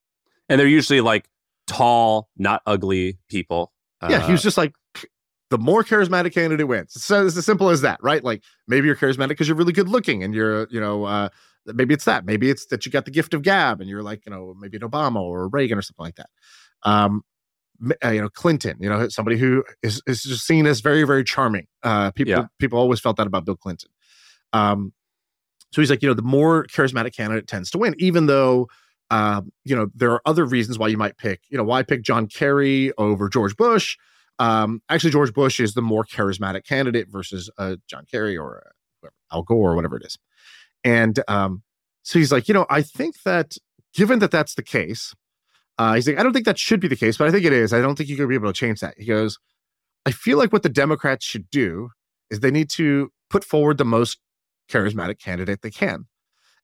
[0.48, 1.28] And they're usually like
[1.66, 3.72] tall, not ugly people.
[4.08, 4.74] Yeah, uh, he was just like
[5.50, 7.02] the more charismatic candidate wins.
[7.02, 8.22] So it's as simple as that, right?
[8.22, 11.28] Like maybe you're charismatic because you're really good looking and you're, you know, uh,
[11.66, 12.24] maybe it's that.
[12.24, 14.76] Maybe it's that you got the gift of gab and you're like, you know, maybe
[14.76, 16.30] an Obama or Reagan or something like that.
[16.82, 17.22] Um,
[18.04, 21.24] uh, you know, Clinton, you know, somebody who is, is just seen as very, very
[21.24, 21.66] charming.
[21.82, 22.46] Uh, people, yeah.
[22.58, 23.90] people always felt that about Bill Clinton.
[24.52, 24.92] Um,
[25.72, 28.68] so he's like, you know, the more charismatic candidate tends to win, even though,
[29.10, 32.02] uh, you know, there are other reasons why you might pick, you know, why pick
[32.02, 33.96] John Kerry over George Bush?
[34.38, 38.70] Um, actually, George Bush is the more charismatic candidate versus uh, John Kerry or uh,
[39.00, 40.18] whoever, Al Gore or whatever it is.
[40.84, 41.62] And um,
[42.02, 43.56] so he's like, you know, I think that
[43.94, 45.14] given that that's the case,
[45.78, 47.52] uh, he's like, I don't think that should be the case, but I think it
[47.52, 47.72] is.
[47.72, 48.94] I don't think you're going to be able to change that.
[48.98, 49.38] He goes,
[50.06, 51.90] I feel like what the Democrats should do
[52.30, 54.18] is they need to put forward the most
[54.70, 56.06] charismatic candidate they can.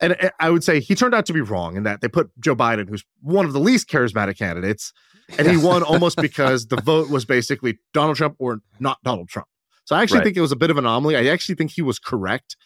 [0.01, 2.57] And I would say he turned out to be wrong in that they put Joe
[2.57, 4.93] Biden, who's one of the least charismatic candidates,
[5.39, 9.47] and he won almost because the vote was basically Donald Trump or not Donald Trump.
[9.85, 10.25] So I actually Right.
[10.25, 11.17] think it was a bit of an anomaly.
[11.17, 12.57] I actually think he was correct.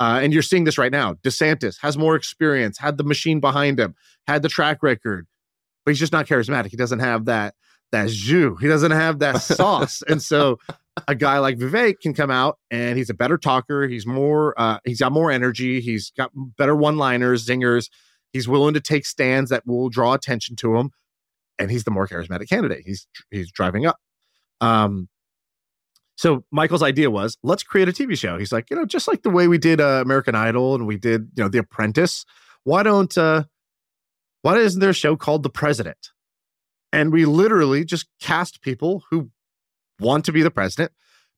[0.00, 1.14] Uh, and you're seeing this right now.
[1.14, 3.94] DeSantis has more experience, had the machine behind him,
[4.26, 5.26] had the track record,
[5.84, 6.70] but he's just not charismatic.
[6.70, 7.54] He doesn't have that
[7.92, 8.58] that jus.
[8.60, 10.02] He doesn't have that sauce.
[10.08, 10.58] and so
[11.08, 13.86] a guy like Vivek can come out and he's a better talker.
[13.86, 15.80] He's more uh, he's got more energy.
[15.80, 17.90] He's got better one-liners, zingers.
[18.32, 20.90] He's willing to take stands that will draw attention to him,
[21.58, 22.82] and he's the more charismatic candidate.
[22.84, 23.96] He's he's driving up.
[24.60, 25.08] Um,
[26.16, 28.38] so Michael's idea was let's create a TV show.
[28.38, 30.96] He's like, you know, just like the way we did uh, American Idol and we
[30.96, 32.24] did, you know, The Apprentice.
[32.62, 33.44] Why don't uh,
[34.44, 36.10] why isn't there a show called The President?
[36.92, 39.30] And we literally just cast people who
[39.98, 40.92] want to be the president,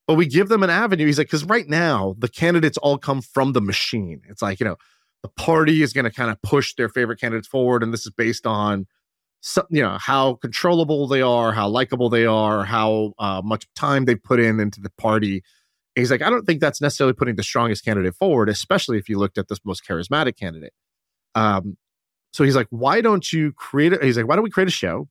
[0.08, 1.06] but we give them an avenue.
[1.06, 4.22] He's like, because right now the candidates all come from the machine.
[4.28, 4.76] It's like, you know,
[5.22, 8.12] the party is going to kind of push their favorite candidates forward, and this is
[8.12, 8.86] based on
[9.70, 14.16] you know, how controllable they are, how likable they are, how uh, much time they
[14.16, 15.44] put in into the party.
[15.94, 19.08] And he's like, I don't think that's necessarily putting the strongest candidate forward, especially if
[19.08, 20.72] you looked at this most charismatic candidate.
[21.36, 21.76] Um,
[22.36, 24.04] so he's like, why don't you create it?
[24.04, 25.08] He's like, why don't we create a show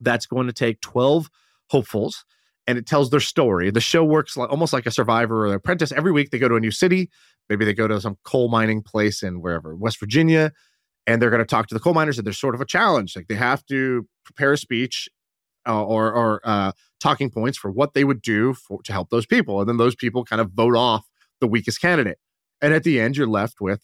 [0.00, 1.28] that's going to take 12
[1.68, 2.24] hopefuls
[2.68, 3.72] and it tells their story.
[3.72, 5.90] The show works like, almost like a survivor or an apprentice.
[5.90, 7.10] Every week they go to a new city.
[7.48, 10.52] Maybe they go to some coal mining place in wherever, West Virginia,
[11.08, 12.18] and they're going to talk to the coal miners.
[12.18, 13.16] And there's sort of a challenge.
[13.16, 15.08] Like they have to prepare a speech
[15.66, 16.70] uh, or, or uh,
[17.00, 19.58] talking points for what they would do for, to help those people.
[19.58, 21.04] And then those people kind of vote off
[21.40, 22.18] the weakest candidate.
[22.62, 23.82] And at the end, you're left with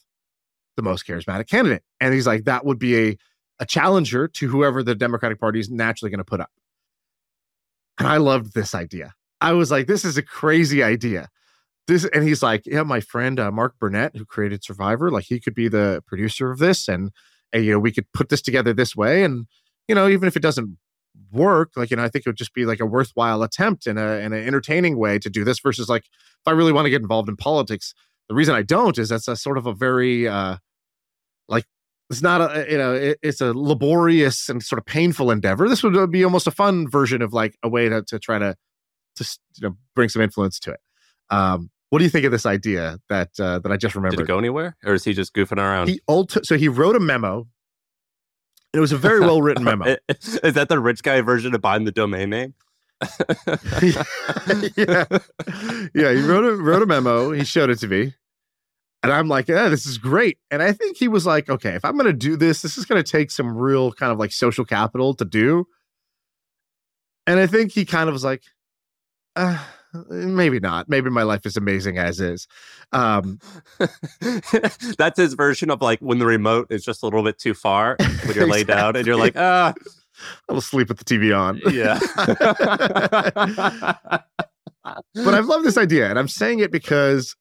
[0.77, 1.83] the most charismatic candidate.
[2.01, 3.17] And he's like, that would be a,
[3.61, 6.51] a challenger to whoever the Democratic Party is naturally going to put up.
[7.99, 9.15] And I loved this idea.
[9.41, 11.29] I was like, this is a crazy idea.
[11.87, 15.39] This and he's like, yeah, my friend uh, Mark Burnett, who created Survivor, like he
[15.39, 17.11] could be the producer of this, and,
[17.53, 19.47] and you know we could put this together this way, and
[19.87, 20.79] you know even if it doesn't
[21.31, 23.99] work, like you know I think it would just be like a worthwhile attempt in
[23.99, 26.91] a and an entertaining way to do this versus like if I really want to
[26.91, 27.95] get involved in politics,
[28.29, 30.57] the reason I don't is that's a sort of a very uh
[31.49, 31.65] like
[32.11, 35.69] it's not a you know it, it's a laborious and sort of painful endeavor.
[35.69, 38.57] This would be almost a fun version of like a way to to try to
[39.17, 40.81] to you know bring some influence to it.
[41.31, 44.25] Um, what do you think of this idea that uh, that I just Did remembered?
[44.25, 45.89] it go anywhere, or is he just goofing around?
[45.89, 46.01] He
[46.43, 47.47] so he wrote a memo.
[48.73, 49.97] And it was a very well written memo.
[50.09, 52.55] is that the rich guy version of buying the domain name?
[53.83, 54.03] Yeah,
[55.95, 56.13] yeah.
[56.13, 57.33] He wrote a wrote a memo.
[57.33, 58.15] He showed it to me,
[59.03, 61.85] and I'm like, "Yeah, this is great." And I think he was like, "Okay, if
[61.85, 64.33] I'm going to do this, this is going to take some real kind of like
[64.33, 65.67] social capital to do."
[67.27, 68.43] And I think he kind of was like,
[69.37, 69.59] uh,
[70.09, 70.89] "Maybe not.
[70.89, 72.47] Maybe my life is amazing as is."
[72.93, 73.41] Um,
[74.99, 77.97] That's his version of like when the remote is just a little bit too far
[77.99, 79.75] when you're laid down and you're like, ah,
[80.49, 81.61] I'll sleep with the TV on.
[81.71, 81.99] yeah.
[85.15, 87.37] but I've loved this idea, and I'm saying it because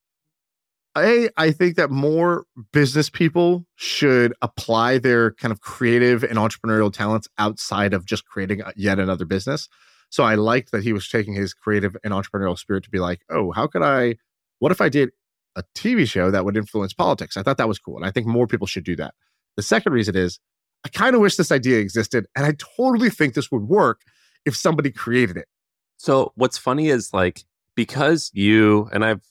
[0.96, 6.92] a I think that more business people should apply their kind of creative and entrepreneurial
[6.92, 9.68] talents outside of just creating yet another business.
[10.10, 13.22] So I liked that he was taking his creative and entrepreneurial spirit to be like,
[13.30, 14.16] oh, how could I?
[14.60, 15.10] What if I did
[15.56, 17.36] a TV show that would influence politics?
[17.36, 19.14] I thought that was cool, and I think more people should do that.
[19.56, 20.38] The second reason is
[20.84, 24.02] I kind of wish this idea existed, and I totally think this would work
[24.44, 25.48] if somebody created it.
[25.96, 29.22] So what's funny is like because you and I've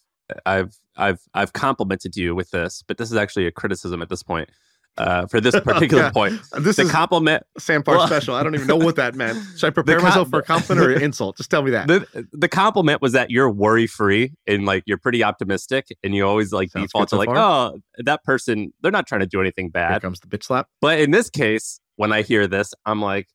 [0.45, 4.23] I've I've I've complimented you with this, but this is actually a criticism at this
[4.23, 4.49] point.
[4.95, 8.35] Uh, for this particular point, This the is compliment Sam Parr Well- special.
[8.35, 9.37] I don't even know what that meant.
[9.57, 11.35] Should I prepare com- myself for a compliment or an insult?
[11.37, 11.87] Just tell me that.
[11.87, 16.27] the the compliment was that you're worry free and like you're pretty optimistic and you
[16.27, 19.41] always like Sounds default to so like oh that person they're not trying to do
[19.41, 20.67] anything Here bad comes the bitch slap.
[20.79, 23.27] but in this case when i hear this i'm like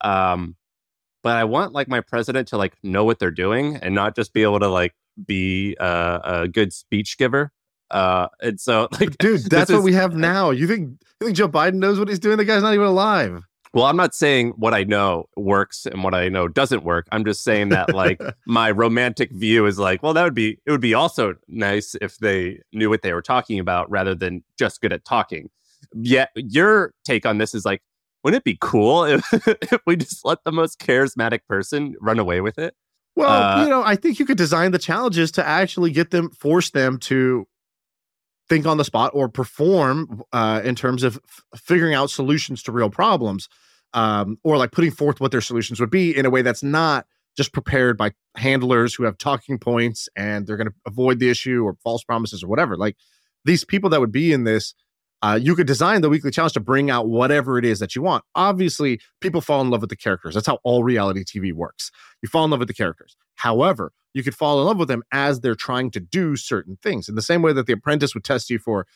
[0.00, 0.56] um
[1.22, 4.32] but i want like my president to like know what they're doing and not just
[4.32, 4.94] be able to like
[5.26, 7.52] be uh, a good speech giver
[7.90, 10.50] uh and so like Dude, that's what is- we have now.
[10.50, 12.36] You think you think Joe Biden knows what he's doing?
[12.38, 13.44] The guy's not even alive.
[13.72, 17.06] Well, I'm not saying what I know works and what I know doesn't work.
[17.12, 20.70] I'm just saying that like my romantic view is like, well, that would be it
[20.72, 24.80] would be also nice if they knew what they were talking about rather than just
[24.80, 25.50] good at talking.
[25.94, 27.80] Yet your take on this is like,
[28.24, 32.40] wouldn't it be cool if, if we just let the most charismatic person run away
[32.40, 32.74] with it?
[33.16, 36.30] Well, Uh, you know, I think you could design the challenges to actually get them,
[36.30, 37.46] force them to
[38.50, 42.72] think on the spot or perform uh, in terms of f- figuring out solutions to
[42.72, 43.48] real problems,
[43.94, 47.06] um, or like putting forth what their solutions would be in a way that's not
[47.36, 51.62] just prepared by handlers who have talking points and they're going to avoid the issue
[51.64, 52.76] or false promises or whatever.
[52.76, 52.96] Like
[53.44, 54.74] these people that would be in this.
[55.22, 58.00] Uh, you could design the weekly challenge to bring out whatever it is that you
[58.00, 58.24] want.
[58.34, 60.32] Obviously, people fall in love with the characters.
[60.32, 61.90] That's how all reality TV works.
[62.22, 63.18] You fall in love with the characters.
[63.40, 67.08] However, you could fall in love with them as they're trying to do certain things.
[67.08, 68.86] In the same way that the apprentice would test you for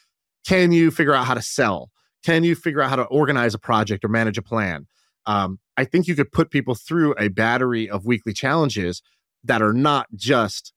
[0.46, 1.90] can you figure out how to sell?
[2.22, 4.86] Can you figure out how to organize a project or manage a plan?
[5.24, 9.00] Um, I think you could put people through a battery of weekly challenges
[9.44, 10.74] that are not just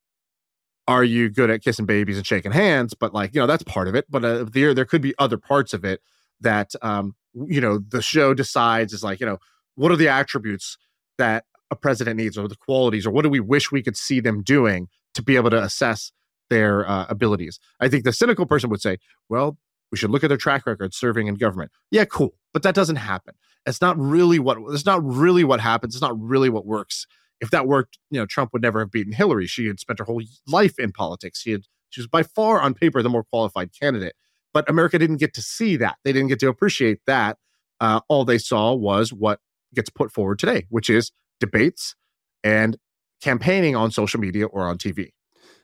[0.88, 3.90] are you good at kissing babies and shaking hands, but like, you know, that's part
[3.90, 4.06] of it.
[4.10, 6.00] But uh, there, there could be other parts of it
[6.40, 9.40] that, um, you know, the show decides is like, you know,
[9.76, 10.78] what are the attributes
[11.18, 14.20] that a president needs or the qualities or what do we wish we could see
[14.20, 16.12] them doing to be able to assess
[16.50, 17.60] their uh, abilities?
[17.80, 18.98] I think the cynical person would say
[19.30, 19.58] well
[19.92, 21.72] we should look at their track record serving in government.
[21.92, 23.36] Yeah cool but that doesn't happen.
[23.66, 27.06] It's not really what it's not really what happens it's not really what works.
[27.40, 29.48] If that worked you know trump would never have beaten hillary.
[29.48, 31.42] She had spent her whole life in politics.
[31.42, 34.16] She had she was by far on paper the more qualified candidate.
[34.54, 35.98] But america didn't get to see that.
[36.04, 37.38] They didn't get to appreciate that
[37.80, 39.40] uh, all they saw was what
[39.76, 41.96] gets put forward today which is debates
[42.44, 42.78] and
[43.22, 45.10] campaigning on social media or on TV.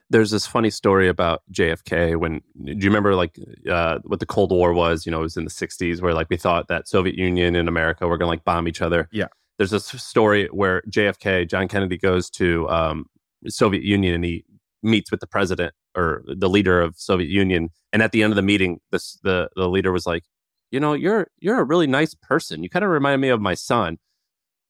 [0.09, 4.51] There's this funny story about JFK when do you remember like uh, what the Cold
[4.51, 5.05] War was?
[5.05, 7.67] You know, it was in the 60s where like we thought that Soviet Union and
[7.67, 9.07] America were going to like bomb each other.
[9.11, 9.27] Yeah.
[9.57, 13.05] There's this story where JFK, John Kennedy, goes to um,
[13.47, 14.45] Soviet Union and he
[14.83, 17.69] meets with the president or the leader of Soviet Union.
[17.91, 20.23] And at the end of the meeting, this the the leader was like,
[20.71, 22.63] you know, you're you're a really nice person.
[22.63, 23.97] You kind of remind me of my son.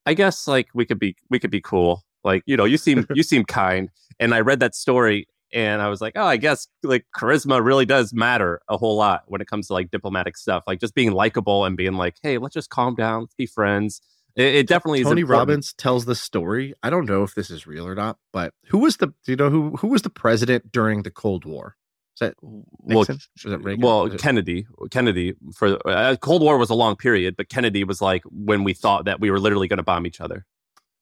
[0.06, 2.04] I guess like we could be we could be cool.
[2.24, 3.90] Like, you know, you seem you seem kind.
[4.20, 7.86] And I read that story and I was like, oh, I guess like charisma really
[7.86, 10.64] does matter a whole lot when it comes to like diplomatic stuff.
[10.68, 14.02] Like just being likable and being like, hey, let's just calm down, let's be friends.
[14.36, 15.24] It, it definitely is Tony.
[15.24, 16.74] Robbins tells the story.
[16.82, 19.36] I don't know if this is real or not, but who was the do you
[19.36, 21.76] know who who was the president during the Cold War?
[22.16, 22.64] Is that Well,
[23.00, 23.20] Nixon?
[23.44, 23.82] was it Reagan?
[23.82, 27.84] Well, Was it- Kennedy, Kennedy for uh, Cold War was a long period, but Kennedy
[27.84, 30.46] was like when we thought that we were literally going to bomb each other.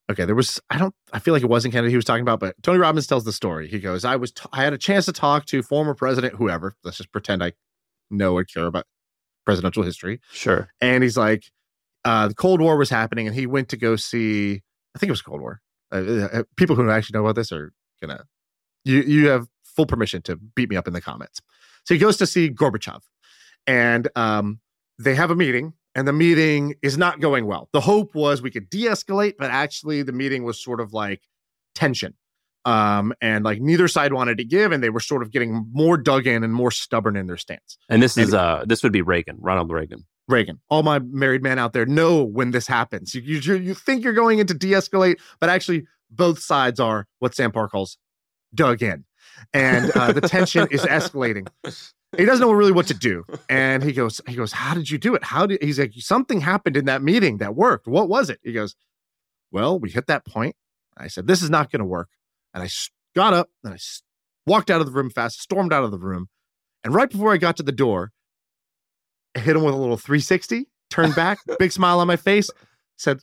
[0.10, 2.40] okay, there was I don't I feel like it wasn't Kennedy he was talking about,
[2.40, 3.68] but Tony Robbins tells the story.
[3.68, 6.76] He goes, I was t- I had a chance to talk to former president whoever.
[6.84, 7.54] Let's just pretend I
[8.10, 8.86] know or care about
[9.46, 10.20] presidential history.
[10.32, 10.70] Sure.
[10.82, 11.44] and he's like,
[12.06, 14.62] uh, the Cold War was happening, and he went to go see.
[14.96, 15.62] I think it was Cold War.
[15.94, 18.24] Uh, uh, people who actually know about this are gonna.
[18.86, 21.42] You you have full permission to beat me up in the comments.
[21.86, 23.02] So he goes to see Gorbachev,
[23.68, 24.60] and um,
[25.00, 27.70] they have a meeting, and the meeting is not going well.
[27.74, 31.22] The hope was we could de-escalate, but actually the meeting was sort of like
[31.76, 32.14] tension.
[32.64, 35.98] Um, and like neither side wanted to give, and they were sort of getting more
[35.98, 37.76] dug in and more stubborn in their stance.
[37.90, 40.06] And this is And- uh this would be Reagan, Ronald Reagan.
[40.28, 40.62] Reagan.
[40.70, 43.16] All my married men out there know when this happens.
[43.16, 47.34] You, you, you think you're going into de escalate, but actually, both sides are what
[47.34, 47.98] Sam Parr calls
[48.54, 49.06] dug in.
[49.54, 51.48] And uh, the tension is escalating.
[52.18, 53.24] He doesn't know really what to do.
[53.50, 55.24] And he goes, he goes, How did you do it?
[55.24, 57.88] How did he's like, something happened in that meeting that worked.
[57.88, 58.40] What was it?
[58.44, 58.76] He goes,
[59.52, 60.56] Well, we hit that point.
[60.98, 62.10] I said, This is not going to work.
[62.54, 62.70] And I
[63.16, 63.78] got up and I
[64.46, 66.28] walked out of the room fast, stormed out of the room.
[66.84, 68.12] And right before I got to the door,
[69.36, 72.50] I hit him with a little 360, turned back, big smile on my face,
[72.98, 73.22] said,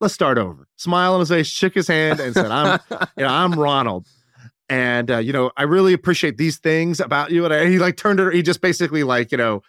[0.00, 3.28] let's start over." Smile on his face, shook his hand, and said, "I'm, you know,
[3.28, 4.06] I'm Ronald."
[4.68, 7.44] And uh, you know, I really appreciate these things about you.
[7.44, 8.32] And I, he like turned it.
[8.34, 9.62] He just basically like you know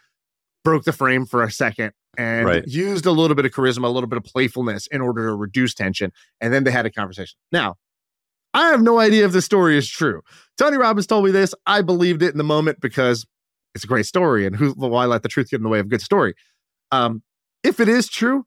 [0.64, 2.64] broke the frame for a second and Right.
[2.66, 5.74] used a little bit of charisma, a little bit of playfulness in order to reduce
[5.74, 6.12] tension.
[6.40, 7.36] And then they had a conversation.
[7.52, 7.76] Now,
[8.54, 10.22] I have no idea if this story is true.
[10.56, 11.54] Tony Robbins told me this.
[11.66, 13.26] I believed it in the moment because
[13.74, 14.46] it's a great story.
[14.46, 16.34] And who why let the truth get in the way of a good story?
[16.90, 17.22] Um,
[17.62, 18.46] if it is true,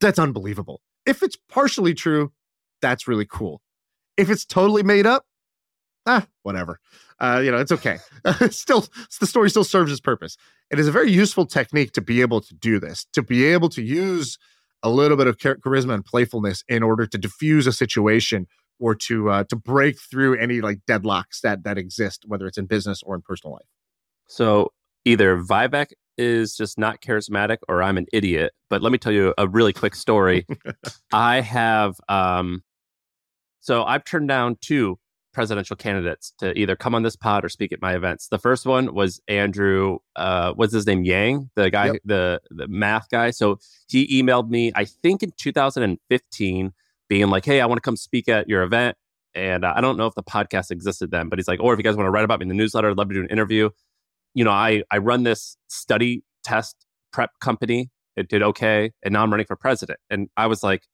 [0.00, 0.80] that's unbelievable.
[1.04, 2.32] If it's partially true,
[2.80, 3.60] that's really cool.
[4.16, 5.26] If it's totally made up,
[6.06, 6.78] ah, whatever.
[7.20, 7.98] Uh, you know, it's okay.
[8.50, 8.86] still,
[9.20, 10.36] the story still serves its purpose.
[10.70, 13.68] It is a very useful technique to be able to do this, to be able
[13.70, 14.38] to use
[14.82, 18.46] a little bit of char- charisma and playfulness in order to diffuse a situation
[18.80, 22.66] or to uh, to break through any like deadlocks that that exist, whether it's in
[22.66, 23.68] business or in personal life.
[24.26, 24.72] So
[25.04, 28.52] either Vivek is just not charismatic or I'm an idiot.
[28.68, 30.46] But let me tell you a really quick story.
[31.12, 32.62] I have um
[33.60, 34.98] so I've turned down two
[35.32, 38.28] presidential candidates to either come on this pod or speak at my events.
[38.28, 41.04] The first one was Andrew, uh, what's his name?
[41.04, 41.96] Yang, the guy, yep.
[42.04, 43.30] the the math guy.
[43.30, 43.58] So
[43.88, 46.72] he emailed me, I think in 2015,
[47.08, 48.96] being like, "Hey, I want to come speak at your event."
[49.34, 51.78] And uh, I don't know if the podcast existed then, but he's like, "Or if
[51.78, 53.28] you guys want to write about me in the newsletter, I'd love to do an
[53.28, 53.70] interview."
[54.34, 57.90] You know, I I run this study test prep company.
[58.16, 59.98] It did okay, and now I'm running for president.
[60.08, 60.84] And I was like,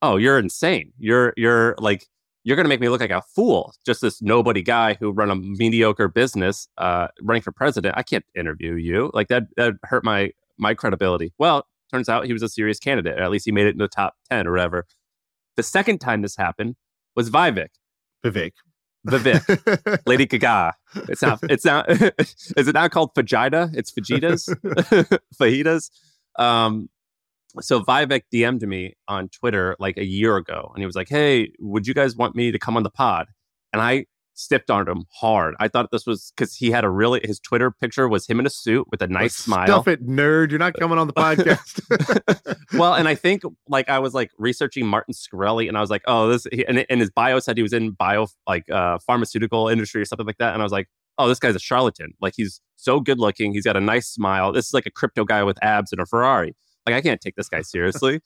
[0.00, 0.92] "Oh, you're insane!
[0.98, 2.06] You're you're like."
[2.44, 3.74] You're going to make me look like a fool.
[3.84, 7.94] Just this nobody guy who run a mediocre business, uh, running for president.
[7.96, 9.10] I can't interview you.
[9.14, 11.32] Like that, that hurt my my credibility.
[11.38, 13.18] Well, turns out he was a serious candidate.
[13.18, 14.86] Or at least he made it in the top ten or whatever.
[15.56, 16.76] The second time this happened
[17.16, 17.68] was Vivek.
[18.24, 18.52] Vivek.
[19.06, 20.00] Vivek.
[20.06, 20.74] Lady Gaga.
[21.08, 21.40] It's not.
[21.44, 21.88] It's not.
[21.90, 23.74] is it now called Fajita?
[23.74, 24.48] It's Fajitas.
[25.34, 25.90] Fajitas.
[26.38, 26.88] Um,
[27.60, 31.52] so Vivek DM'd me on Twitter like a year ago, and he was like, "Hey,
[31.58, 33.28] would you guys want me to come on the pod?"
[33.72, 34.06] And I
[34.38, 35.54] stiffed on him hard.
[35.58, 38.46] I thought this was because he had a really his Twitter picture was him in
[38.46, 39.66] a suit with a nice smile.
[39.66, 40.50] Stuff it, nerd!
[40.50, 42.56] You're not coming on the podcast.
[42.78, 46.02] well, and I think like I was like researching Martin Shkreli, and I was like,
[46.06, 50.00] "Oh, this," and, and his bio said he was in bio like uh, pharmaceutical industry
[50.00, 50.88] or something like that, and I was like,
[51.18, 52.12] "Oh, this guy's a charlatan.
[52.20, 53.52] Like he's so good looking.
[53.52, 54.52] He's got a nice smile.
[54.52, 56.54] This is like a crypto guy with abs and a Ferrari."
[56.92, 58.20] Like, I can't take this guy seriously.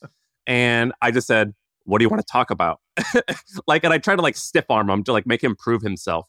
[0.46, 1.54] and I just said,
[1.84, 2.80] What do you want to talk about?
[3.66, 6.28] like, and I tried to like stiff arm him to like make him prove himself.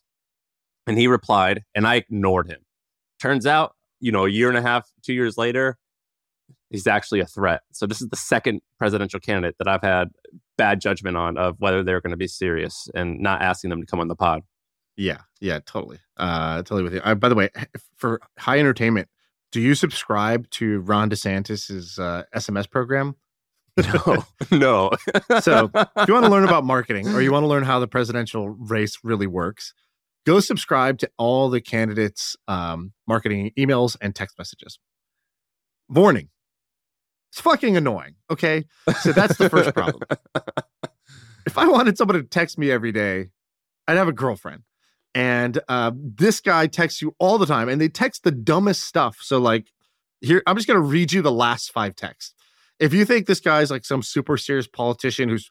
[0.86, 2.60] And he replied, and I ignored him.
[3.22, 5.78] Turns out, you know, a year and a half, two years later,
[6.70, 7.62] he's actually a threat.
[7.72, 10.10] So this is the second presidential candidate that I've had
[10.58, 13.86] bad judgment on of whether they're going to be serious and not asking them to
[13.86, 14.42] come on the pod.
[14.96, 17.00] Yeah, yeah, totally, uh, totally with you.
[17.00, 17.50] Uh, by the way,
[17.96, 19.08] for high entertainment,
[19.54, 23.16] do you subscribe to Ron DeSantis's uh, SMS program?
[23.78, 24.92] No, no.
[25.42, 27.88] so, if you want to learn about marketing or you want to learn how the
[27.88, 29.74] presidential race really works,
[30.26, 34.80] go subscribe to all the candidates' um, marketing emails and text messages.
[35.88, 36.30] Warning:
[37.32, 38.16] it's fucking annoying.
[38.32, 38.66] Okay,
[39.02, 40.02] so that's the first problem.
[41.46, 43.30] if I wanted somebody to text me every day,
[43.88, 44.64] I'd have a girlfriend
[45.16, 49.18] and uh, this guy texts you all the time and they text the dumbest stuff.
[49.22, 49.68] So like
[50.22, 52.34] here i'm just going to read you the last five texts.
[52.80, 55.50] If you think this guy's like some super serious politician who's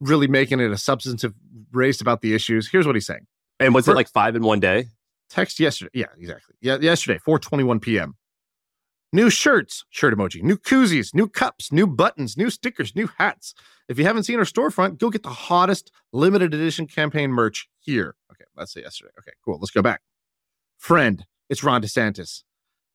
[0.00, 1.34] really making it a substantive
[1.72, 3.26] race about the issues here's what he's saying.
[3.60, 4.86] And was For, it like five in one day?
[5.28, 6.54] Text yesterday yeah exactly.
[6.60, 8.14] Yeah yesterday 421 p.m
[9.14, 13.52] New shirts, shirt emoji, new koozies, new cups, new buttons, new stickers, new hats.
[13.86, 18.14] If you haven't seen our storefront, go get the hottest limited edition campaign merch here.
[18.32, 19.10] Okay, let's say yesterday.
[19.18, 19.58] Okay, cool.
[19.58, 20.00] Let's go back.
[20.78, 22.44] Friend, it's Ron DeSantis.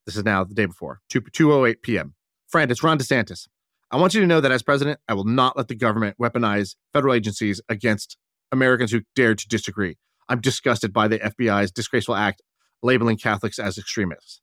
[0.08, 2.16] This is now the day before, 2 208 p.m.
[2.48, 3.48] Friend, it's Ron DeSantis.
[3.92, 6.76] I want you to know that as president, I will not let the government weaponize
[6.94, 8.18] federal agencies against
[8.52, 9.98] Americans who dare to disagree.
[10.28, 12.42] I'm disgusted by the FBI's disgraceful act
[12.82, 14.42] labeling Catholics as extremists.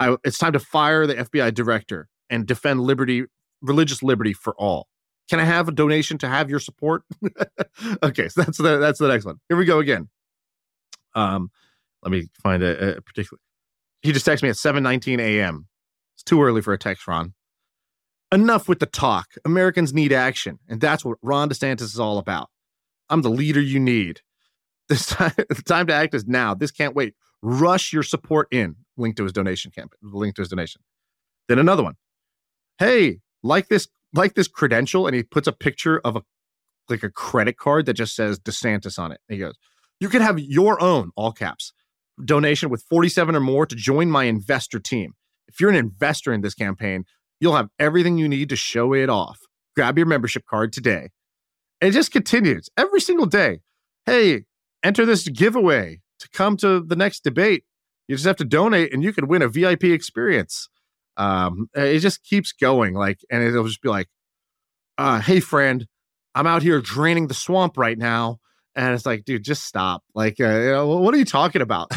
[0.00, 3.24] I, it's time to fire the FBI director and defend liberty,
[3.60, 4.88] religious liberty for all.
[5.28, 7.04] Can I have a donation to have your support?
[8.02, 9.36] okay, so that's the that's the next one.
[9.48, 10.08] Here we go again.
[11.14, 11.50] Um,
[12.02, 13.38] let me find a, a particular.
[14.02, 15.68] He just texted me at 7:19 a.m.
[16.16, 17.34] It's too early for a text, Ron.
[18.32, 19.26] Enough with the talk.
[19.44, 22.48] Americans need action, and that's what Ron DeSantis is all about.
[23.08, 24.20] I'm the leader you need.
[24.88, 26.54] This time, the time to act is now.
[26.54, 27.14] This can't wait.
[27.42, 30.82] Rush your support in link to his donation campaign, link to his donation.
[31.48, 31.94] Then another one.
[32.78, 36.22] Hey, like this, like this credential, and he puts a picture of a
[36.90, 39.20] like a credit card that just says DeSantis on it.
[39.28, 39.54] And he goes,
[40.00, 41.72] You can have your own, all caps,
[42.24, 45.12] donation with 47 or more to join my investor team.
[45.48, 47.04] If you're an investor in this campaign,
[47.38, 49.38] you'll have everything you need to show it off.
[49.74, 51.08] Grab your membership card today.
[51.80, 53.60] And it just continues every single day.
[54.04, 54.44] Hey,
[54.82, 57.64] enter this giveaway to come to the next debate.
[58.08, 60.68] You just have to donate and you can win a VIP experience.
[61.16, 62.94] Um, it just keeps going.
[62.94, 64.08] Like, and it'll just be like,
[64.98, 65.86] uh, hey, friend,
[66.34, 68.38] I'm out here draining the swamp right now.
[68.76, 70.04] And it's like, dude, just stop.
[70.14, 71.90] Like, uh, you know, what are you talking about?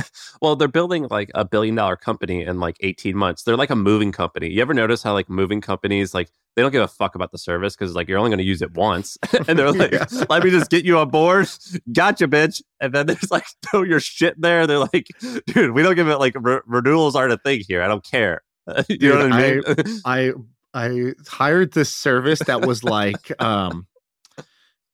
[0.42, 3.42] well, they're building like a billion dollar company in like 18 months.
[3.42, 4.48] They're like a moving company.
[4.48, 7.38] You ever notice how like moving companies, like they don't give a fuck about the
[7.38, 9.16] service because like you're only going to use it once,
[9.48, 10.06] and they're like, yeah.
[10.28, 11.48] "Let me just get you on board,
[11.92, 14.66] gotcha, bitch." And then there's like throw your shit there.
[14.66, 15.08] They're like,
[15.46, 17.82] "Dude, we don't give it like re- renewals aren't a thing here.
[17.82, 18.42] I don't care."
[18.88, 19.62] you Dude, know what I mean?
[20.04, 20.32] I, I
[20.72, 23.86] I hired this service that was like um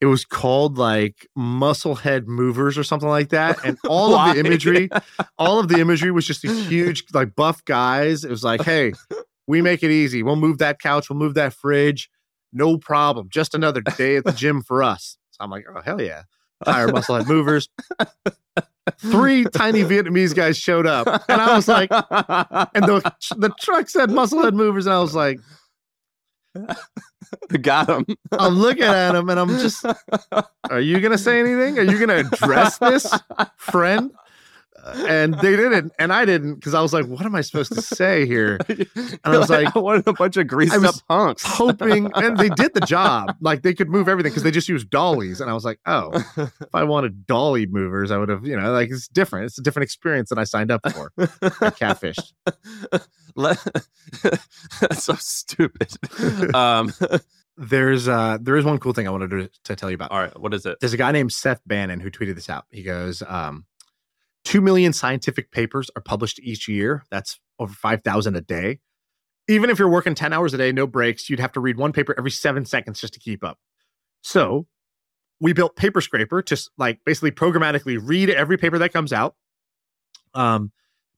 [0.00, 4.88] it was called like musclehead movers or something like that and all of the imagery
[5.38, 8.92] all of the imagery was just these huge like buff guys it was like hey
[9.46, 10.22] we make it easy.
[10.22, 11.08] We'll move that couch.
[11.08, 12.10] We'll move that fridge.
[12.52, 13.28] No problem.
[13.30, 15.16] Just another day at the gym for us.
[15.30, 16.22] So I'm like, oh, hell yeah.
[16.64, 17.68] hire musclehead movers.
[19.00, 24.10] Three tiny Vietnamese guys showed up, and I was like, and the the truck said
[24.10, 25.40] musclehead movers, and I was like,
[27.60, 28.06] got him.
[28.32, 29.84] I'm looking at him, and I'm just,
[30.70, 31.78] are you gonna say anything?
[31.78, 33.12] Are you gonna address this,
[33.56, 34.12] friend?
[34.94, 37.82] And they didn't, and I didn't because I was like, "What am I supposed to
[37.82, 38.58] say here?"
[38.96, 42.48] And I was like, "I wanted a bunch of greased up punks." hoping, and they
[42.50, 43.36] did the job.
[43.40, 46.12] Like they could move everything because they just used dollies, and I was like, "Oh,
[46.36, 49.46] if I wanted dolly movers, I would have, you know, like it's different.
[49.46, 52.32] It's a different experience than I signed up for." I catfished.
[54.80, 55.92] That's so stupid.
[56.54, 56.92] Um,
[57.58, 60.10] There's uh, there is one cool thing I wanted to, to tell you about.
[60.10, 60.78] all right, what is it?
[60.80, 62.66] There's a guy named Seth Bannon who tweeted this out.
[62.70, 63.64] He goes, um,
[64.46, 67.04] two million scientific papers are published each year.
[67.10, 68.78] That's over 5,000 a day.
[69.48, 71.92] Even if you're working 10 hours a day, no breaks, you'd have to read one
[71.92, 73.58] paper every seven seconds just to keep up.
[74.22, 74.66] So
[75.40, 79.34] we built Paperscraper to like basically programmatically read every paper that comes out.
[80.32, 80.72] Um,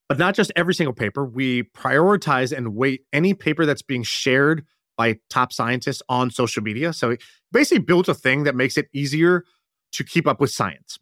[0.08, 1.24] but not just every single paper.
[1.24, 4.64] We prioritize and weight any paper that's being shared
[4.96, 6.94] by top scientists on social media.
[6.94, 7.16] So
[7.52, 9.44] basically built a thing that makes it easier
[9.92, 10.98] to keep up with science.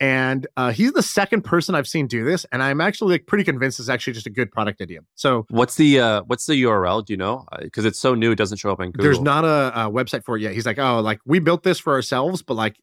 [0.00, 3.44] And uh, he's the second person I've seen do this, and I'm actually like pretty
[3.44, 5.00] convinced it's actually just a good product idea.
[5.14, 7.04] So What's the uh, what's the URL?
[7.04, 7.46] Do you know?
[7.60, 9.04] Because it's so new, it doesn't show up in Google.
[9.04, 10.52] there's not a, a website for it yet.
[10.52, 12.76] He's like, oh, like we built this for ourselves, but like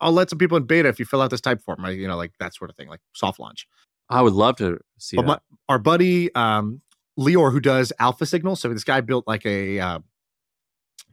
[0.00, 2.16] I'll let some people in beta if you fill out this Typeform, like, you know,
[2.16, 3.66] like that sort of thing, like soft launch.
[4.10, 5.28] I would love to see But that.
[5.28, 5.38] my,
[5.68, 6.82] our buddy um,
[7.18, 9.98] Lior, who does Alpha Signal, so this guy built like a, uh,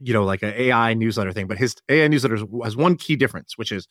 [0.00, 1.46] you know, like an AI newsletter thing.
[1.46, 3.88] But his AI newsletter has one key difference, which is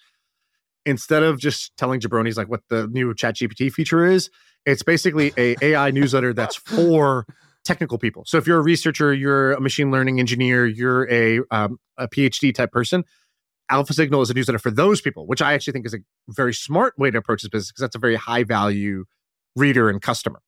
[0.86, 4.30] instead of just telling jabronis like what the new Chat GPT feature is,
[4.66, 7.26] it's basically a AI newsletter that's for
[7.64, 8.24] technical people.
[8.26, 12.54] So if you're a researcher, you're a machine learning engineer, you're a um, a PhD
[12.54, 13.04] type person.
[13.70, 16.54] Alpha Signal is a newsletter for those people, which I actually think is a very
[16.54, 19.06] smart way to approach this business because that's a very high value
[19.56, 20.42] reader and customer.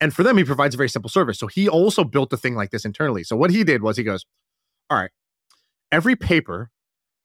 [0.00, 1.38] And for them, he provides a very simple service.
[1.38, 3.24] So he also built a thing like this internally.
[3.24, 4.24] So what he did was he goes,
[4.88, 5.10] all right,
[5.92, 6.70] every paper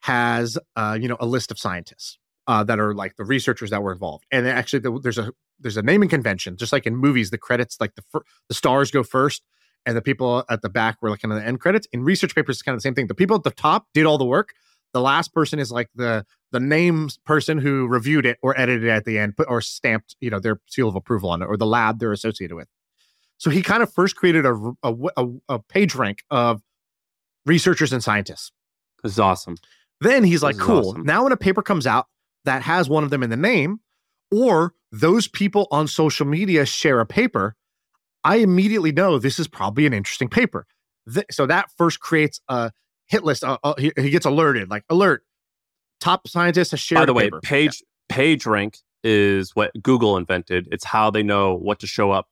[0.01, 3.83] has uh, you know a list of scientists uh, that are like the researchers that
[3.83, 7.29] were involved, and actually the, there's a there's a naming convention, just like in movies,
[7.29, 9.43] the credits like the fir- the stars go first,
[9.85, 11.87] and the people at the back were like kind of the end credits.
[11.91, 13.07] In research papers, it's kind of the same thing.
[13.07, 14.53] The people at the top did all the work.
[14.93, 18.89] The last person is like the the names person who reviewed it or edited it
[18.89, 21.57] at the end, put or stamped you know their seal of approval on it, or
[21.57, 22.67] the lab they're associated with.
[23.37, 26.61] So he kind of first created a a, a, a page rank of
[27.45, 28.51] researchers and scientists.
[29.03, 29.55] This is awesome.
[30.01, 30.89] Then he's like, cool.
[30.89, 31.03] awesome.
[31.03, 32.07] Now, when a paper comes out
[32.47, 33.79] that has one of them in the name,
[34.31, 37.55] or those people on social media share a paper,
[38.23, 40.65] I immediately know this is probably an interesting paper.
[41.13, 42.71] Th- so that first creates a
[43.07, 43.43] hit list.
[43.43, 45.23] Uh, uh, he, he gets alerted, like alert.
[45.99, 47.01] Top scientist has shared.
[47.01, 47.39] By the way, paper.
[47.41, 50.67] page page rank is what Google invented.
[50.71, 52.27] It's how they know what to show up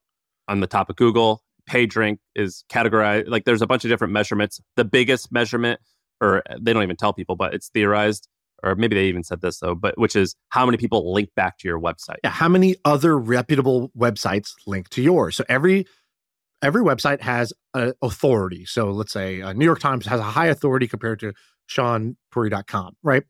[0.47, 1.43] on the top of Google.
[1.65, 4.61] Page rank is categorized like there's a bunch of different measurements.
[4.75, 5.79] The biggest measurement,
[6.21, 8.27] or they don't even tell people, but it's theorized,
[8.63, 11.57] or maybe they even said this though, but which is how many people link back
[11.59, 12.17] to your website.
[12.23, 15.35] Yeah, how many other reputable websites link to yours?
[15.35, 15.85] So every
[16.61, 18.65] every website has an authority.
[18.65, 21.33] So let's say uh, New York Times has a high authority compared to
[21.69, 23.23] ShaanPuri.com, right?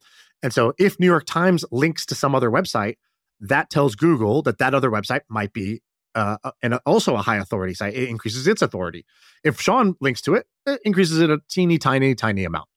[0.44, 2.96] And so if New York Times links to some other website,
[3.42, 5.82] that tells Google that that other website might be
[6.16, 7.94] uh, and also a high authority site.
[7.94, 9.06] It increases its authority.
[9.44, 12.68] If Shaan links to it, it increases it a teeny tiny tiny amount.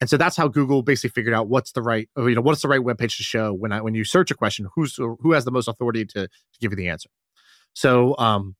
[0.00, 2.68] And so that's how Google basically figured out what's the right, you know, what's the
[2.68, 5.44] right web page to show when I when you search a question, who's who has
[5.44, 7.10] the most authority to, to give you the answer.
[7.74, 8.56] So um,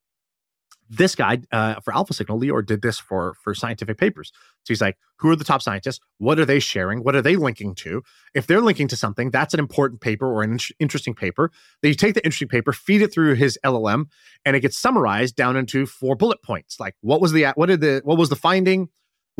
[0.90, 4.32] this guy uh, for Alpha Signal, Lior did this for for scientific papers.
[4.64, 6.00] So he's like, who are the top scientists?
[6.18, 7.04] What are they sharing?
[7.04, 8.02] What are they linking to?
[8.34, 11.50] If they're linking to something, that's an important paper or an in- interesting paper.
[11.80, 14.06] Then you take the interesting paper, feed it through his LLM,
[14.44, 16.80] and it gets summarized down into four bullet points.
[16.80, 18.88] Like what was the what did the what was the finding?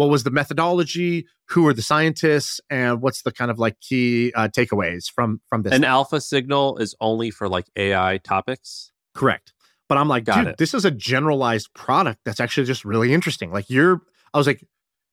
[0.01, 1.26] What was the methodology?
[1.51, 2.59] Who are the scientists?
[2.70, 5.74] And what's the kind of like key uh, takeaways from from this?
[5.74, 8.92] An alpha signal is only for like AI topics.
[9.14, 9.53] Correct.
[9.90, 10.57] But I'm like, Got dude, it.
[10.57, 13.53] this is a generalized product that's actually just really interesting.
[13.53, 14.01] Like your,
[14.32, 14.66] I was like,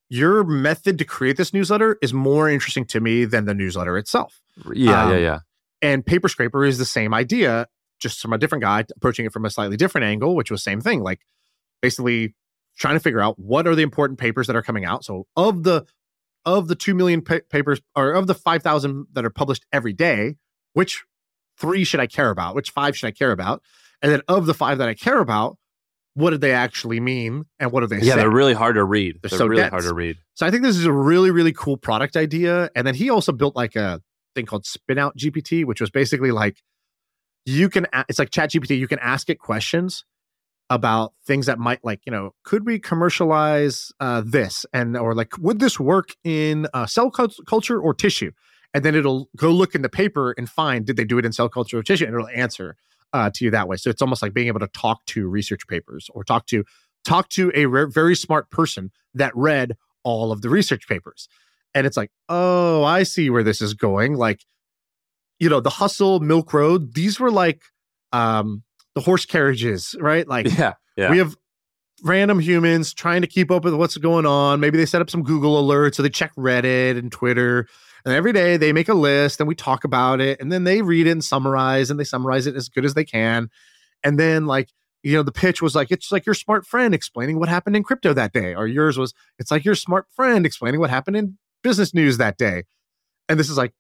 [0.07, 4.39] your method to create this newsletter is more interesting to me than the newsletter itself.
[4.73, 5.39] Yeah, Um, yeah, yeah.
[5.81, 7.67] And Paperscraper is the same idea,
[7.99, 10.79] just from a different guy approaching it from a slightly different angle, which was same
[10.79, 11.01] thing.
[11.03, 11.19] Like
[11.81, 12.35] basically
[12.77, 15.03] trying to figure out what are the important papers that are coming out.
[15.03, 15.85] So of the
[16.45, 19.93] of the two million pa- papers or of the five thousand that are published every
[19.93, 20.35] day,
[20.73, 21.03] which
[21.57, 22.55] three should I care about?
[22.55, 23.61] Which five should I care about?
[24.01, 25.57] And then of the five that I care about,
[26.13, 28.21] what did they actually mean and what do they Yeah, say?
[28.21, 29.19] they're really hard to read.
[29.21, 29.71] They're They're, so really dense.
[29.71, 30.17] hard to read.
[30.35, 32.69] So I think this is a really, really cool product idea.
[32.75, 34.01] And then he also built like a
[34.35, 36.61] thing called Spinout GPT, which was basically like
[37.45, 40.03] you can it's like chat gpt you can ask it questions
[40.69, 44.65] about things that might like you know could we commercialize uh, this?
[44.73, 48.31] And or like would this work in uh, cell culture or tissue?
[48.73, 51.31] And then it'll go look in the paper and find did they do it in
[51.31, 52.05] cell culture or tissue?
[52.05, 52.75] And it'll answer
[53.13, 53.77] uh, to you that way.
[53.77, 56.65] So it's almost like being able to talk to research papers or talk to
[57.05, 61.29] talk to a re- very smart person that read all of the research papers.
[61.73, 64.15] And it's like oh i see where this is going.
[64.15, 64.43] Like
[65.39, 67.61] you know, the hustle, Milk Road, these were like
[68.11, 68.63] um
[68.97, 70.27] the horse carriages, right?
[70.37, 71.11] Like yeah, yeah.
[71.11, 71.35] we have
[72.03, 74.59] random humans trying to keep up with what's going on.
[74.59, 77.67] Maybe they set up some Google alerts, so they check Reddit and Twitter.
[78.05, 80.41] And every day they make a list and we talk about it.
[80.41, 83.03] And then they read it and summarize and they summarize it as good as they
[83.05, 83.49] can.
[84.03, 84.69] And then like,
[85.03, 87.83] you know, the pitch was like, it's like your smart friend explaining what happened in
[87.83, 88.55] crypto that day.
[88.55, 92.37] Or yours was, it's like your smart friend explaining what happened in business news that
[92.37, 92.63] day.
[93.29, 93.73] And this is like,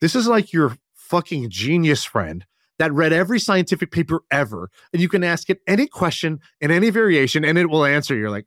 [0.00, 2.44] this is like your fucking genius friend
[2.80, 6.88] that read every scientific paper ever, and you can ask it any question in any
[6.88, 8.16] variation, and it will answer.
[8.16, 8.46] You're like,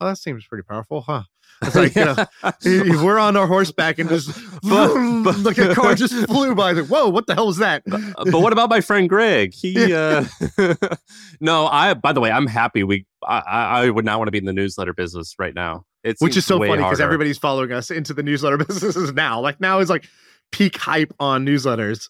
[0.00, 1.24] oh, that seems pretty powerful, huh?
[1.62, 4.28] It's like, you know, we're on our horseback and just
[4.62, 6.72] but, but, like a car just flew by.
[6.72, 7.82] Like, whoa, what the hell was that?
[7.86, 9.52] But, what about my friend Greg?
[9.52, 10.24] He, uh,
[11.40, 12.84] no, I, by the way, I'm happy.
[12.84, 15.84] We, I, I would not want to be in the newsletter business right now.
[16.04, 19.40] It's which is so funny because everybody's following us into the newsletter businesses now.
[19.40, 20.06] Like now it's like
[20.54, 22.08] peak hype on newsletters.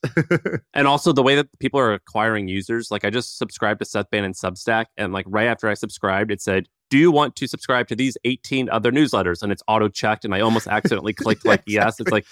[0.75, 2.91] and also the way that people are acquiring users.
[2.91, 6.43] Like I just subscribed to Seth Bannon Substack, and like right after I subscribed, it
[6.43, 10.27] said, "Do you want to subscribe to these 18 other newsletters?" And it's auto checked,
[10.27, 11.99] and I almost accidentally clicked like yes.
[12.01, 12.27] It's like.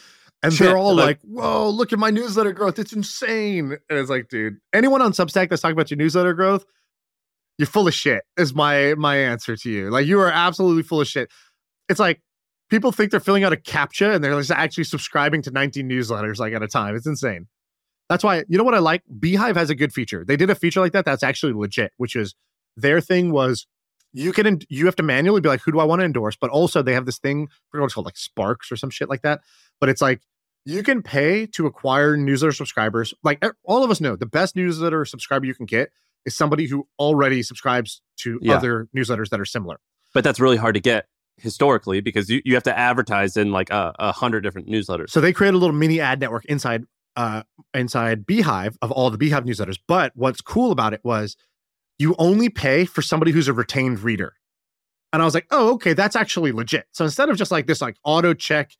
[0.44, 2.78] And they're all like, "Whoa, look at my newsletter growth!
[2.80, 6.64] It's insane!" And it's like, dude, anyone on Substack that's talking about your newsletter growth,
[7.58, 8.24] you're full of shit.
[8.36, 9.90] Is my my answer to you?
[9.90, 11.30] Like, you are absolutely full of shit.
[11.88, 12.20] It's like
[12.72, 16.38] people think they're filling out a captcha and they're just actually subscribing to 19 newsletters
[16.38, 16.96] like at a time.
[16.96, 17.46] It's insane.
[18.08, 19.02] That's why you know what I like.
[19.14, 20.24] beehiiv has a good feature.
[20.26, 22.34] They did a feature like that that's actually legit, which is
[22.78, 23.66] their thing was
[24.14, 26.34] you can you have to manually be like, who do I want to endorse?
[26.34, 28.90] But also they have this thing, I forget what it's called, like Sparks or some
[28.90, 29.42] shit like that.
[29.78, 30.22] But it's like
[30.64, 33.12] you can pay to acquire newsletter subscribers.
[33.22, 35.90] Like all of us know, the best newsletter subscriber you can get
[36.24, 38.54] is somebody who already subscribes to yeah.
[38.54, 39.78] other newsletters that are similar.
[40.14, 41.06] But that's really hard to get
[41.36, 45.10] historically because you, you have to advertise in like a, a hundred different newsletters.
[45.10, 46.84] So they create a little mini ad network inside
[47.16, 47.42] uh
[47.74, 49.78] inside beehiiv of all the beehiiv newsletters.
[49.86, 51.36] But what's cool about it was
[51.98, 54.34] you only pay for somebody who's a retained reader.
[55.12, 56.86] And I was like, oh, okay, that's actually legit.
[56.92, 58.72] So instead of just like this like auto check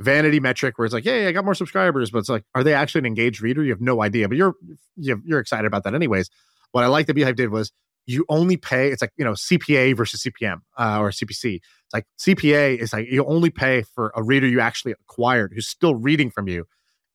[0.00, 2.74] vanity metric where it's like, hey, I got more subscribers, but it's like, are they
[2.74, 3.62] actually an engaged reader?
[3.62, 4.54] You have no idea, but you're
[4.96, 6.30] you're excited about that anyways.
[6.72, 7.70] What I like that beehiiv did was
[8.06, 12.06] you only pay it's like you know cpa versus cpm uh, or cpc it's like
[12.18, 16.30] cpa is like you only pay for a reader you actually acquired who's still reading
[16.30, 16.66] from you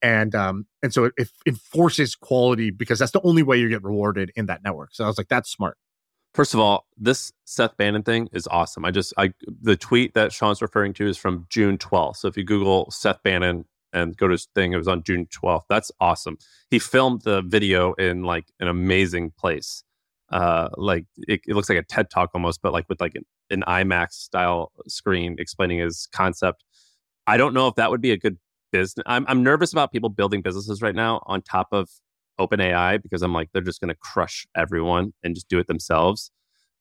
[0.02, 3.84] and um and so it, it enforces quality because that's the only way you get
[3.84, 5.78] rewarded in that network so i was like that's smart
[6.36, 8.86] First of all, this Seth Bannon thing is awesome.
[8.86, 12.18] I just I the tweet that Shaan's referring to is from June 12th.
[12.18, 15.28] So if you Google Seth Bannon and go to his thing, it was on June
[15.28, 15.64] 12th.
[15.70, 16.38] That's awesome.
[16.70, 19.84] He filmed the video in like an amazing place
[20.32, 23.24] uh, like it, it, looks like a TED talk almost, but like with like an,
[23.50, 26.64] an IMAX style screen explaining his concept.
[27.28, 28.38] I don't know if that would be a good
[28.72, 29.04] business.
[29.08, 31.90] I'm, I'm nervous about people building businesses right now on top of
[32.40, 36.32] OpenAI because I'm like, they're just going to crush everyone and just do it themselves.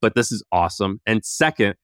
[0.00, 1.00] But this is awesome.
[1.06, 1.74] And second,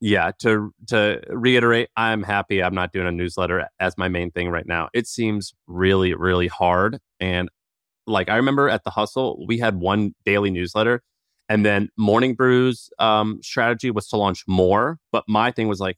[0.00, 4.50] yeah, to to reiterate, I'm happy I'm not doing a newsletter as my main thing
[4.50, 4.88] right now.
[4.92, 6.98] It seems really, really hard.
[7.18, 7.48] And
[8.06, 11.02] like I remember at the hustle, we had one daily newsletter
[11.48, 14.98] and then morning brews um, strategy was to launch more.
[15.12, 15.96] But my thing was like,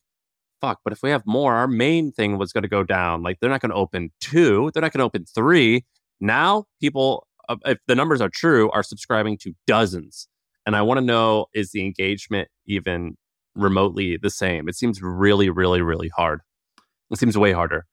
[0.61, 3.23] fuck, but if we have more, our main thing was going to go down.
[3.23, 5.85] Like they're not going to open two, they're not going to open three.
[6.21, 10.29] Now people, uh, if the numbers are true, are subscribing to dozens.
[10.67, 13.17] And I want to know is the engagement even
[13.55, 14.69] remotely the same?
[14.69, 16.41] It seems really, really, really hard.
[17.11, 17.87] It seems way harder.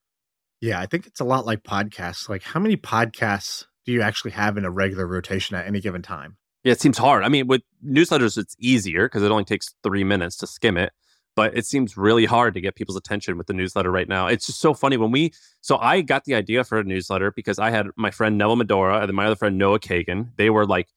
[0.62, 2.28] Yeah, I think it's a lot like podcasts.
[2.28, 6.02] Like, how many podcasts do you actually have in a regular rotation at any given
[6.02, 6.38] time?
[6.64, 7.24] Yeah, it seems hard.
[7.24, 10.92] I mean, with newsletters, it's easier because it only takes three minutes to skim it.
[11.36, 14.28] But it seems really hard to get people's attention with the newsletter right now.
[14.28, 15.34] It's just so funny when we.
[15.62, 19.02] So I got the idea for a newsletter because I had my friend Neville Medhora
[19.02, 20.30] and then my other friend Noah Kagan.
[20.38, 20.88] They were like,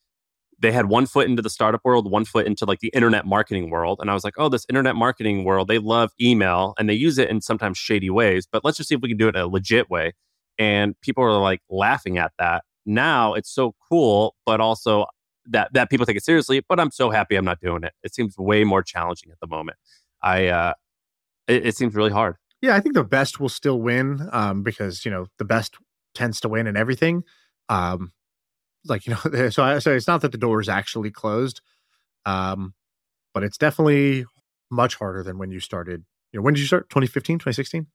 [0.60, 3.70] they had one foot into the startup world, one foot into like the internet marketing
[3.70, 3.98] world.
[4.00, 7.18] And I was like, oh, this internet marketing world, they love email and they use
[7.18, 8.46] it in sometimes shady ways.
[8.50, 10.14] But let's just see if we can do it in a legit way.
[10.58, 15.06] And people are like laughing at that now it's so cool, but also
[15.46, 16.62] that that people take it seriously.
[16.68, 17.92] But I'm so happy I'm not doing it.
[18.02, 19.78] It seems way more challenging at the moment.
[20.22, 20.72] I uh,
[21.46, 22.36] it, it seems really hard.
[22.60, 25.76] Yeah, I think the best will still win um, because you know the best
[26.14, 27.22] tends to win in everything.
[27.68, 28.12] Um,
[28.86, 31.60] like you know, so I, so it's not that the door is actually closed,
[32.24, 32.74] um,
[33.34, 34.24] but it's definitely
[34.70, 36.04] much harder than when you started.
[36.32, 36.88] You know, when did you start?
[36.90, 37.86] 2015, 2016?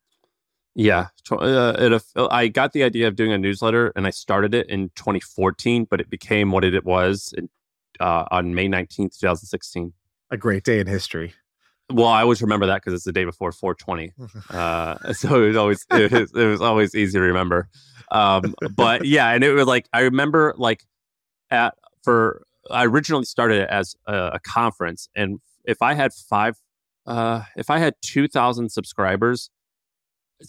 [0.76, 4.56] Yeah, uh, it, uh, I got the idea of doing a newsletter, and I started
[4.56, 7.50] it in 2014, but it became what it was in,
[8.00, 9.94] uh, on May 19th, 2016.
[10.32, 11.34] A great day in history.
[11.92, 14.14] Well, I always remember that because it's the day before 420,
[14.50, 17.70] uh, so it was always it was, it was always easy to remember.
[18.10, 20.84] Um, but yeah, and it was like I remember like
[21.52, 26.56] at for I originally started it as a, a conference, and if I had five,
[27.06, 29.50] uh, if I had 2,000 subscribers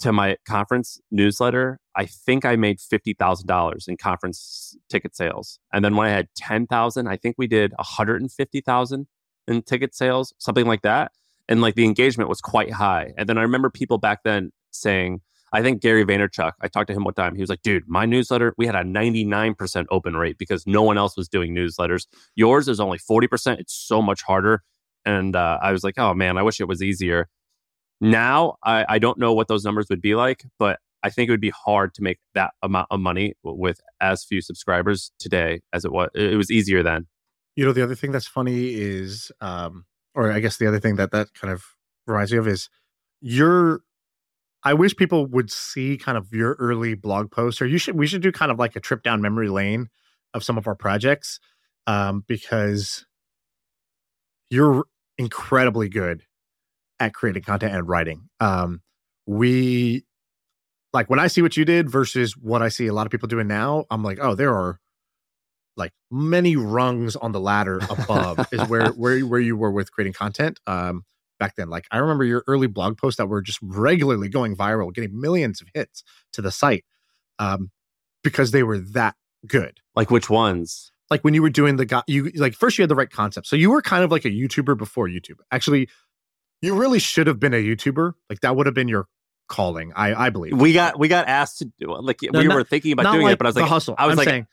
[0.00, 5.58] to my conference newsletter, I think I made fifty thousand dollars in conference ticket sales.
[5.72, 8.60] And then when I had ten thousand, I think we did one hundred and fifty
[8.60, 9.06] thousand
[9.46, 11.12] in ticket sales, something like that.
[11.48, 13.12] And like the engagement was quite high.
[13.16, 15.20] And then I remember people back then saying,
[15.52, 17.36] I think Gary Vaynerchuk, I talked to him one time.
[17.36, 20.98] He was like, dude, my newsletter, we had a 99% open rate because no one
[20.98, 22.06] else was doing newsletters.
[22.34, 23.60] Yours is only 40%.
[23.60, 24.64] It's so much harder.
[25.04, 27.28] And uh, I was like, oh man, I wish it was easier.
[28.00, 31.32] Now, I, I don't know what those numbers would be like, but I think it
[31.32, 35.84] would be hard to make that amount of money with as few subscribers today as
[35.84, 36.08] it was.
[36.14, 37.06] It was easier then.
[37.56, 39.84] You know, the other thing that's funny is, um,
[40.14, 41.64] or I guess the other thing that that kind of
[42.06, 42.68] reminds me of is
[43.20, 43.82] your.
[44.66, 47.96] I wish people would see kind of your early blog posts, or you should.
[47.96, 49.90] We should do kind of like a trip down memory lane
[50.32, 51.38] of some of our projects,
[51.86, 53.04] um, because
[54.48, 54.86] you're
[55.18, 56.22] incredibly good
[57.00, 58.28] at creating content and writing.
[58.40, 58.82] Um,
[59.26, 60.04] we
[60.92, 63.28] like when I see what you did versus what I see a lot of people
[63.28, 64.78] doing now, I'm like, oh, there are
[65.76, 70.12] like many rungs on the ladder above is where where where you were with creating
[70.12, 71.04] content um
[71.38, 71.68] back then.
[71.68, 75.60] Like I remember your early blog posts that were just regularly going viral, getting millions
[75.60, 76.84] of hits to the site.
[77.38, 77.70] Um
[78.22, 79.16] because they were that
[79.46, 79.80] good.
[79.96, 80.92] Like which ones?
[81.10, 83.48] Like when you were doing the guy you like first you had the right concept.
[83.48, 85.38] So you were kind of like a YouTuber before YouTube.
[85.50, 85.88] Actually,
[86.64, 88.12] you really should have been a YouTuber.
[88.30, 89.06] Like that would have been your
[89.48, 89.92] calling.
[89.94, 92.02] I I believe we got we got asked to do it.
[92.02, 93.94] like no, we not, were thinking about doing like it, but I was like hustle.
[93.98, 94.46] I was I'm like saying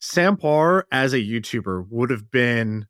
[0.00, 2.86] Sam Parr as a YouTuber would have been.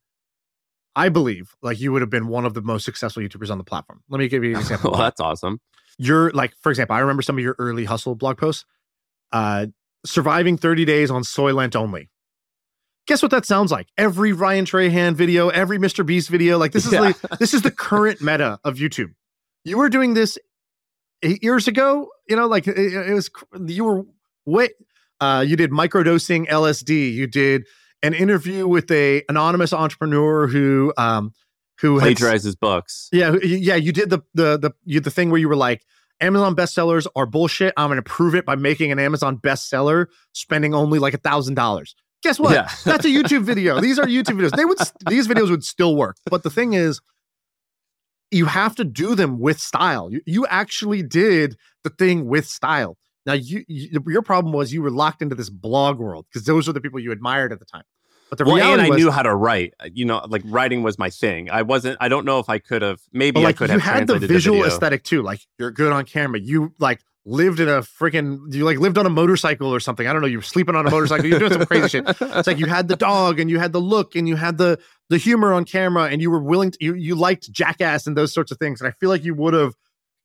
[0.96, 3.64] I believe like you would have been one of the most successful YouTubers on the
[3.64, 4.02] platform.
[4.08, 4.92] Let me give you an example.
[4.92, 5.60] well, that's awesome.
[5.96, 8.64] You're like, for example, I remember some of your early hustle blog posts.
[9.30, 9.66] Uh,
[10.06, 12.10] surviving 30 days on Soylent only.
[13.08, 13.88] Guess what that sounds like?
[13.96, 16.04] Every Ryan Trahan video, every Mr.
[16.04, 16.58] Beast video.
[16.58, 17.00] Like this is yeah.
[17.00, 19.14] like this is the current meta of YouTube.
[19.64, 20.36] You were doing this
[21.22, 22.10] eight years ago.
[22.28, 23.30] You know, like it, it was
[23.66, 24.02] you were
[24.44, 24.68] way.
[25.20, 27.14] Uh, you did microdosing LSD.
[27.14, 27.64] You did
[28.02, 31.32] an interview with a anonymous entrepreneur who um
[31.80, 33.08] who plagiarizes books.
[33.10, 33.76] Yeah, yeah.
[33.76, 35.82] You did the the the you, the thing where you were like,
[36.20, 37.72] Amazon bestsellers are bullshit.
[37.78, 41.54] I'm going to prove it by making an Amazon bestseller, spending only like a thousand
[41.54, 41.94] dollars.
[42.22, 42.52] Guess what?
[42.52, 42.68] Yeah.
[42.84, 43.80] That's a YouTube video.
[43.80, 44.56] These are YouTube videos.
[44.56, 44.78] They would
[45.08, 46.16] these videos would still work.
[46.26, 47.00] But the thing is,
[48.30, 50.12] you have to do them with style.
[50.12, 52.98] You, you actually did the thing with style.
[53.24, 56.66] Now, you, you your problem was you were locked into this blog world because those
[56.66, 57.84] were the people you admired at the time.
[58.30, 59.74] But the well, reality and I was, knew how to write.
[59.80, 61.50] Uh, you know, like writing was my thing.
[61.50, 61.96] I wasn't.
[62.00, 63.00] I don't know if I could have.
[63.12, 63.98] Maybe like I could you have.
[63.98, 65.22] had the visual the aesthetic too.
[65.22, 66.38] Like you're good on camera.
[66.38, 70.06] You like lived in a freaking you like lived on a motorcycle or something.
[70.06, 70.28] I don't know.
[70.28, 71.26] You were sleeping on a motorcycle.
[71.26, 72.04] You're doing some crazy shit.
[72.08, 74.78] It's like you had the dog and you had the look and you had the
[75.10, 78.32] the humor on camera and you were willing to you you liked jackass and those
[78.32, 78.80] sorts of things.
[78.80, 79.74] And I feel like you would have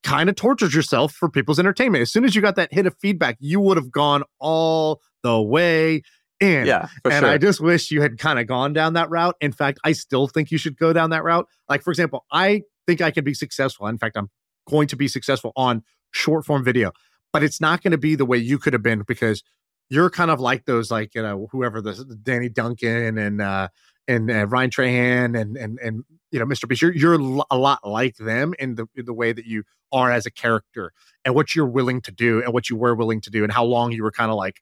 [0.02, 2.02] kind of tortured yourself for people's entertainment.
[2.02, 5.40] As soon as you got that hit of feedback, you would have gone all the
[5.40, 6.02] way
[6.40, 6.66] in.
[6.66, 6.88] Yeah.
[7.04, 7.28] and sure.
[7.28, 9.36] I just wish you had kind of gone down that route.
[9.40, 11.46] In fact, I still think you should go down that route.
[11.68, 13.86] Like, for example, I think I can be successful.
[13.86, 14.30] In fact, I'm
[14.68, 15.82] going to be successful on
[16.14, 16.92] short form video
[17.32, 19.42] but it's not going to be the way you could have been because
[19.90, 21.92] you're kind of like those like you know whoever the
[22.22, 23.68] Danny Duncan and uh
[24.06, 26.68] and uh, Ryan Trahan and and and you know Mr.
[26.68, 30.10] Beast you're you're a lot like them in the in the way that you are
[30.10, 30.92] as a character
[31.24, 33.64] and what you're willing to do and what you were willing to do and how
[33.64, 34.60] long you were kind of like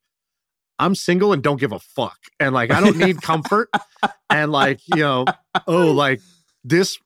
[0.78, 3.68] I'm single and don't give a fuck and like I don't need comfort
[4.30, 5.24] and like you know
[5.66, 6.20] oh like
[6.64, 6.98] this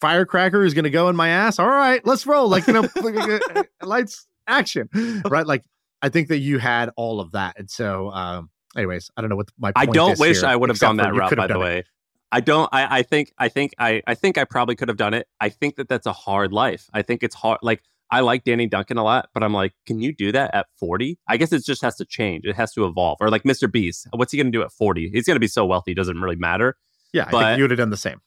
[0.00, 2.88] firecracker is going to go in my ass all right let's roll like you know
[3.82, 4.88] lights action,
[5.28, 5.46] right?
[5.46, 5.64] Like
[6.02, 9.36] I think that you had all of that, and so, um, anyways, I don't know
[9.36, 9.72] what my.
[9.76, 11.36] I don't wish here, I would have gone that route.
[11.36, 11.86] By the way, it.
[12.32, 12.68] I don't.
[12.72, 13.32] I, I think.
[13.38, 13.74] I think.
[13.78, 14.02] I.
[14.06, 15.28] I think I probably could have done it.
[15.40, 16.88] I think that that's a hard life.
[16.92, 17.58] I think it's hard.
[17.62, 20.66] Like I like Danny Duncan a lot, but I'm like, can you do that at
[20.78, 21.18] 40?
[21.28, 22.44] I guess it just has to change.
[22.46, 23.18] It has to evolve.
[23.20, 23.70] Or like Mr.
[23.70, 25.10] Beast, what's he going to do at 40?
[25.10, 26.76] He's going to be so wealthy, it doesn't really matter.
[27.12, 28.20] Yeah, but, you would have done the same.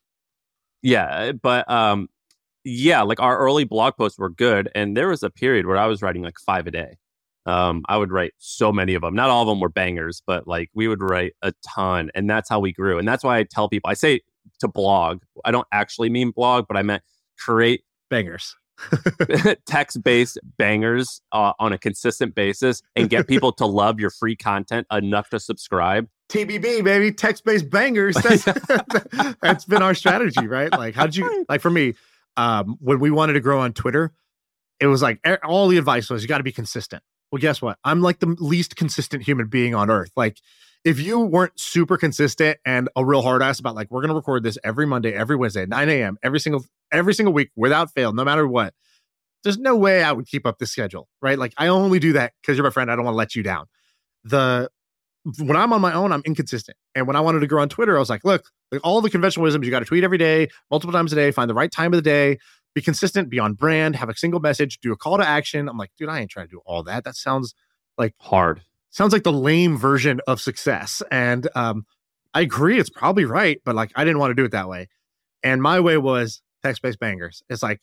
[0.81, 2.09] Yeah, but um,
[2.63, 5.87] yeah, like our early blog posts were good, and there was a period where I
[5.87, 6.97] was writing like five a day.
[7.45, 9.15] Um, I would write so many of them.
[9.15, 12.49] Not all of them were bangers, but like we would write a ton, and that's
[12.49, 12.99] how we grew.
[12.99, 14.21] And that's why I tell people, I say
[14.59, 15.21] to blog.
[15.45, 17.03] I don't actually mean blog, but I meant
[17.37, 18.55] create Bangers.
[19.65, 24.35] text based bangers uh, on a consistent basis and get people to love your free
[24.35, 26.07] content enough to subscribe.
[26.31, 28.15] TBB, baby, text based bangers.
[28.23, 28.45] That's,
[29.41, 30.71] that's been our strategy, right?
[30.71, 31.95] Like, how did you, like, for me,
[32.37, 34.13] um, when we wanted to grow on Twitter,
[34.79, 37.03] it was like all the advice was you got to be consistent.
[37.31, 37.77] Well, guess what?
[37.83, 40.11] I'm like the least consistent human being on earth.
[40.15, 40.37] Like,
[40.83, 44.43] if you weren't super consistent and a real hard ass about like we're gonna record
[44.43, 46.17] this every Monday, every Wednesday, 9 a.m.
[46.23, 48.73] every single every single week without fail, no matter what,
[49.43, 51.37] there's no way I would keep up the schedule, right?
[51.37, 52.91] Like I only do that because you're my friend.
[52.91, 53.67] I don't want to let you down.
[54.23, 54.69] The
[55.37, 56.77] when I'm on my own, I'm inconsistent.
[56.95, 59.09] And when I wanted to grow on Twitter, I was like, look, like all the
[59.09, 61.71] conventional wisdoms, you got to tweet every day, multiple times a day, find the right
[61.71, 62.37] time of the day,
[62.73, 65.69] be consistent, be on brand, have a single message, do a call to action.
[65.69, 67.03] I'm like, dude, I ain't trying to do all that.
[67.03, 67.53] That sounds
[67.97, 68.61] like Hard.
[68.89, 71.03] sounds like the lame version of success.
[71.11, 71.85] And um,
[72.33, 74.87] I agree, it's probably right, but like I didn't want to do it that way.
[75.43, 77.43] And my way was text based bangers.
[77.49, 77.79] It's like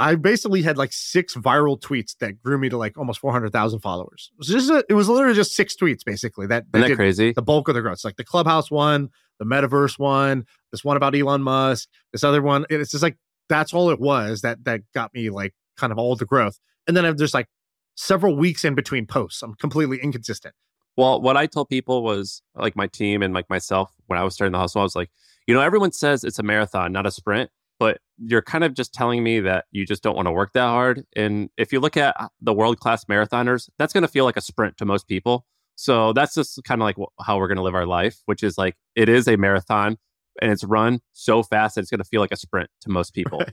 [0.00, 4.30] I basically had like six viral tweets that grew me to like almost 400,000 followers.
[4.32, 6.96] It was just, a, it was literally just six tweets basically that, that Isn't that
[6.96, 7.32] crazy?
[7.32, 7.94] the bulk of the growth.
[7.94, 9.08] It's like the clubhouse one,
[9.40, 12.64] the metaverse one, this one about Elon Musk, this other one.
[12.70, 13.16] It's just like
[13.48, 16.60] that's all it was that that got me like kind of all the growth.
[16.86, 17.48] And then I've just like
[17.96, 19.42] several weeks in between posts.
[19.42, 20.54] I'm completely inconsistent.
[20.96, 24.34] Well, what I told people was like my team and like myself when I was
[24.34, 25.10] starting the hustle, I was like,
[25.46, 28.92] you know, everyone says it's a marathon, not a sprint, but you're kind of just
[28.92, 31.04] telling me that you just don't want to work that hard.
[31.14, 34.36] And if you look at uh, the world class marathoners, that's going to feel like
[34.36, 35.46] a sprint to most people.
[35.76, 38.58] So that's just kind of like how we're going to live our life, which is
[38.58, 39.96] like it is a marathon
[40.42, 43.14] and it's run so fast that it's going to feel like a sprint to most
[43.14, 43.42] people.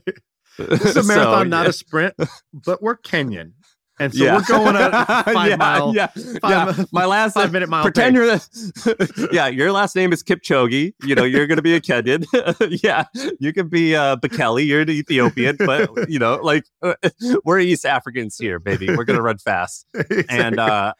[0.58, 1.68] This is a So, marathon, not yeah.
[1.68, 2.14] a sprint,
[2.54, 3.52] but we're Kenyan.
[3.98, 6.06] And so we're going at five yeah, mile, yeah,
[6.40, 6.84] five- yeah.
[6.92, 7.82] My last five minute mile.
[7.82, 10.92] pretend you're the yeah your last name is kipchoge.
[11.02, 12.24] You know you're gonna be a kenyan.
[12.82, 13.04] Yeah
[13.40, 16.94] you could be uh bekele you're an ethiopian but you know like uh,
[17.44, 18.88] we're east africans here baby.
[18.94, 19.86] We're gonna run fast.
[20.28, 20.92] And uh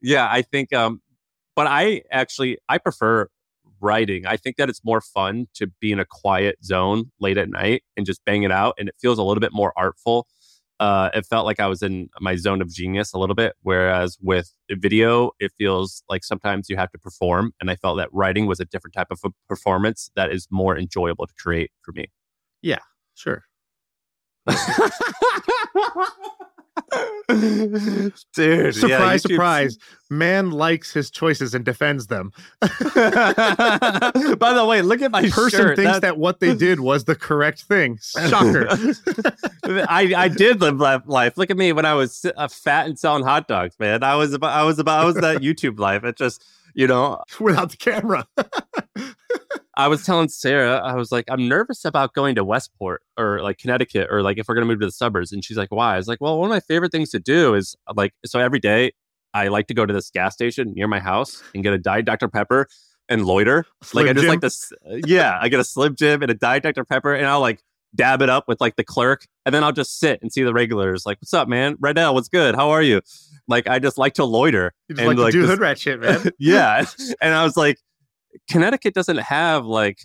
[0.00, 1.00] yeah i think um
[1.56, 3.28] but i actually i prefer
[3.80, 7.48] writing i think that it's more fun to be in a quiet zone late at
[7.48, 10.26] night and just bang it out and it feels a little bit more artful
[10.80, 13.54] uh, it felt like I was in my zone of genius a little bit.
[13.62, 17.52] Whereas with video, it feels like sometimes you have to perform.
[17.60, 21.26] And I felt that writing was a different type of performance that is more enjoyable
[21.26, 22.06] to create for me.
[22.62, 22.78] Yeah,
[23.14, 23.44] sure.
[28.34, 29.78] Dude, Surprise, surprise.
[30.10, 32.32] Man likes his choices and defends them.
[32.60, 32.68] By
[34.54, 35.76] the way, look at my Person shirt.
[35.76, 37.98] thinks That- that what they did was the correct thing.
[38.28, 38.66] Shocker.
[39.88, 41.36] I I did live life, life.
[41.38, 44.02] Look at me when I was uh, fat and selling hot dogs, man.
[44.02, 46.02] I was about I was about I was that YouTube life.
[46.04, 46.44] It just
[46.74, 48.26] you know Without the camera.
[49.76, 53.58] I was telling Sarah, I was like, I'm nervous about going to Westport or like
[53.58, 55.32] Connecticut or like if we're gonna move to the suburbs.
[55.32, 55.94] And she's like, Why?
[55.94, 58.58] I was like, Well, one of my favorite things to do is like so every
[58.58, 58.92] day
[59.32, 62.04] I like to go to this gas station near my house and get a Diet
[62.04, 62.28] Dr.
[62.28, 62.66] Pepper
[63.08, 63.64] and loiter.
[63.94, 64.30] like I just Jim.
[64.30, 66.84] like this uh, yeah, I get a Slim Jim and a Diet Dr.
[66.84, 67.62] Pepper and I'll like
[67.94, 70.52] dab it up with like the clerk and then I'll just sit and see the
[70.52, 71.76] regulars like, What's up, man?
[71.76, 72.56] Redell, what's good?
[72.56, 73.02] How are you?
[73.46, 74.72] Like I just like to loiter.
[74.88, 76.30] And, like like, do this- hood rat shit, man.
[76.38, 76.84] yeah.
[77.20, 77.78] And I was like,
[78.50, 79.98] Connecticut doesn't have like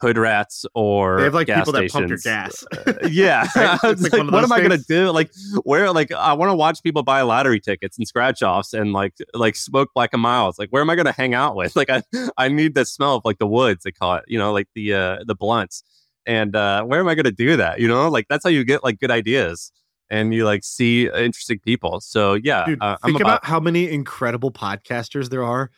[0.00, 2.64] hood rats or They have like gas people that pump your stations.
[2.70, 3.10] gas.
[3.10, 3.46] yeah.
[3.56, 3.78] Right?
[3.84, 5.10] It's like like, what am I gonna do?
[5.10, 5.30] Like
[5.64, 9.14] where like I want to watch people buy lottery tickets and scratch offs and like
[9.32, 10.58] like smoke Black and Milds.
[10.58, 11.74] Like where am I gonna hang out with?
[11.76, 12.02] Like I
[12.36, 14.92] I need the smell of like the woods, they call it, you know, like the
[14.94, 15.82] uh the blunts.
[16.26, 17.80] And uh where am I gonna do that?
[17.80, 19.72] You know, like that's how you get like good ideas
[20.10, 22.00] and you like see interesting people.
[22.00, 25.70] So yeah, Dude, uh, think about about how many incredible podcasters there are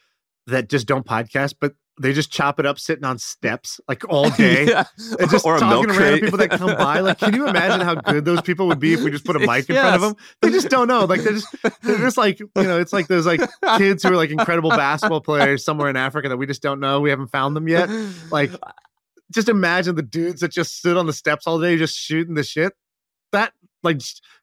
[0.49, 4.31] that just don't podcast, but they just chop it up sitting on steps like all
[4.31, 4.67] day.
[4.67, 4.85] yeah.
[5.19, 7.01] And just or a talking milk to random people that come by.
[7.01, 9.41] Like, can you imagine how good those people would be if we just put a
[9.41, 10.15] mic in front of them?
[10.41, 11.05] They just don't know.
[11.05, 13.41] Like, they're just, they're just like, you know, it's like those like
[13.79, 17.01] kids who are like incredible basketball players somewhere in Africa that we just don't know.
[17.01, 17.91] We haven't found them yet.
[18.31, 18.51] Like,
[19.33, 22.45] just imagine the dudes that just stood on the steps all day, just shooting the
[22.45, 22.73] shit.
[23.33, 23.53] That,
[23.83, 24.01] like,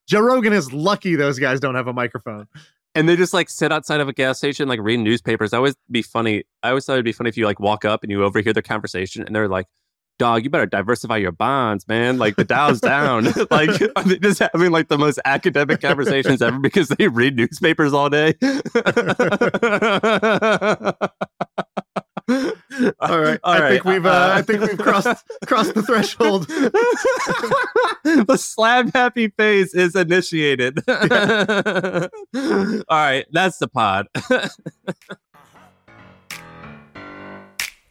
[0.07, 2.47] Joe Rogan is lucky those guys don't have a microphone.
[2.95, 5.53] And they just like sit outside of a gas station, like reading newspapers.
[5.53, 6.43] I always be funny.
[6.63, 8.63] I always thought it'd be funny if you like walk up and you overhear their
[8.63, 9.67] conversation, and they're like,
[10.17, 12.17] "Dog, you better diversify your bonds, man.
[12.17, 16.57] Like the Dow's down." like are they just having like the most academic conversations ever
[16.57, 18.33] because they read newspapers all day.
[22.99, 23.39] All right.
[23.43, 26.47] All I right, think we've uh, uh, I think we've crossed crossed the threshold.
[28.03, 30.79] the slab happy phase is initiated.
[30.87, 30.97] All
[32.89, 34.07] right, that's the pod.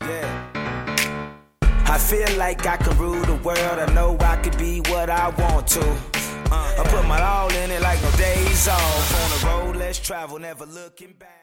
[0.03, 0.51] Yeah.
[1.87, 3.59] I feel like I can rule the world.
[3.79, 5.81] I know I could be what I want to.
[6.51, 9.15] Uh, I put my all in it like no days off.
[9.23, 11.43] On the road, let's travel, never looking back.